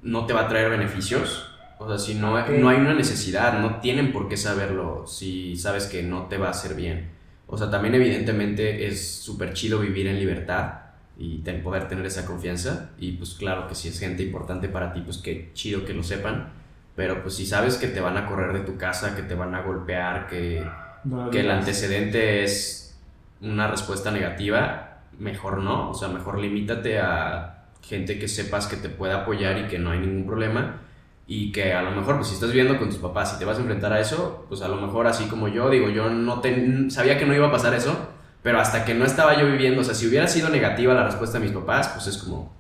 [0.03, 1.49] no te va a traer beneficios,
[1.79, 5.87] o sea, si no, no hay una necesidad, no tienen por qué saberlo si sabes
[5.87, 7.11] que no te va a hacer bien.
[7.47, 10.73] O sea, también evidentemente es súper chido vivir en libertad
[11.19, 14.93] y ten- poder tener esa confianza y pues claro que si es gente importante para
[14.93, 16.49] ti, pues qué chido que lo sepan.
[16.95, 19.55] Pero pues si sabes que te van a correr de tu casa, que te van
[19.55, 20.67] a golpear, que,
[21.05, 22.99] No que el antecedente es
[23.41, 25.91] una respuesta negativa, mejor no.
[25.91, 27.56] O sea, mejor limítate a
[27.89, 30.83] gente que sepas que te puede apoyar y que no hay ningún problema.
[31.29, 33.59] Y que a lo mejor, pues si estás viviendo con tus papás y te vas
[33.59, 36.89] a enfrentar a eso, pues a lo mejor así como yo, digo, yo no te,
[36.91, 37.97] sabía que no iba a pasar eso,
[38.43, 41.39] pero hasta que no estaba yo viviendo, o sea, si hubiera sido negativa la respuesta
[41.39, 42.53] de mis papás, pues es como,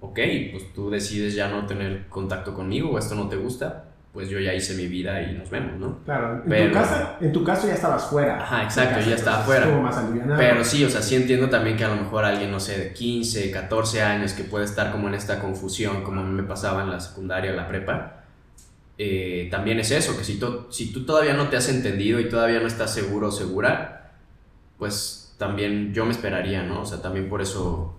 [0.00, 0.18] ok,
[0.52, 4.40] pues tú decides ya no tener contacto conmigo o esto no te gusta, pues yo
[4.40, 5.98] ya hice mi vida y nos vemos, ¿no?
[6.04, 8.42] Claro, en, Pero- tu casa, en tu caso ya estabas fuera.
[8.42, 9.64] Ajá, exacto, casa, ya estaba fuera.
[9.66, 10.02] estuvo más.
[10.36, 12.92] Pero sí, o sea, sí entiendo también que a lo mejor alguien, no sé, de
[12.92, 16.82] 15, 14 años que puede estar como en esta confusión, como a mí me pasaba
[16.82, 18.24] en la secundaria, la prepa,
[18.98, 22.28] eh, también es eso, que si, tú- si tú todavía no te has entendido y
[22.28, 24.10] todavía no estás seguro o segura,
[24.78, 26.80] pues también yo me esperaría, ¿no?
[26.82, 27.96] O sea, también por eso,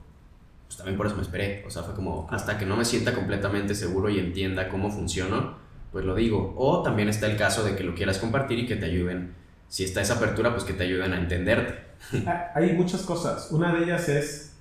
[0.68, 1.64] pues también por eso me esperé.
[1.66, 5.61] O sea, fue como hasta que no me sienta completamente seguro y entienda cómo funciono,
[5.92, 6.54] pues lo digo.
[6.58, 9.34] O también está el caso de que lo quieras compartir y que te ayuden.
[9.68, 11.92] Si está esa apertura, pues que te ayuden a entenderte.
[12.28, 13.52] Ah, Hay muchas cosas.
[13.52, 14.56] Una de ellas es,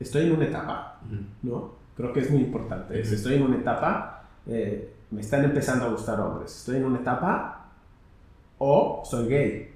[0.00, 1.00] estoy en una etapa.
[1.42, 1.74] ¿no?
[1.96, 2.98] Creo que es muy importante.
[2.98, 3.12] Es.
[3.12, 6.56] Estoy en una etapa, eh, me están empezando a gustar hombres.
[6.56, 7.68] Estoy en una etapa
[8.58, 9.74] o soy gay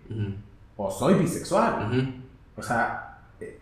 [0.77, 2.15] o soy bisexual.
[2.57, 3.59] O sea, eh,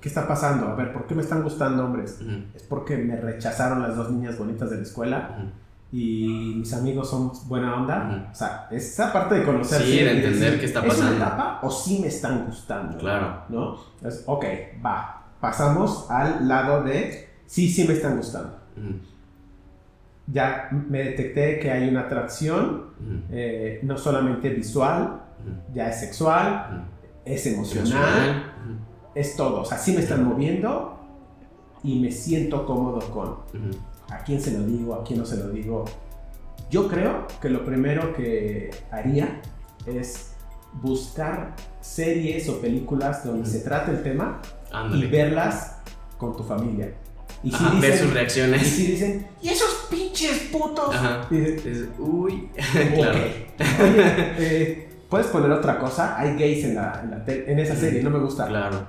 [0.00, 0.68] ¿qué está pasando?
[0.68, 2.20] A ver, ¿por qué me están gustando hombres?
[2.54, 5.44] Es porque me rechazaron las dos niñas bonitas de la escuela.
[5.90, 8.08] Y mis amigos son buena onda.
[8.10, 8.30] Ujú.
[8.32, 9.82] O sea, esa parte de conocer.
[9.82, 11.16] Sí, de entender qué está ¿Es una pasando.
[11.16, 12.98] etapa o sí me están gustando?
[12.98, 13.42] Claro.
[13.48, 13.76] ¿No?
[13.96, 14.44] Entonces, ok,
[14.84, 15.14] va.
[15.40, 18.58] Pasamos al lado de sí, sí me están gustando.
[18.76, 18.94] Ujú,
[20.26, 25.22] Ya me detecté que hay una atracción, ujú, eh, no solamente visual,
[25.72, 26.84] ya es sexual,
[27.24, 28.52] es emocional,
[29.14, 29.62] es todo.
[29.62, 30.98] O sea, sí me están moviendo
[31.82, 33.36] y me siento cómodo con.
[34.10, 35.84] A quién se lo digo, a quién no se lo digo.
[36.70, 39.40] Yo creo que lo primero que haría
[39.86, 40.32] es
[40.82, 44.40] buscar series o películas donde se trate el tema
[44.70, 45.06] y Ándale.
[45.06, 45.76] verlas
[46.18, 46.92] con tu familia.
[47.42, 48.66] Y si Ajá, ver sus dicen, y reacciones.
[48.66, 50.94] si dicen, ¿y esos pinches putos?
[50.94, 51.26] Ajá.
[51.30, 52.50] Dices, Es- uy.
[52.94, 53.18] claro.
[53.18, 53.46] Oye,
[54.38, 56.18] eh, ¿puedes poner otra cosa?
[56.18, 58.46] Hay gays en, la, en, la en esa serie, no me gusta.
[58.48, 58.86] Claro.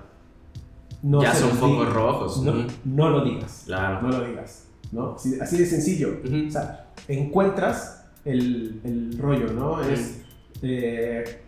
[1.04, 2.42] No ya son focos rojos.
[2.42, 3.64] No, Ujú, no lo digas.
[3.68, 4.02] Claro.
[4.02, 4.66] No lo digas.
[4.92, 5.16] ¿No?
[5.16, 6.18] Así, así de sencillo.
[6.48, 9.82] O sea, encuentras el, el rollo, ¿no?
[9.82, 10.22] Es.
[10.62, 11.42] eh,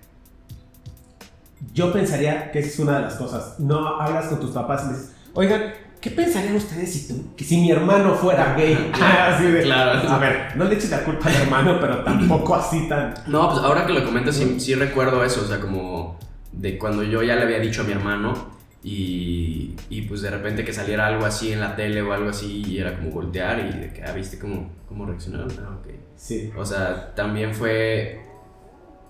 [1.73, 3.59] yo pensaría que esa es una de las cosas.
[3.59, 7.57] No hablas con tus papás y les dices, oigan, ¿qué pensarían ustedes si, que si
[7.57, 8.91] mi hermano fuera gay?
[9.01, 10.09] así de, Claro.
[10.09, 13.13] A ver, no le eches la culpa al hermano, pero tampoco así tan.
[13.27, 16.17] No, pues ahora que lo comentas, sí, sí recuerdo eso, o sea, como
[16.51, 18.33] de cuando yo ya le había dicho a mi hermano
[18.83, 22.63] y, y pues de repente que saliera algo así en la tele o algo así
[22.65, 25.93] y era como voltear y de que, ah, viste cómo, cómo reaccionaron, ah, ok.
[26.15, 26.51] Sí.
[26.57, 28.21] O sea, también fue,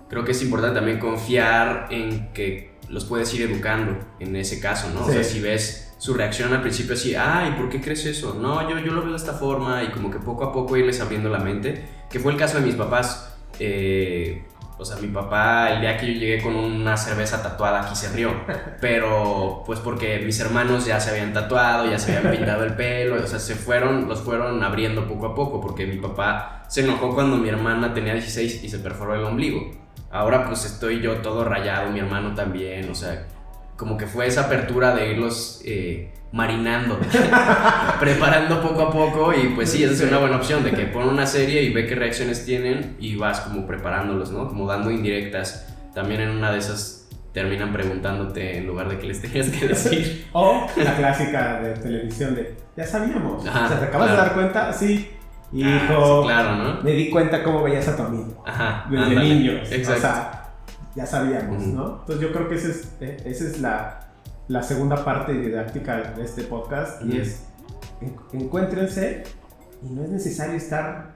[0.10, 4.90] creo que es importante también confiar en que los puedes ir educando en ese caso,
[4.94, 5.02] ¿no?
[5.02, 5.14] O Sí.
[5.14, 8.34] sea, si ves su reacción al principio así, ay, ¿por qué crees eso?
[8.42, 11.00] No, yo, yo lo veo de esta forma y como que poco a poco irles
[11.00, 13.34] abriendo la mente, que fue el caso de mis papás.
[13.60, 14.44] Eh,
[14.82, 18.12] o sea, mi papá, el día que yo llegué con una cerveza tatuada aquí se
[18.14, 18.32] rió,
[18.82, 23.24] pero pues porque mis hermanos ya se habían tatuado, ya se habían pintado el pelo,
[23.24, 27.14] o sea, se fueron, los fueron abriendo poco a poco, porque mi papá se enojó
[27.14, 29.70] cuando mi hermana tenía 16 y se perforó el ombligo.
[30.10, 33.28] Ahora pues estoy yo todo rayado, mi hermano también, o sea,
[33.78, 36.98] como que fue esa apertura de irlos eh, marinando,
[38.00, 41.08] preparando poco a poco y pues sí, esa es una buena opción de que pon
[41.10, 44.48] una serie y ve qué reacciones tienen y vas como preparándolos, ¿no?
[44.48, 45.68] Como dando indirectas.
[45.94, 50.28] También en una de esas terminan preguntándote en lugar de que les tenías que decir.
[50.34, 53.46] O la clásica de televisión de, ya sabíamos.
[53.46, 54.22] Ajá, o sea, ¿te acabas claro.
[54.22, 54.74] de dar cuenta?
[54.74, 55.12] Sí.
[55.54, 56.82] Hijo, Ah, sí, claro, ¿no?
[56.82, 58.42] me di cuenta cómo veías a tu amigo.
[58.48, 58.86] Ajá.
[58.90, 59.36] desde ándale.
[59.36, 59.70] niños.
[59.70, 59.98] Exacto.
[59.98, 60.50] O sea,
[60.96, 61.62] ya sabíamos.
[61.68, 62.00] ¿no?
[62.00, 64.11] Entonces yo creo que esa es, eh, esa es la,
[64.52, 67.46] la segunda parte didáctica de este podcast y es
[68.02, 69.24] en- encuéntrense
[69.82, 71.16] y no es necesario estar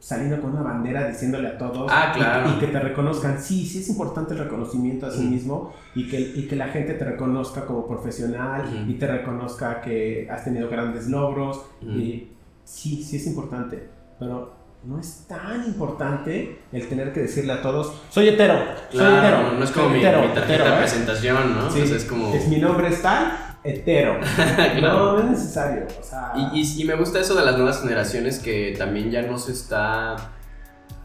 [0.00, 2.50] saliendo con una bandera diciéndole a todos Ah, y- claro.
[2.50, 3.40] y, que te reconozcan.
[3.40, 6.94] Sí, sí es importante el reconocimiento a sí mismo y que, y que la gente
[6.94, 12.32] te reconozca como profesional y te reconozca que has tenido grandes logros y
[12.64, 14.52] sí, sí es importante, pero
[14.84, 18.54] no es tan importante el tener que decirle a todos, soy hetero,
[18.90, 19.52] soy Claro, hetero.
[19.58, 20.78] no es como mi, hetero, mi tarjeta hetero, de ¿eh?
[20.78, 21.70] presentación, ¿no?
[21.70, 22.32] Sí, es como...
[22.34, 24.18] es mi nombre es tal, hetero.
[24.78, 24.80] Claro.
[24.80, 25.86] No, no es necesario.
[26.00, 29.22] O sea, Y, y- y me gusta eso de las nuevas generaciones que también ya
[29.22, 30.16] no se está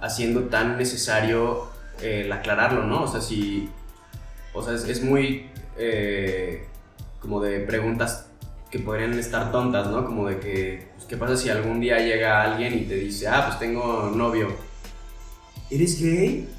[0.02, 1.68] haciendo tan necesario
[2.02, 3.04] eh, el aclararlo, ¿no?
[3.04, 3.70] O sea, si...
[4.54, 6.68] O sea, es, es muy eh,
[7.20, 8.28] como de preguntas
[8.74, 10.04] que podrían estar tontas, ¿no?
[10.04, 13.44] Como de que, pues, ¿qué pasa si algún día llega alguien y te dice, ah,
[13.46, 14.48] pues tengo novio?
[15.70, 16.50] ¿Eres gay?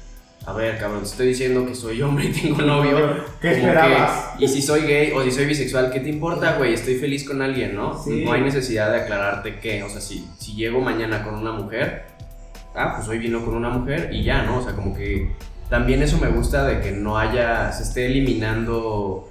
[0.45, 3.17] A ver, cabrón, te estoy diciendo que soy hombre y tengo novio.
[3.41, 4.37] ¿Qué esperabas?
[4.37, 6.73] que- y si soy gay o si soy bisexual, ¿qué te importa, güey?
[6.73, 8.01] Estoy feliz con alguien, ¿no?
[8.01, 8.23] Sí.
[8.23, 12.03] No hay necesidad de aclararte que, o sea, si, si llego mañana con una mujer,
[12.75, 14.59] ah, pues hoy vino con una mujer y ya, ¿no?
[14.59, 15.31] O sea, como que
[15.69, 19.29] también eso me gusta de que no haya, se esté eliminando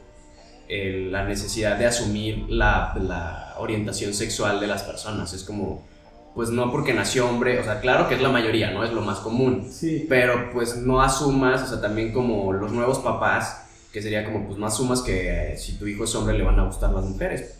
[0.83, 5.33] el- la necesidad de asumir la, la orientación sexual de las personas.
[5.33, 5.87] Es como,
[6.35, 8.83] pues no porque nació hombre, o sea, claro que es la mayoría, ¿no?
[8.85, 10.07] Es lo más común Sí.
[10.09, 14.59] pero pues no asumas, o sea, también como los nuevos papás, que sería como, pues
[14.59, 17.59] no asumas que eh, si tu hijo es hombre le van a gustar las mujeres.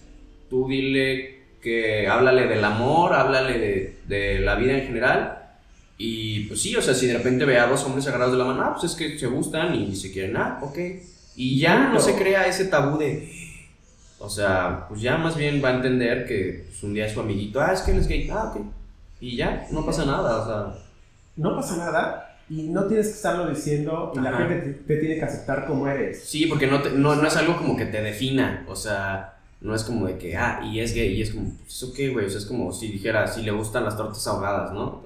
[0.51, 5.39] Tú dile que háblale del amor, háblale de, de la vida en general.
[5.97, 8.45] Y pues sí, o sea, si de repente ve a dos hombres agarrados de la
[8.47, 10.77] mano, ah, pues es que se gustan y se quieren, ah, ok.
[11.37, 13.33] Y ya no se crea ese tabú de...
[14.19, 17.61] O sea, pues ya más bien va a entender que pues, un día su amiguito,
[17.61, 18.63] ah, es que él es gay, ah, ok.
[19.21, 20.83] Y ya, no pasa nada, o sea...
[21.37, 25.17] No pasa nada y no tienes que estarlo diciendo y la gente te, te tiene
[25.17, 26.25] que aceptar como eres.
[26.25, 29.75] Sí, porque no, te- no, no es algo como que te defina, o sea, no
[29.75, 32.27] es como de que, ah, y es gay, y es como, pues eso qué, güey,
[32.27, 35.03] o sea, es como si dijera, si le gustan las tortas ahogadas, ¿no?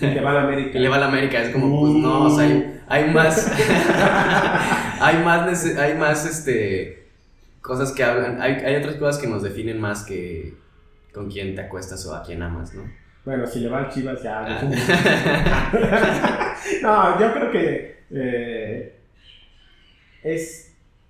[0.00, 0.72] Y le va a la América.
[0.72, 3.52] Que le va a la América, es como, pues no, o sea, hay, hay más,
[5.00, 7.06] hay más, hay más, este,
[7.66, 8.40] cosas que hablan.
[8.40, 10.54] Hay, hay otras cosas que nos definen más que
[11.12, 12.82] con quién te acuestas o a quién amas, ¿no?
[13.24, 14.44] Bueno, si le va al Chivas ya.
[14.46, 14.62] Ah.
[16.82, 19.00] no, yo creo que eh,
[20.22, 20.65] es.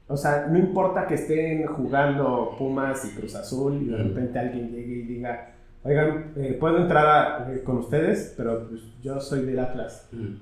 [0.09, 4.71] O sea, no importa que estén jugando Pumas y Cruz Azul y de repente alguien
[4.71, 5.51] llegue y diga,
[5.83, 10.09] oigan, eh, puedo entrar a- eh, con ustedes, pero pues, yo soy del Atlas.
[10.13, 10.35] Mm.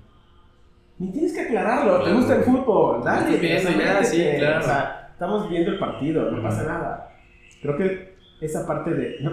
[0.98, 2.16] Ni tienes que aclararlo, te Claro.
[2.18, 3.38] gusta el fútbol, dale.
[3.60, 4.60] Sea, ya, sí, claro.
[4.60, 7.08] O sea, estamos viendo el partido, no pasa nada.
[7.62, 9.30] Creo que esa parte de, no,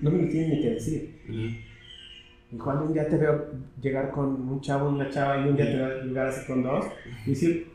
[0.00, 1.20] no me lo tienes ni que decir.
[1.28, 2.54] Mm.
[2.54, 3.46] Igual un día te veo
[3.82, 6.86] llegar con un chavo, una chava, y un día te veo llegar así con dos,
[7.26, 7.73] y decir,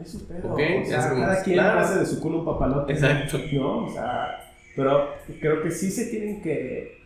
[0.00, 0.52] es su pedo.
[0.52, 1.80] Ok, o sea, es cada quien claro.
[1.80, 2.92] hace de su culo un papalote.
[2.92, 3.38] Exacto.
[3.52, 3.86] ¿No?
[3.86, 4.38] O sea,
[4.76, 6.98] pero creo que sí se tienen que,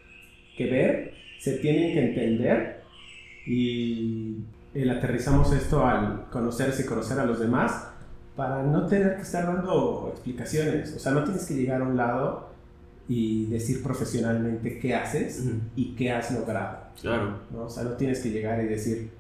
[0.57, 2.83] que ver, se tienen que entender,
[3.47, 4.39] y
[4.75, 7.89] el aterrizamos esto al conocerse y conocer a los demás,
[8.37, 10.95] para no tener que estar dando explicaciones.
[10.95, 12.49] O sea, no tienes que llegar a un lado
[13.09, 15.45] y decir profesionalmente qué haces
[15.75, 16.79] y qué has logrado.
[17.01, 17.39] Claro.
[17.51, 17.65] ¿no?
[17.65, 19.11] O sea, no tienes que llegar y decir,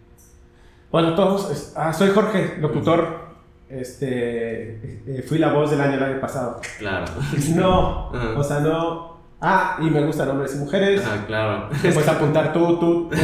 [0.91, 3.28] hola a todos, ah, soy Jorge, locutor,
[3.69, 6.61] este, eh, fui la voz del año el año pasado.
[6.79, 7.07] Claro.
[7.55, 8.39] No, Ajá.
[8.39, 11.69] o sea, no, ah, y me gustan hombres y mujeres, Ajá, claro.
[11.83, 13.17] te puedes apuntar tú, tú, tú,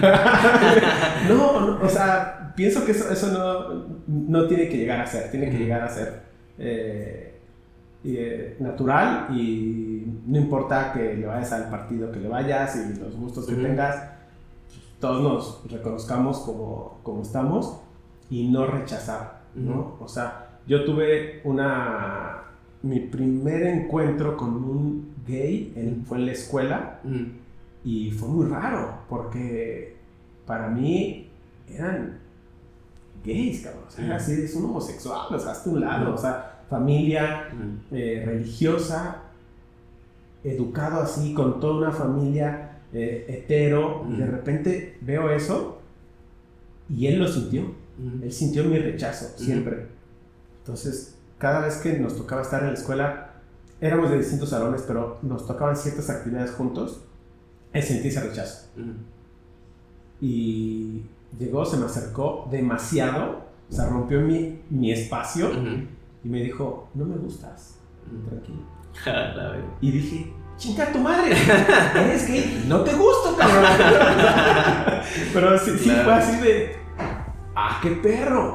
[0.00, 0.08] no.
[1.28, 5.30] no, no, o sea, pienso que eso, eso no, no tiene que llegar a ser,
[5.30, 6.22] tiene que llegar a ser
[6.58, 7.40] eh,
[8.04, 13.14] eh, natural y no importa que le vayas al partido que le vayas y los
[13.16, 14.10] gustos que tengas,
[15.00, 17.78] todos nos reconozcamos como, como estamos
[18.30, 19.96] y no rechazar, ¿no?
[20.00, 22.38] O sea, yo tuve una...
[22.82, 27.22] Mi primer encuentro con un gay en- fue en la escuela Mm.
[27.84, 29.96] y fue muy raro, porque
[30.46, 31.28] para mí
[31.68, 32.18] eran
[33.24, 33.84] gays, cabrón.
[33.86, 37.48] O sea, así, es un homosexual, o sea, hasta un lado, o sea, familia
[37.92, 39.22] eh, religiosa,
[40.42, 45.78] educado así, con toda una familia eh, hetero, y de repente veo eso
[46.90, 47.62] y él lo sintió.
[47.98, 48.22] Mm.
[48.22, 49.86] Él sintió mi rechazo, siempre.
[50.58, 53.30] Entonces, cada vez que nos tocaba estar en la escuela,
[53.80, 57.02] éramos de distintos salones, pero nos tocaban ciertas actividades juntos,
[57.72, 58.66] él sentía ese rechazo.
[58.76, 58.90] Mm.
[60.20, 61.02] Y
[61.38, 65.50] llegó, se me acercó demasiado, o sea, rompió mi, mi espacio
[66.24, 67.76] y me dijo, no me gustas,
[68.28, 68.60] tranquilo.
[69.80, 71.34] Y dije, chinga tu madre,
[71.96, 73.64] eres gay, no te gusto, cabrón.
[75.32, 76.04] pero sí, sí Claro.
[76.04, 76.76] fue así de,
[77.68, 78.54] ah, qué perro.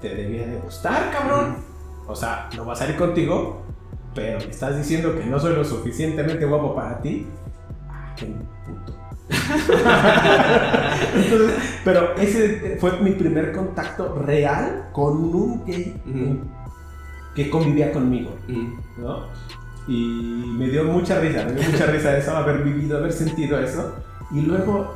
[0.00, 1.56] Te debía de gustar, cabrón.
[2.06, 3.62] O sea, no va a salir contigo,
[4.14, 7.26] pero me estás diciendo que no soy lo suficientemente guapo para ti.
[7.88, 8.26] Ah, qué
[8.66, 8.94] puto.
[11.14, 15.94] Entonces, pero ese fue mi primer contacto real con un gay
[17.34, 18.36] que convivía conmigo.
[18.98, 19.26] ¿no?
[19.86, 23.94] Y me dio mucha risa, me dio mucha risa eso, haber vivido, haber sentido eso.
[24.30, 24.94] Y luego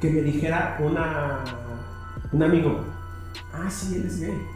[0.00, 1.44] que me dijera una,
[2.32, 2.80] un amigo,
[3.52, 4.46] ah, sí, él es gay.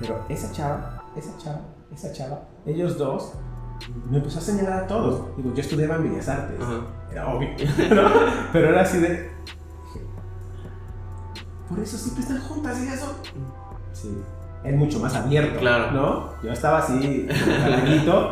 [0.00, 1.60] Pero esa chava, esa chava,
[1.92, 3.32] esa chava, ellos dos,
[4.10, 5.36] me empezó a señalar a todos.
[5.36, 6.80] Digo, yo estudiaba en Bellas Artes, Ajá.
[7.10, 7.48] era obvio,
[7.94, 8.10] ¿no?
[8.52, 9.30] Pero era así de...
[11.68, 13.14] Por eso siempre están juntas y eso.
[13.92, 14.22] Sí,
[14.62, 15.90] es mucho más abierto, Claro.
[15.92, 16.42] ¿no?
[16.42, 18.30] Yo estaba así, caladito,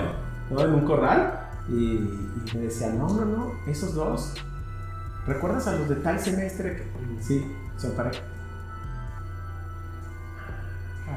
[0.51, 0.61] ¿no?
[0.61, 4.35] En un corral y, y me decía, no, no, no, esos dos,
[5.27, 6.77] ¿recuerdas a los de tal semestre?
[6.77, 8.23] que-?" Sí, son pareja.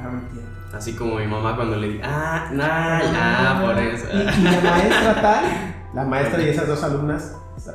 [0.03, 0.77] Ah.
[0.77, 4.05] Así como mi mamá cuando le di, ah, nah, ah, por eso.
[4.13, 5.45] Y, y la maestra tal,
[5.93, 7.35] la maestra y esas dos alumnas.
[7.55, 7.73] o sea,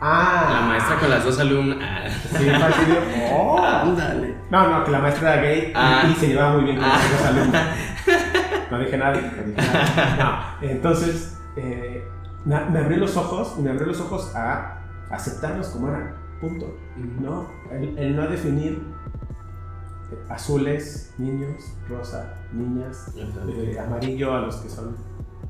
[0.00, 1.78] Ah, La maestra con las dos alumnas.
[1.82, 2.08] Ah.
[2.38, 2.46] Sí,
[3.32, 3.58] oh.
[3.60, 4.36] Ándale.
[4.48, 6.02] No, no, que la maestra era gay y- Ah.
[6.08, 6.92] y, se llevaba muy bien con Ah.
[6.94, 7.66] las dos alumnas.
[8.70, 10.56] No dije nada, no dije nada.
[10.60, 12.06] No, entonces, eh,
[12.44, 14.76] me, abrió los ojos, me abrió los ojos a
[15.10, 16.76] aceptarlos como eran, punto.
[16.96, 17.50] ¿no?
[17.72, 18.82] El, el no definir
[20.28, 24.96] azules, niños, rosa, niñas, eh, amarillo a los que son,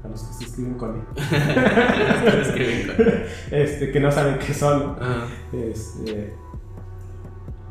[0.05, 1.03] a los que se escriben con él,
[3.51, 4.97] este, que no saben qué son.
[5.53, 6.35] Este,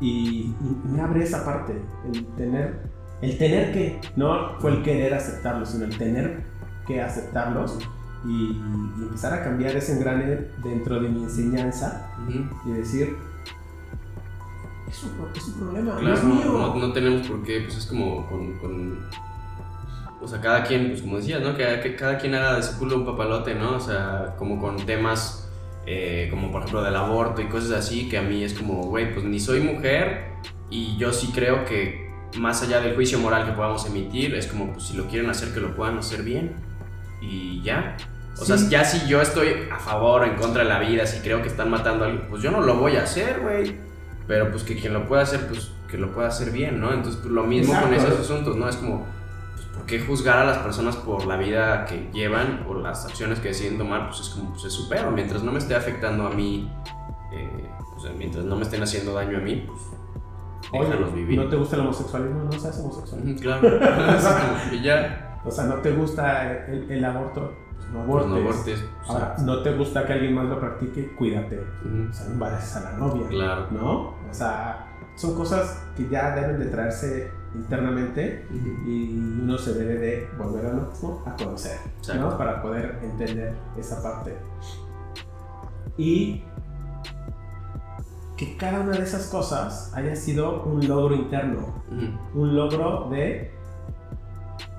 [0.00, 1.80] y, y me abre esa parte,
[2.12, 2.80] el tener,
[3.20, 6.44] el tener que, no fue el querer aceptarlos, sino el tener
[6.86, 7.78] que aceptarlos
[8.24, 12.12] y, y empezar a cambiar ese engrane dentro de mi enseñanza
[12.64, 13.16] y decir,
[14.88, 16.44] es su, pro- es su problema, no Claro, es mío.
[16.52, 19.06] no, no tenemos por qué, pues es como con, con-
[20.20, 21.56] O sea, cada quien, pues como decías, ¿no?
[21.56, 23.76] Que, que cada quien haga de su culo un papalote, ¿no?
[23.76, 25.44] O sea, como con temas
[25.86, 29.12] eh, como por ejemplo del aborto y cosas así, que a mí es como, güey,
[29.14, 30.32] pues ni soy mujer
[30.70, 32.06] y yo sí creo que
[32.38, 35.54] más allá del juicio moral que podamos emitir, es como, pues si lo quieren hacer,
[35.54, 36.56] que lo puedan hacer bien.
[37.22, 37.96] Y ya.
[38.40, 41.20] O sea, ya si yo estoy a favor o en contra de la vida, si
[41.20, 43.74] creo que están matando a alguien, pues yo no lo voy a hacer, güey.
[44.28, 46.92] Pero pues que quien lo pueda hacer, pues que lo pueda hacer bien, ¿no?
[46.92, 48.14] Entonces, pues lo mismo con Exacto.
[48.14, 48.68] esos asuntos, ¿no?
[48.68, 49.06] Es como,
[49.54, 53.40] pues, ¿por qué juzgar a las personas por la vida que llevan o las acciones
[53.40, 54.06] que deciden tomar?
[54.08, 55.10] Pues es como, pues es su pedo.
[55.10, 56.70] Mientras no me esté afectando a mí,
[57.32, 57.70] eh,
[58.18, 59.80] mientras no me estén haciendo daño a mí, pues
[60.72, 61.38] Oye, vivir.
[61.38, 62.42] ¿no te gusta el homosexualismo?
[62.44, 63.22] No seas homosexual.
[63.24, 63.68] Ujú, Claro.
[64.72, 67.54] Y ya, O sea, ¿no te gusta el, el aborto?
[67.78, 68.28] Pues no pues abortes.
[68.28, 68.78] no abortes.
[69.06, 71.14] sea, Ahora, ¿no te gusta que alguien más lo practique?
[71.16, 71.56] Cuídate.
[71.58, 73.26] ujú, O sea, no embaraces a la novia.
[73.28, 73.66] Claro.
[73.70, 74.14] ¿No?
[74.30, 74.86] O sea,
[75.16, 78.46] son cosas que ya deben de traerse internamente
[78.86, 81.78] y uno se debe de volver a a conocer.
[82.16, 82.36] ¿no?
[82.36, 84.36] Para poder entender esa parte.
[85.96, 86.44] Y
[88.36, 91.82] que cada una de esas cosas haya sido un logro interno,
[92.34, 93.50] un logro de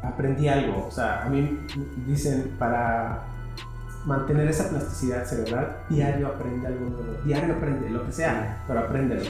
[0.01, 0.87] aprendí algo.
[0.87, 1.59] O sea, a mí
[2.07, 3.25] dicen para
[4.09, 9.29] mantener esa plasticidad cerebral, diario aprende algo nuevo, diario aprende lo que sea, pero apréndelo.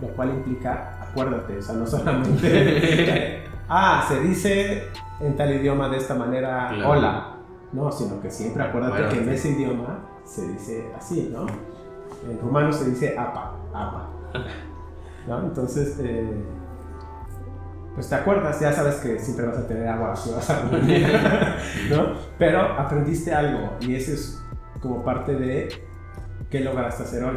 [0.00, 4.84] Lo cual implica, acuérdate, o sea, no solamente, ah, se dice
[5.20, 6.90] en tal idioma de esta manera, Claro.
[6.90, 7.36] hola,
[7.72, 11.46] no, sino que siempre acuérdate que en ese idioma se dice así, ¿no?
[12.30, 14.08] En rumano se dice apa, apa.
[15.28, 15.40] ¿no?
[15.40, 16.44] Entonces, eh,
[17.94, 21.20] pues te acuerdas, ya sabes que siempre vas a tener agua si vas a comer,
[21.90, 22.14] ¿no?
[22.38, 24.42] Pero aprendiste algo y eso es
[24.80, 25.68] como parte de
[26.50, 27.36] qué lograste hacer hoy.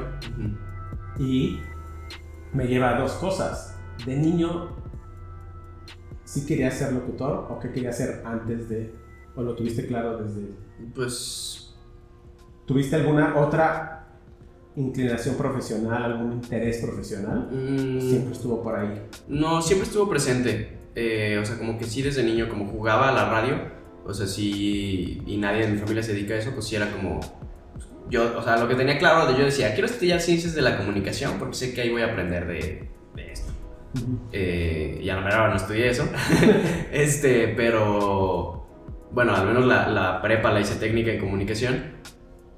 [1.19, 1.61] Y
[2.53, 3.75] me lleva a dos cosas.
[4.05, 4.75] De niño,
[6.23, 8.93] ¿sí querías ser locutor o qué querías ser antes de,
[9.35, 10.51] o lo tuviste claro desde...
[10.93, 11.67] Pues
[12.67, 13.96] ¿Tuviste alguna otra
[14.77, 17.49] inclinación profesional, algún interés profesional?
[17.51, 19.01] mm, Siempre estuvo por ahí.
[19.27, 20.77] No, siempre estuvo presente.
[20.95, 23.55] Eh, o sea, como que sí desde niño, como jugaba a la radio,
[24.05, 26.89] o sea, sí, y nadie de mi familia se dedica a eso, pues sí era
[26.91, 27.19] como...
[28.09, 30.77] Yo, o sea, lo que tenía claro, de yo decía, quiero estudiar ciencias de la
[30.77, 33.51] comunicación porque sé que ahí voy a aprender de, de esto.
[34.31, 36.07] Eh, y a la mera hora no estudié eso.
[36.91, 38.65] este, pero...
[39.11, 41.97] Bueno, al menos la, la prepa la hice técnica en comunicación.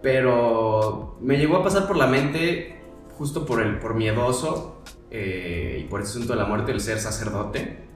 [0.02, 2.82] Pero me llegó a pasar por la mente,
[3.18, 4.82] justo por el por miedoso
[5.12, 7.90] eh, y por ese asunto de la muerte, el ser sacerdote.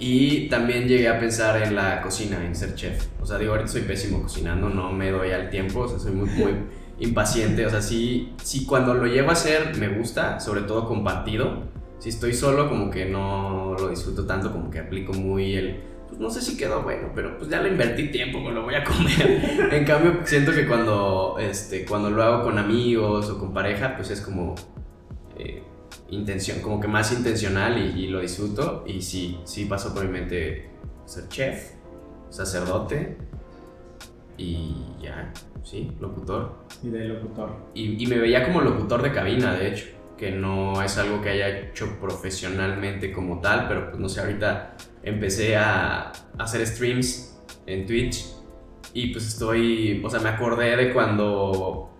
[0.00, 3.06] Y también llegué a pensar en la cocina, en ser chef.
[3.20, 6.12] O sea, digo, ahorita soy pésimo cocinando, no me doy al tiempo, o sea, soy
[6.12, 6.52] muy, muy
[7.00, 7.66] impaciente.
[7.66, 11.64] O sea, sí, sí, cuando lo llego a hacer me gusta, sobre todo compartido.
[11.98, 15.80] Si estoy solo, como que no lo disfruto tanto, como que aplico muy el.
[16.18, 18.82] No sé si quedó bueno, pero pues ya le invertí tiempo, me lo voy a
[18.84, 19.68] comer.
[19.72, 24.10] en cambio, siento que cuando, este, cuando lo hago con amigos o con pareja, pues
[24.10, 24.54] es como.
[25.38, 25.62] eh,
[26.10, 28.82] intención, como que más intencional y, y lo disfruto.
[28.86, 30.70] Y sí, sí pasó por mi mente
[31.04, 31.72] ser chef,
[32.30, 33.16] sacerdote
[34.36, 35.32] y ya,
[35.62, 36.54] sí, locutor.
[36.82, 37.50] Y de locutor.
[37.74, 39.86] Y, y me veía como locutor de cabina, de hecho,
[40.18, 44.74] que no es algo que haya hecho profesionalmente como tal, pero pues no sé, ahorita
[45.02, 47.36] empecé a, hacer streams
[47.66, 48.26] en Twitch
[48.92, 51.90] y pues estoy, o sea, me acordé de cuando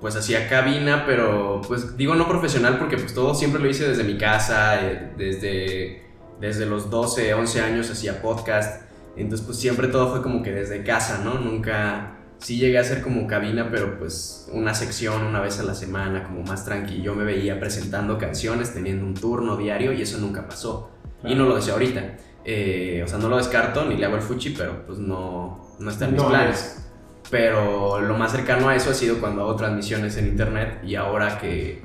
[0.00, 4.04] pues hacía cabina, pero pues digo no profesional porque pues todo siempre lo hice desde
[4.04, 6.06] mi casa, eh, desde,
[6.40, 8.82] desde los 12, 11 años hacía podcast,
[9.16, 11.34] entonces pues siempre todo fue como que desde casa, ¿no?
[11.34, 15.74] Nunca, sí llegué a hacer como cabina, pero pues una sección una vez a la
[15.74, 17.02] semana, como más tranqui.
[17.02, 20.90] Yo me veía presentando canciones, teniendo un turno diario y eso nunca pasó.
[21.24, 22.16] Y no lo deseo ahorita.
[22.44, 25.90] Eh, o sea, no lo descarto ni le hago el fuchi, pero pues no, no
[25.90, 26.84] está en mis No planes.
[27.30, 31.38] Pero lo más cercano a eso ha sido cuando hago transmisiones en internet y ahora
[31.38, 31.82] que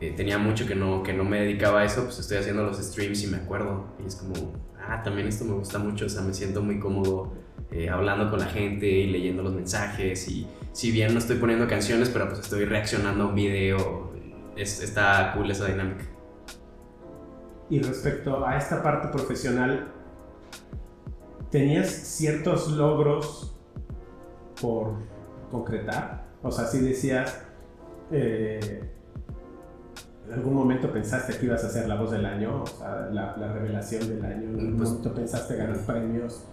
[0.00, 2.78] eh, tenía mucho que no, que no me dedicaba a eso, pues estoy haciendo los
[2.78, 3.86] streams y me acuerdo.
[4.04, 4.52] Y es como,
[4.86, 7.32] ah, también esto me gusta mucho, o sea, me siento muy cómodo
[7.70, 10.28] eh, hablando con la gente y leyendo los mensajes.
[10.28, 14.12] Y si bien no estoy poniendo canciones, pero pues estoy reaccionando a un video,
[14.56, 16.04] es, está cool esa dinámica.
[17.70, 19.88] Y respecto a esta parte profesional,
[21.50, 23.56] ¿tenías ciertos logros
[24.60, 24.94] por
[25.50, 26.24] concretar?
[26.42, 27.42] O sea, si decías,
[28.12, 28.82] eh,
[30.26, 33.36] en algún momento pensaste que ibas a ser la voz del año, o sea, la,
[33.36, 36.44] la revelación del año, en algún Pues- momento pensaste ganar premios.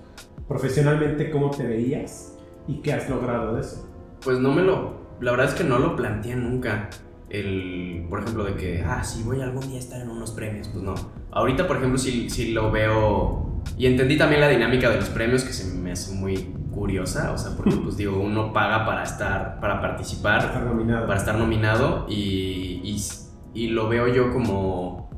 [0.52, 2.38] Profesionalmente, ¿cómo te veías?
[2.68, 3.88] ¿Y qué has logrado de eso?
[4.22, 4.99] Pues no me lo.
[5.22, 6.90] La verdad es que no lo planteé nunca.
[7.30, 10.68] El, por ejemplo, de que, ah, sí, voy algún día a estar en unos premios.
[10.68, 10.94] Pues no.
[11.32, 13.61] Ahorita, por ejemplo, sí, sí lo veo.
[13.78, 17.32] Y entendí también la dinámica de los premios que se me hace muy curiosa.
[17.32, 21.07] O sea, porque, pues digo, uno paga para estar, para participar Estar nominado.
[21.07, 23.02] para estar nominado y, y,
[23.53, 25.10] y lo veo yo como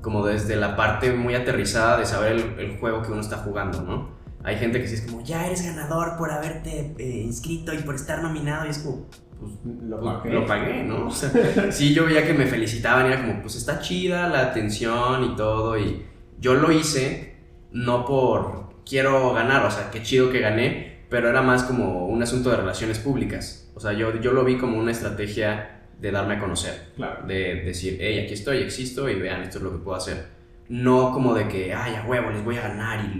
[0.00, 3.82] como desde la parte muy aterrizada de saber el, el juego que uno está jugando,
[3.82, 4.19] ¿no?
[4.42, 7.94] Hay gente que sí es como, ya eres ganador por haberte eh, inscrito y por
[7.94, 9.06] estar nominado, y es como,
[9.38, 9.52] pues,
[9.82, 10.32] Lo pues, pagué.
[10.34, 11.06] lo pagué, ¿no?
[11.08, 11.30] O sea,
[11.70, 15.36] sí, yo veía que me felicitaban y era como, pues está chida la atención y
[15.36, 15.78] todo.
[15.78, 16.02] Y
[16.38, 17.36] yo lo hice
[17.72, 22.22] no por quiero ganar, o sea, qué chido que gané, pero era más como un
[22.22, 23.70] asunto de relaciones públicas.
[23.74, 27.26] O sea, yo, yo lo vi como una estrategia de darme a conocer, Claro.
[27.26, 30.39] de decir, hey, aquí estoy, existo y vean, esto es lo que puedo hacer.
[30.70, 33.18] No como de que, ay, a huevo, les voy a ganar y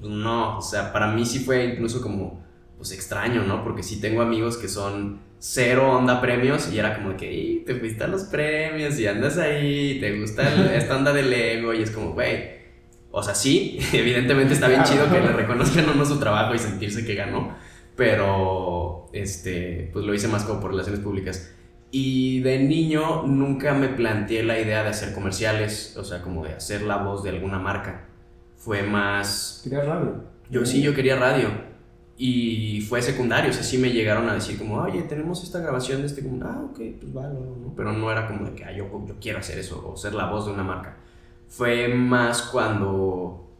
[0.00, 2.42] pues, no, o sea, para mí sí fue incluso como,
[2.76, 3.64] pues extraño, ¿no?
[3.64, 7.64] Porque sí tengo amigos que son cero onda premios y era como de que, "Ih,
[7.66, 11.74] te fuiste a los premios y andas ahí, te gusta el- esta onda del ego
[11.74, 12.54] y es como, güey,
[13.10, 17.04] o sea, sí, evidentemente está bien chido que le reconozcan uno su trabajo y sentirse
[17.04, 17.54] que ganó,
[17.96, 21.53] pero, este, pues lo hice más como por relaciones públicas.
[21.96, 26.54] Y de niño nunca me planteé la idea de hacer comerciales, o sea, como de
[26.54, 28.06] hacer la voz de alguna marca.
[28.56, 30.24] Fue más ¿Querías radio?
[30.50, 31.50] yo sí, yo quería radio.
[32.18, 36.00] Y fue secundario, o sea, sí me llegaron a decir como, oye, tenemos esta grabación
[36.00, 37.72] de este, como, ah, ok, pues vale, ¿no?
[37.76, 40.28] pero no era como de que, ah, yo, yo quiero hacer eso, o ser la
[40.28, 40.96] voz de una marca.
[41.46, 43.52] Fue más cuando,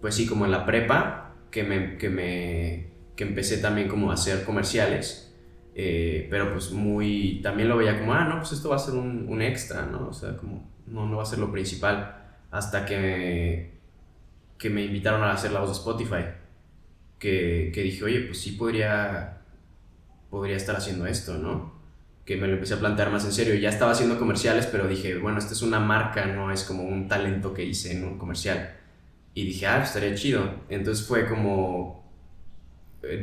[0.00, 4.14] pues sí, como en la prepa, que me, que me, que empecé también como a
[4.14, 5.23] hacer comerciales,
[5.74, 8.94] eh, pero pues muy, también lo veía como, ah, no, pues esto va a ser
[8.94, 10.08] un, un extra, ¿no?
[10.08, 12.16] O sea, como, no, no va a ser lo principal,
[12.50, 13.74] hasta que
[14.58, 16.24] que me invitaron a hacer la voz de Spotify.
[17.18, 19.42] Que, que dije, oye, pues sí podría,
[20.30, 21.74] podría estar haciendo esto, ¿no?
[22.24, 23.54] Que me lo empecé a plantear más en serio.
[23.54, 27.08] Ya estaba haciendo comerciales, pero dije, bueno, esta es una marca, no es como un
[27.08, 28.76] talento que hice en un comercial.
[29.34, 30.48] Y dije, ah, estaría chido.
[30.68, 32.03] Entonces fue como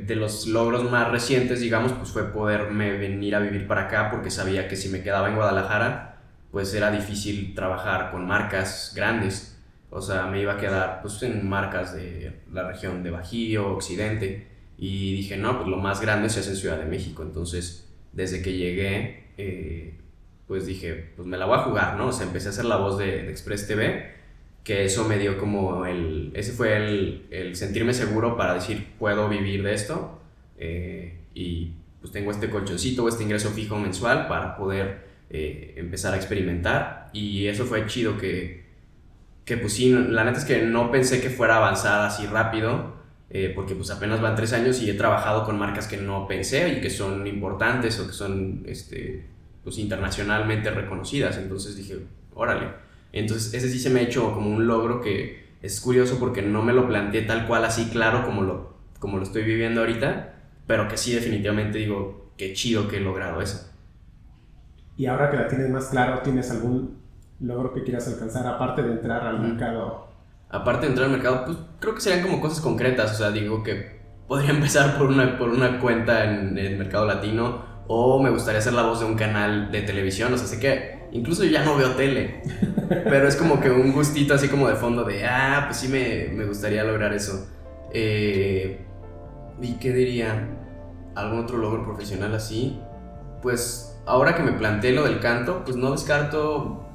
[0.05, 4.31] de los logros más recientes, digamos, pues fue poderme venir a vivir para acá porque
[4.31, 6.19] sabía que si me quedaba en Guadalajara,
[6.51, 9.57] pues era difícil trabajar con marcas grandes.
[9.89, 14.47] O sea, me iba a quedar pues, en marcas de la región de Bajío, Occidente.
[14.77, 17.23] Y dije, no, pues lo más grande se hace en Ciudad de México.
[17.23, 19.99] Entonces, desde que llegué, eh,
[20.47, 22.07] pues dije, pues me la voy a jugar, ¿no?
[22.07, 24.20] O sea, empecé a hacer la voz de, de Express TV,
[24.63, 26.31] que eso me dio como el...
[26.35, 30.21] Ese fue el, el sentirme seguro para decir, puedo vivir de esto.
[30.57, 36.13] eh, y pues tengo este colchoncito o este ingreso fijo mensual para poder eh, empezar
[36.13, 37.09] a experimentar.
[37.13, 38.61] Y eso fue chido que
[39.45, 42.93] que pues sí, la neta es que no pensé que fuera a avanzar así rápido,
[43.29, 46.69] eh, porque pues apenas van tres años y he trabajado con marcas que no pensé
[46.69, 49.25] y que son importantes o que son este,
[49.63, 51.97] pues internacionalmente reconocidas, entonces dije,
[52.33, 52.67] órale.
[53.13, 56.61] Entonces ese sí se me ha hecho como un logro que es curioso porque no
[56.63, 60.33] me lo planteé tal cual así claro como lo, como lo estoy viviendo ahorita,
[60.67, 63.69] pero que sí definitivamente digo, qué chido que he logrado eso.
[64.97, 66.99] Y ahora que la tienes más claro, ¿tienes algún
[67.39, 70.11] logro que quieras alcanzar aparte de entrar al mercado?
[70.51, 73.11] aparte de entrar al mercado, pues creo que serían como cosas concretas.
[73.13, 77.70] O sea, digo que podría empezar por una, por una cuenta en el mercado latino
[77.93, 80.33] o me gustaría ser la voz de un canal de televisión.
[80.33, 82.41] O sea, sé que incluso yo ya no veo tele,
[82.87, 86.29] pero es como que un gustito así como de fondo de, ah, pues sí me,
[86.33, 87.49] me gustaría lograr eso.
[87.93, 88.85] Eh,
[89.61, 90.47] ¿Y qué diría?
[91.15, 92.79] ¿Algún otro logro profesional así?
[93.41, 96.85] Pues ahora que me planteé lo del canto, pues no descarto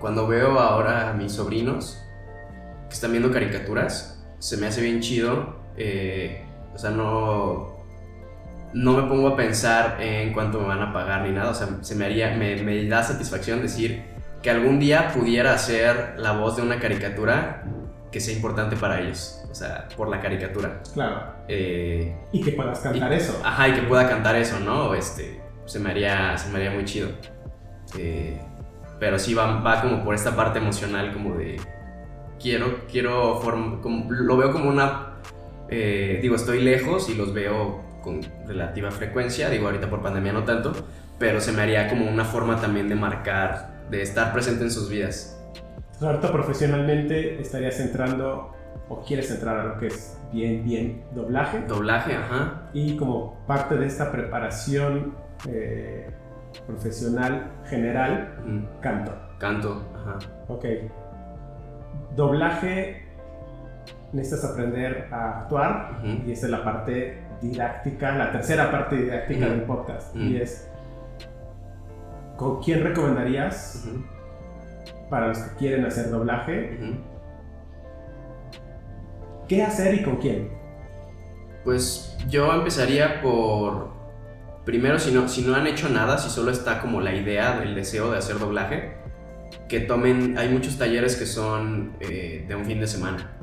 [0.00, 2.02] cuando veo ahora a mis sobrinos
[2.88, 5.56] que están viendo caricaturas, se me hace bien chido.
[5.76, 6.42] eh,
[6.74, 7.75] o sea, no,
[8.74, 11.50] no me pongo a pensar en cuánto me van a pagar ni nada.
[11.50, 14.02] O sea, se me, haría, me, me da satisfacción decir
[14.42, 17.64] que algún día pudiera hacer la voz de una caricatura
[18.12, 19.42] que sea importante para ellos.
[19.50, 20.82] O sea, por la caricatura.
[20.92, 21.22] Claro.
[21.48, 23.40] Eh, Y que puedas cantar y- eso.
[23.44, 24.94] Ajá, y que pueda cantar eso, ¿no?
[24.94, 27.08] Este, se me haría, se me haría muy chido.
[27.98, 28.38] Eh,
[29.00, 31.56] pero sí va, va como por esta parte emocional, como de.
[32.40, 33.40] Quiero, quiero.
[33.40, 35.14] form- como- lo veo como una.
[35.68, 39.50] eh, digo, estoy lejos y los veo con relativa frecuencia.
[39.50, 40.72] Digo, ahorita por pandemia no tanto.
[41.18, 44.88] Pero se me haría como una forma también de marcar, de estar presente en sus
[44.88, 45.42] vidas.
[45.76, 48.54] Entonces, ahorita profesionalmente estarías entrando
[48.88, 51.62] o quieres entrar a lo que es bien, bien doblaje.
[51.66, 52.68] Doblaje, ajá.
[52.72, 55.14] Y como parte de esta preparación
[55.48, 56.08] eh,
[56.66, 59.12] profesional general, ujú, canto.
[59.38, 60.18] Canto, ajá.
[60.48, 60.64] Ok.
[62.14, 63.04] Doblaje,
[64.12, 69.48] necesitas aprender a actuar ujú, y esa es la parte didáctica, la tercera parte didáctica
[69.48, 70.14] del podcast.
[70.16, 70.68] Y es,
[72.36, 73.88] ¿con quién recomendarías
[75.10, 76.78] para los que quieren hacer doblaje?
[79.48, 80.50] ¿Qué hacer y con quién?
[81.64, 83.90] Pues yo empezaría por,
[84.64, 87.74] primero, si no, si no han hecho nada, si solo está como la idea, el
[87.74, 88.96] deseo de hacer doblaje,
[89.68, 93.35] que tomen, hay muchos talleres que son eh, de un fin de semana.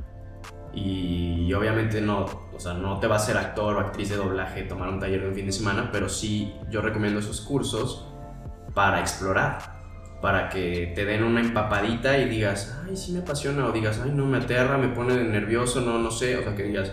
[0.74, 4.64] Y, obviamente no, o sea, no te va a ser actor o actriz de doblaje
[4.64, 8.08] tomar un taller de un fin de semana, pero sí yo recomiendo esos cursos
[8.74, 9.60] para explorar,
[10.20, 14.12] para que te den una empapadita y digas, ay, sí me apasiona, o digas, ay,
[14.12, 16.92] no me aterra, me pone nervioso, no, no sé, o sea, que digas,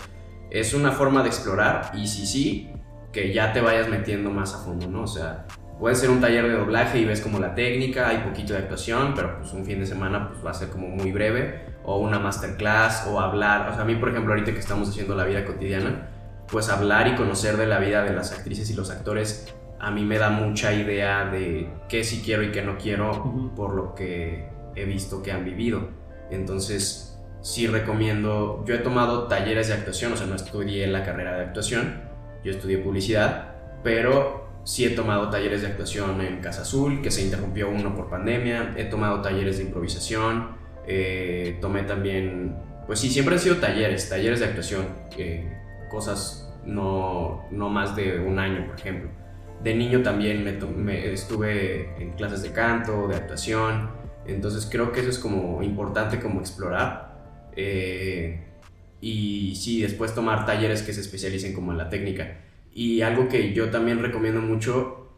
[0.50, 2.70] es una forma de explorar y si sí,
[3.12, 5.02] que ya te vayas metiendo más a fondo, ¿no?
[5.02, 5.46] O sea,
[5.78, 9.14] puede ser un taller de doblaje y ves como la técnica, hay poquito de actuación,
[9.14, 12.18] pero pues un fin de semana pues va a ser como muy breve, o una
[12.18, 15.44] masterclass, o hablar, o sea, a mí por ejemplo ahorita que estamos haciendo la vida
[15.44, 16.08] cotidiana,
[16.48, 20.04] pues hablar y conocer de la vida de las actrices y los actores a mí
[20.04, 24.48] me da mucha idea de qué sí quiero y qué no quiero por lo que
[24.76, 25.88] he visto que han vivido.
[26.30, 31.34] Entonces, sí recomiendo, yo he tomado talleres de actuación, o sea, no estudié la carrera
[31.36, 32.02] de actuación,
[32.44, 37.22] yo estudié publicidad, pero sí he tomado talleres de actuación en Casa Azul, que se
[37.22, 43.34] interrumpió uno por pandemia, he tomado talleres de improvisación, eh, tomé también, pues sí, siempre
[43.34, 44.86] han sido talleres, talleres de actuación,
[45.16, 45.52] eh,
[45.90, 49.10] cosas no, no más de un año, por ejemplo.
[49.62, 50.44] De niño también
[50.76, 53.90] me, estuve en clases de canto, de actuación,
[54.26, 57.10] entonces creo que eso es como importante como explorar.
[57.56, 58.46] Eh,
[59.00, 62.38] y sí, después tomar talleres que se especialicen como en la técnica.
[62.72, 65.08] Y algo que yo también recomiendo mucho,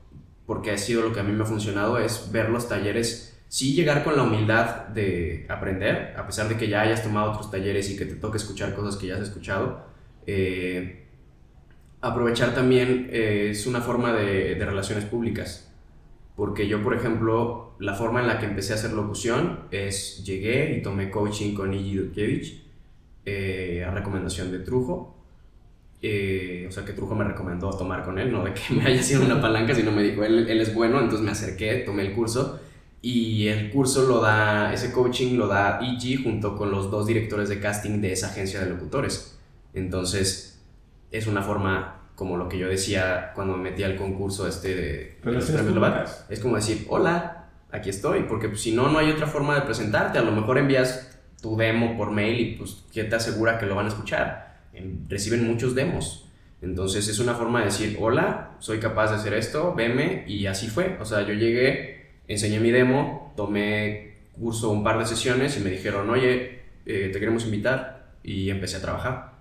[0.47, 3.75] porque ha sido lo que a mí me ha funcionado, es ver los talleres, sí
[3.75, 7.91] llegar con la humildad de aprender, a pesar de que ya hayas tomado otros talleres
[7.91, 9.85] y que te toque escuchar cosas que ya has escuchado.
[10.27, 11.05] Eh,
[12.01, 15.71] aprovechar también eh, es una forma de, relaciones públicas.
[16.35, 20.75] Porque yo, por ejemplo, la forma en la que empecé a hacer locución es llegué
[20.75, 22.55] y tomé coaching con Iggy Dudkiewicz
[23.27, 25.15] eh, a recomendación de Trujo.
[26.01, 29.03] Eh, o sea, que Trujo me recomendó tomar con él, no de que me haya
[29.03, 32.15] sido una palanca, sino me dijo, él, él es bueno, entonces me acerqué, tomé el
[32.15, 32.59] curso.
[33.03, 37.49] Y el curso lo da, ese coaching lo da Iggy junto con los dos directores
[37.49, 39.39] de casting de esa agencia de locutores.
[39.75, 40.63] Entonces,
[41.11, 45.19] es una forma como lo que yo decía cuando me metí al concurso este de,
[45.25, 49.27] los premios Es como decir, hola, aquí estoy, porque pues, si no, no hay otra
[49.27, 50.19] forma de presentarte.
[50.19, 53.75] A lo mejor envías tu demo por mail y pues, ¿qué te asegura que lo
[53.75, 54.61] van a escuchar?
[55.09, 56.29] Reciben muchos demos.
[56.61, 60.69] Entonces es una forma de decir, hola, soy capaz de hacer esto, veme, y así
[60.69, 60.97] fue.
[61.01, 62.02] O sea, yo llegué,
[62.33, 67.21] enseñé mi demo, tomé curso un par de sesiones y me dijeron, oye, eh, te
[67.21, 69.33] queremos invitar, y empecé a trabajar.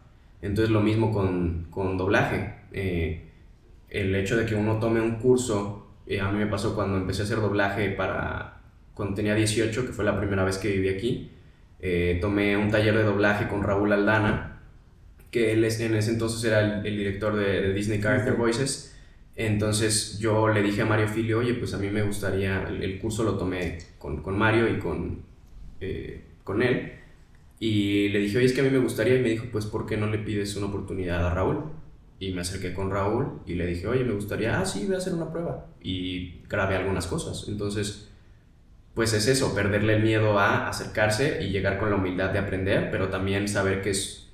[0.42, 2.56] Entonces lo mismo con, con doblaje.
[2.74, 3.28] Eh,
[3.90, 7.22] el hecho de que uno tome un curso, eh, a mí me pasó cuando empecé
[7.22, 8.58] a hacer doblaje para
[8.94, 11.32] cuando tenía 18, que fue la primera vez que viví aquí,
[11.80, 14.60] eh, tomé un taller de doblaje con Raúl Aldana,
[15.32, 18.91] que él en ese entonces era el, director de, Disney Character Voices.
[19.46, 23.24] Entonces yo le dije a Mario Filio, oye, pues a mí me gustaría, el, curso
[23.24, 25.24] lo tomé con, con Mario y con,
[26.44, 26.94] con él.
[27.60, 29.86] Y le dije, oye, es que a mí me gustaría, y me dijo, pues, ¿por
[29.86, 31.64] qué no le pides una oportunidad a Raúl?
[32.20, 34.98] Y me acerqué con Raúl y le dije, oye, me gustaría, ah, sí, voy a
[34.98, 35.68] hacer una prueba.
[35.82, 37.48] Y grabé algunas cosas.
[37.48, 38.10] Entonces,
[38.94, 42.90] pues es eso, perderle el miedo a acercarse y llegar con la humildad de aprender,
[42.92, 44.28] pero también saber que es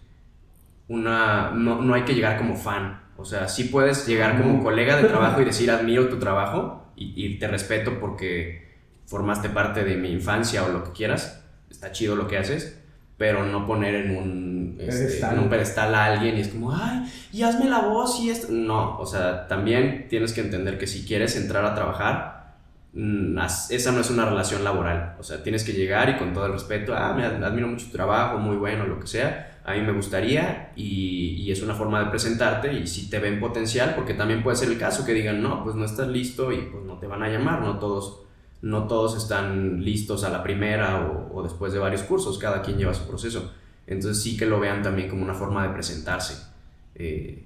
[0.88, 3.02] una, no, no hay que llegar como fan.
[3.18, 7.14] O sea, sí puedes llegar como colega de trabajo y decir, admiro tu trabajo y,
[7.16, 8.68] y te respeto porque
[9.06, 11.44] formaste parte de mi infancia o lo que quieras.
[11.70, 12.78] Está chido lo que haces
[13.18, 17.12] pero no poner en un, este, en un pedestal a alguien y es como, ay,
[17.34, 18.48] y hazme la voz y esto.
[18.52, 22.54] No, o sea, también tienes que entender que si quieres entrar a trabajar,
[22.94, 23.40] mm,
[23.72, 25.16] esa no es una relación laboral.
[25.20, 27.92] O sea, tienes que llegar y con todo el respeto, ah, me admiro mucho tu
[27.92, 32.04] trabajo, muy bueno, lo que sea, a mí me gustaría y, y es una forma
[32.04, 35.44] de presentarte y si te ven potencial, porque también puede ser el caso que digan,
[35.44, 38.24] no, pues no estás listo y pues no te van a llamar, no todos
[38.62, 42.94] no todos están listos a la primera o, después de varios cursos, cada quien lleva
[42.94, 43.54] su proceso.
[43.86, 46.48] Entonces sí que lo vean también como una forma de presentarse.
[46.96, 47.44] Eh,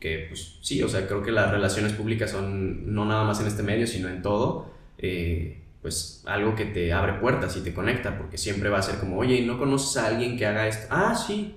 [0.00, 3.46] que pues sí, o sea, creo que las relaciones públicas son no nada más en
[3.46, 8.18] este medio, sino en todo, eh, pues algo que te abre puertas y te conecta,
[8.18, 10.88] porque siempre va a ser como, oye, ¿no conoces a alguien que haga esto?
[10.90, 11.54] Ah, sí.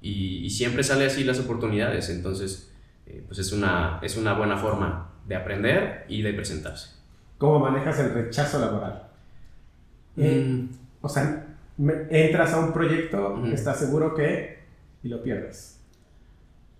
[0.00, 2.72] Y, siempre sale así las oportunidades, entonces,
[3.06, 6.96] eh, pues es una, es una buena forma de aprender y de presentarse.
[7.38, 9.10] ¿Cómo manejas el rechazo laboral?
[10.16, 10.68] Eh, mm.
[11.00, 11.46] o sea,
[12.10, 14.58] entras a un proyecto, estás seguro que
[15.04, 15.78] y lo pierdes.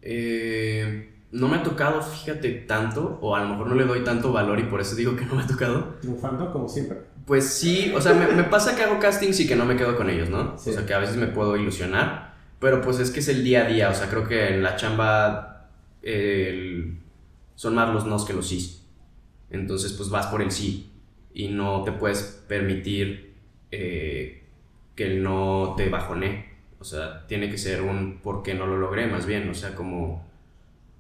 [0.01, 4.33] Eh, no me ha tocado, fíjate, tanto, o a lo mejor no le doy tanto
[4.33, 5.97] valor y por eso digo que no me ha tocado.
[6.01, 6.99] Triunfando como siempre.
[7.27, 10.11] Pues sí, o sea, me, pasa que hago castings y que no me quedo con
[10.11, 10.55] ellos, ¿no?
[10.55, 13.65] O sea, que a veces me puedo ilusionar, pero pues es que es el día
[13.65, 15.69] a día, o sea, creo que en la chamba
[17.55, 18.81] son más los nos que los sí.
[19.51, 20.91] Entonces, pues vas por el sí.
[21.35, 23.35] y no te puedes permitir
[23.71, 24.43] eh,
[24.95, 26.53] que no te bajone.
[26.79, 29.49] O sea, tiene que ser un por qué no lo logré, más bien.
[29.49, 30.27] O sea, como,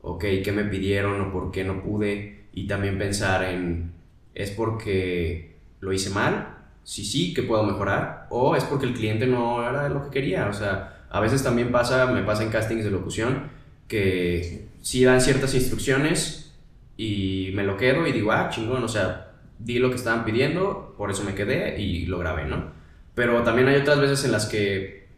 [0.02, 2.46] ok, ¿qué me pidieron o por qué no pude?
[2.52, 3.92] Y también pensar en,
[4.34, 6.58] ¿es porque lo hice mal?
[6.84, 8.26] Sí, sí, que puedo mejorar.
[8.30, 10.48] O es porque el cliente no era lo que quería.
[10.48, 13.50] O sea, a veces también pasa, me pasa en castings de locución,
[13.88, 16.54] que sí dan ciertas instrucciones
[16.96, 20.94] y me lo quedo y digo, ah, chingón, o sea, di lo que estaban pidiendo,
[20.96, 22.72] por eso me quedé y lo grabé, ¿no?
[23.14, 25.08] Pero también hay otras veces en las que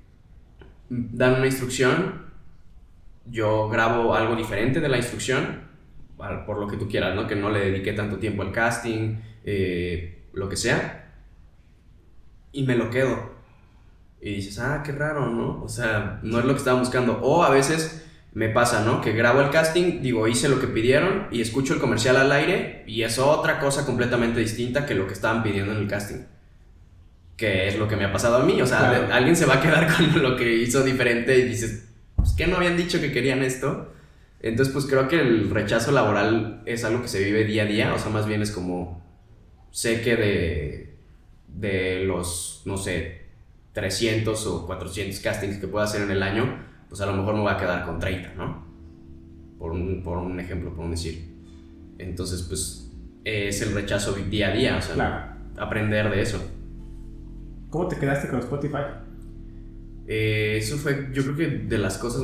[0.88, 2.23] dan una instrucción,
[3.26, 5.64] yo grabo algo diferente de la instrucción,
[6.46, 7.26] por lo que tú quieras, ¿no?
[7.26, 11.12] Que no le dediqué tanto tiempo al casting, eh, lo que sea,
[12.52, 13.34] y me lo quedo.
[14.20, 15.62] Y dices, ah, qué raro, ¿no?
[15.62, 17.20] O sea, no es lo que estaba buscando.
[17.22, 19.00] O a veces me pasa, ¿no?
[19.00, 22.84] Que grabo el casting, digo, hice lo que pidieron y escucho el comercial al aire
[22.86, 26.24] y es otra cosa completamente distinta que lo que estaban pidiendo en el casting.
[27.36, 28.62] Que es lo que me ha pasado a mí.
[28.62, 31.93] O sea, alguien se va a quedar con lo que hizo diferente y dices,
[32.24, 33.92] pues que no habían dicho que querían esto.
[34.40, 37.94] Entonces, pues creo que el rechazo laboral es algo que se vive día a día.
[37.94, 39.02] O sea, más bien es como,
[39.70, 40.96] sé que de,
[41.48, 43.26] de los, no sé,
[43.74, 47.40] 300 o 400 castings que pueda hacer en el año, pues a lo mejor me
[47.40, 48.64] voy a quedar con 30, ¿no?
[49.58, 51.28] Por un, por un ejemplo, por un decir.
[51.98, 52.90] Entonces, pues
[53.24, 56.42] es el rechazo día a día, o sea, aprender de eso.
[57.68, 59.03] ¿Cómo te quedaste con Spotify?
[60.06, 62.22] Eh, eso fue, yo creo que de las cosas,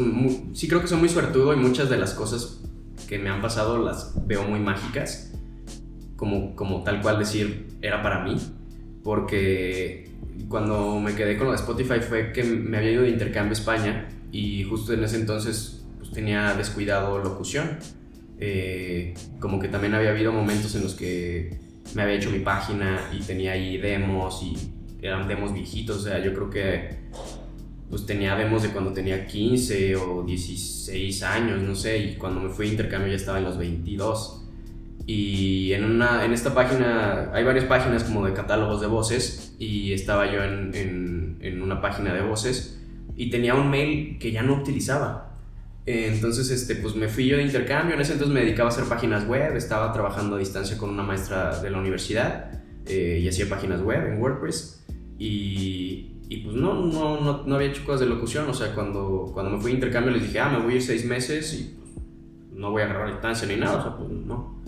[0.52, 2.60] sí creo que soy muy suertudo y muchas de las cosas
[3.08, 5.32] que me han pasado las veo muy mágicas,
[6.16, 8.36] como, como tal cual decir, era para mí,
[9.02, 10.10] porque
[10.48, 13.58] cuando me quedé con lo de Spotify fue que me había ido de intercambio a
[13.58, 17.78] España y justo en ese entonces pues, tenía descuidado locución.
[18.42, 21.58] Eh, como que también había habido momentos en los que
[21.94, 24.56] me había hecho mi página y tenía ahí demos y
[25.02, 26.98] eran demos viejitos, o sea, yo creo que
[27.90, 32.48] pues tenía demos de cuando tenía 15 o 16 años, no sé, y cuando me
[32.48, 34.46] fui de intercambio ya estaba en los 22.
[35.06, 39.92] Y en, una, en esta página, hay varias páginas como de catálogos de voces y
[39.92, 42.80] estaba yo en, en, en una página de voces
[43.16, 45.30] y tenía un mail que ya no utilizaba.
[45.86, 48.84] Entonces, este, pues me fui yo de intercambio, en ese entonces me dedicaba a hacer
[48.84, 52.50] páginas web, estaba trabajando a distancia con una maestra de la universidad
[52.86, 54.84] eh, y hacía páginas web en WordPress
[55.18, 59.32] y, y pues no, no, no, no, había hecho cosas de locución, o sea, cuando,
[59.34, 61.74] cuando me fui de intercambio les dije, ah, me voy a ir seis meses y
[61.76, 61.90] pues,
[62.52, 64.62] no voy a agarrar distancia ni nada, o sea, pues no.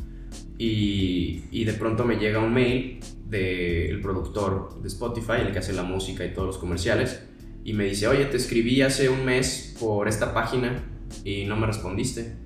[0.59, 2.99] Y, y, de pronto me llega un mail
[3.29, 7.23] del productor de Spotify, el que hace la música y todos los comerciales,
[7.63, 10.83] y me dice, oye, te escribí hace un mes por esta página
[11.25, 12.39] y no me respondiste.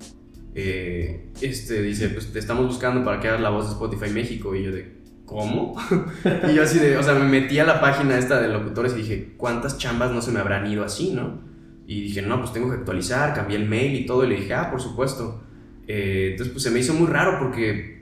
[0.53, 4.55] Eh, este dice, pues te estamos buscando para que hagas la voz de Spotify México.
[4.55, 4.96] Y yo de,
[5.27, 5.75] ¿cómo?
[6.49, 9.01] y yo así de, o sea, me metí a la página esta de locutores y
[9.01, 11.39] dije, ¿cuántas chambas no se me habrán ido así, no?
[11.85, 14.25] Y dije, no, pues tengo que actualizar, cambié el mail y todo.
[14.25, 15.43] Y le dije, ah, por supuesto.
[15.87, 17.97] Eh, entonces, pues se me hizo muy raro porque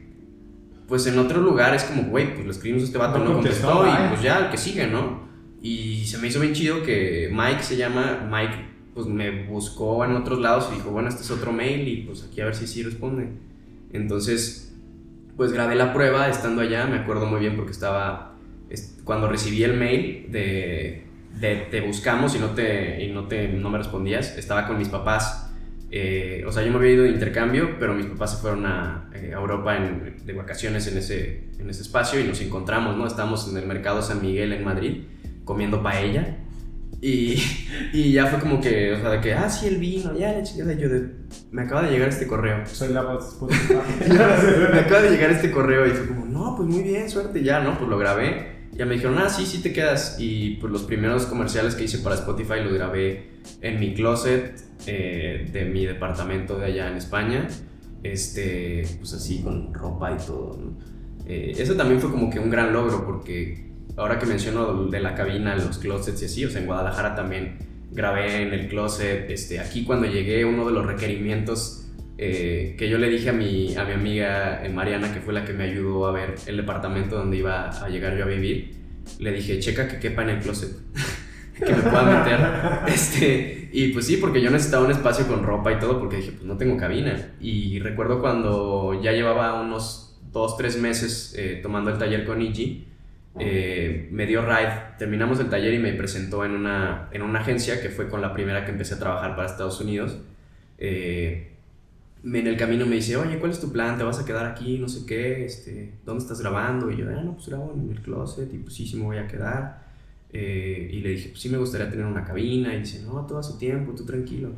[0.87, 3.87] pues en otro lugar es como, güey, pues lo escribimos a este vato, no, contestó,
[3.87, 5.25] y pues ya, el que sigue, ¿no?
[5.61, 10.15] Y se me hizo bien chido que Mike se llama, Mike pues me buscó en
[10.15, 12.65] otros lados y dijo, bueno, este es otro mail y pues aquí a ver si
[12.65, 13.29] sí responde.
[13.91, 14.64] Entonces,
[15.37, 18.35] pues grabé la prueba estando allá, me acuerdo muy bien porque estaba,
[19.03, 21.05] cuando recibí el mail de,
[21.39, 24.89] de te buscamos y no, te, y no, te, no me respondías, estaba con mis
[24.89, 25.45] papás
[25.91, 29.09] eh, o sea, yo me había ido de intercambio, pero mis papás se fueron a,
[29.13, 33.07] eh, Europa de vacaciones en ese, en ese espacio y nos encontramos, ¿no?
[33.07, 35.03] Estamos en el mercado San Miguel en Madrid
[35.45, 36.37] comiendo paella
[37.05, 37.39] y,
[37.93, 40.41] y ya fue como que, o sea, de que, ah, sí, el vino, ya, la
[40.41, 41.11] chingada, yo de,
[41.51, 42.65] me acaba de llegar este correo.
[42.65, 43.37] Soy la voz
[44.09, 47.59] Me acaba de llegar este correo y fue como, no, pues muy bien, suerte, ya,
[47.59, 47.77] ¿no?
[47.77, 48.55] Pues lo grabé.
[48.71, 50.15] Ya me dijeron, ah, sí, sí te quedas.
[50.17, 53.29] Y pues los primeros comerciales que hice para Spotify los grabé
[53.61, 57.47] en mi closet eh, de mi departamento de allá en España,
[58.01, 60.57] este, pues así con ropa y todo.
[61.27, 63.64] Eh, eso también fue como que un gran logro porque
[63.97, 67.57] ahora que menciono de la cabina, los closets y así, o sea, en Guadalajara también
[67.91, 69.29] grabé en el closet.
[69.29, 73.75] Este, aquí cuando llegué, uno de los requerimientos eh, que yo le dije a mi,
[73.75, 77.37] a mi amiga Mariana, que fue la que me ayudó a ver el departamento donde
[77.37, 78.75] iba a llegar yo a vivir,
[79.19, 80.71] le dije, checa que quepa en el closet.
[81.59, 82.39] que me pueda meter.
[82.93, 86.31] Este, y pues sí, porque yo necesitaba un espacio con ropa y todo, porque dije,
[86.31, 87.33] pues no tengo cabina.
[87.39, 92.87] Y recuerdo cuando ya llevaba unos dos, tres meses eh, tomando el taller con Iji,
[93.39, 97.81] eh, me dio ride, terminamos el taller y me presentó en una, en una agencia
[97.81, 100.17] que fue con la primera que empecé a trabajar para Estados Unidos.
[100.77, 101.51] Eh,
[102.23, 103.97] en el camino me dice, oye, ¿cuál es tu plan?
[103.97, 104.79] ¿Te vas a quedar aquí?
[104.79, 106.89] No sé qué, este, ¿dónde estás grabando?
[106.89, 109.17] Y yo, ah, no, pues grabo en el closet y pues sí, sí me voy
[109.17, 109.85] a quedar.
[110.31, 112.73] Eh, y le dije, pues sí me gustaría tener una cabina.
[112.73, 114.51] Y dice, no, todo a su tiempo, tú tranquilo.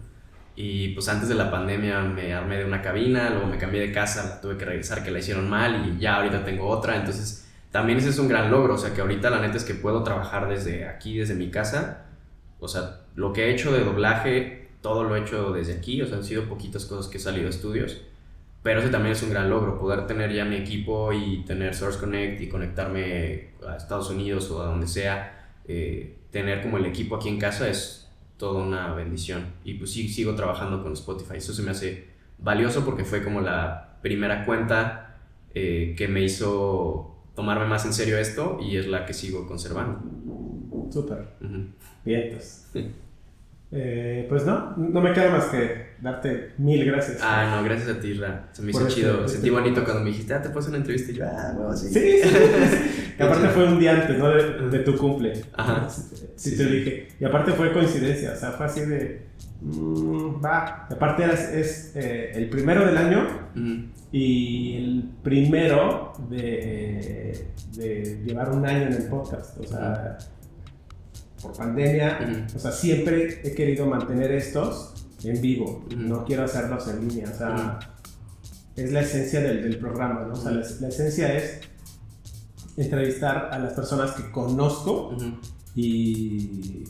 [0.56, 3.92] Y pues antes de la pandemia me armé de una cabina, luego me cambié de
[3.92, 6.96] casa, tuve que regresar que la hicieron mal y ya ahorita tengo otra.
[6.96, 9.74] Entonces también ese es un gran logro, o sea que ahorita la neta es que
[9.74, 12.06] puedo trabajar desde aquí, desde mi casa.
[12.60, 16.08] O sea, lo que he hecho de doblaje todo lo he hecho desde aquí, o
[16.08, 18.02] sea, han sido poquitas cosas que he salido a estudios,
[18.64, 22.00] pero ese también es un gran logro, poder tener ya mi equipo y tener Source
[22.00, 27.16] Connect y conectarme a Estados Unidos o a donde sea, eh, tener como el equipo
[27.16, 29.46] aquí en casa es toda una bendición.
[29.64, 32.08] Y pues sí, sigo trabajando con Spotify, eso se me hace
[32.38, 35.18] valioso porque fue como la primera cuenta
[35.54, 40.02] eh, que me hizo tomarme más en serio esto y es la que sigo conservando.
[40.92, 41.20] Súper.
[42.04, 42.68] Bien, pues.
[43.70, 47.20] Eh, pues no, no me queda más que darte mil gracias.
[47.22, 48.50] Ah, no, gracias a ti, Ra.
[48.54, 49.28] Se me hizo este chido.
[49.28, 51.12] Sentí bonito cuando me dijiste, ah, te puedo una entrevista.
[51.12, 51.90] Y yo, ah, bueno, sí.
[51.90, 53.14] Sí, sí.
[53.20, 54.30] aparte fue un día antes, ¿no?
[54.30, 55.40] De, tu cumple.
[55.54, 55.88] Ajá.
[56.36, 57.10] Sí, te dije.
[57.20, 59.28] Y aparte fue coincidencia, o sea, fue así de.
[59.62, 60.88] Mmm, va.
[60.90, 63.28] aparte es eh, el primero del año
[64.12, 69.58] y el primero de, de, llevar un año en el podcast.
[69.60, 70.18] O sea
[71.42, 77.08] por pandemia, o sea, siempre he querido mantener estos en vivo, no quiero hacerlos en
[77.08, 77.80] línea, o sea,
[78.76, 80.34] es la esencia del, del programa, ¿no?
[80.34, 81.62] O sea, la, esencia es
[82.76, 85.16] entrevistar a las personas que conozco
[85.76, 86.84] y,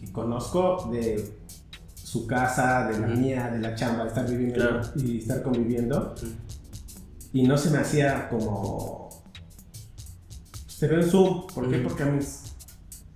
[0.00, 1.32] que conozco de
[2.16, 6.14] su casa, de la mía, de la chamba, de estar viviendo y estar conviviendo.
[7.32, 9.10] Y no se me hacía como...
[10.66, 11.46] Se ve en Zoom.
[11.54, 11.78] ¿Por qué?
[11.78, 12.54] Porque a mis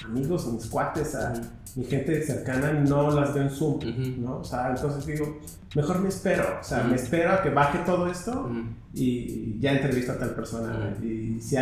[0.04, 1.32] amigos, mis cuates, a
[1.76, 3.78] mi gente cercana, no las veo en Zoom,
[4.22, 4.38] ¿no?
[4.38, 5.40] O sea, entonces digo,
[5.74, 8.50] mejor me espero, o sea, me espero a que baje todo esto
[8.92, 10.96] y ya entrevisto a tal persona.
[11.02, 11.56] Y si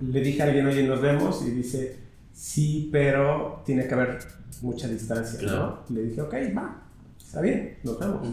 [0.00, 1.96] le dije a alguien, oye, nos vemos, y dice,
[2.32, 4.18] sí, pero tiene que haber
[4.62, 5.80] mucha distancia, ¿no?
[5.90, 6.82] Le dije, ok, va,
[7.18, 8.28] está bien, nos vemos.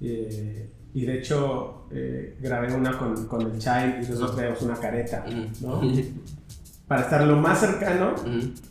[0.00, 4.76] Eh, y de hecho, eh, grabé una con, con el Chai y nosotros tenemos una
[4.76, 5.24] careta,
[5.60, 5.80] ¿no?
[6.86, 8.14] para estar lo más cercano,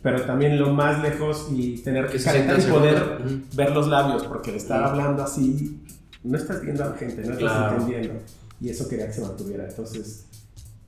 [0.00, 3.20] pero también lo más lejos y tener que y poder
[3.54, 5.80] ver los labios, porque el estar hablando así,
[6.22, 8.14] no estás viendo a la gente, no estás entendiendo.
[8.60, 9.66] Y eso quería que se mantuviera.
[9.68, 10.26] Entonces,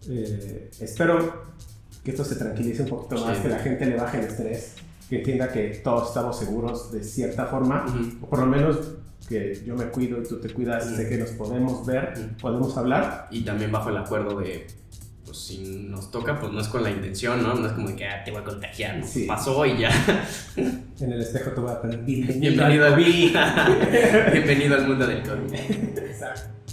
[0.08, 1.46] eh, espero
[2.04, 4.76] que esto se tranquilice un poquito más, que la gente le baje el estrés,
[5.08, 7.86] que entienda que todos estamos seguros de cierta forma,
[8.20, 8.78] o por lo menos
[9.28, 13.28] que yo me cuido y tú te cuidas, de que nos podemos ver, podemos hablar.
[13.30, 14.66] Y también bajo el acuerdo de
[15.24, 15.58] pues si
[15.88, 17.54] nos toca, pues no es con la intención, ¿no?
[17.54, 19.06] No es como que ah, te voy a contagiar, ¿no?
[19.26, 19.90] pasó y ya.
[20.98, 25.54] En el espejo te voy a poner bienvenido, bienvenido, al, bienvenido al mundo del COVID.
[25.98, 26.65] Exacto.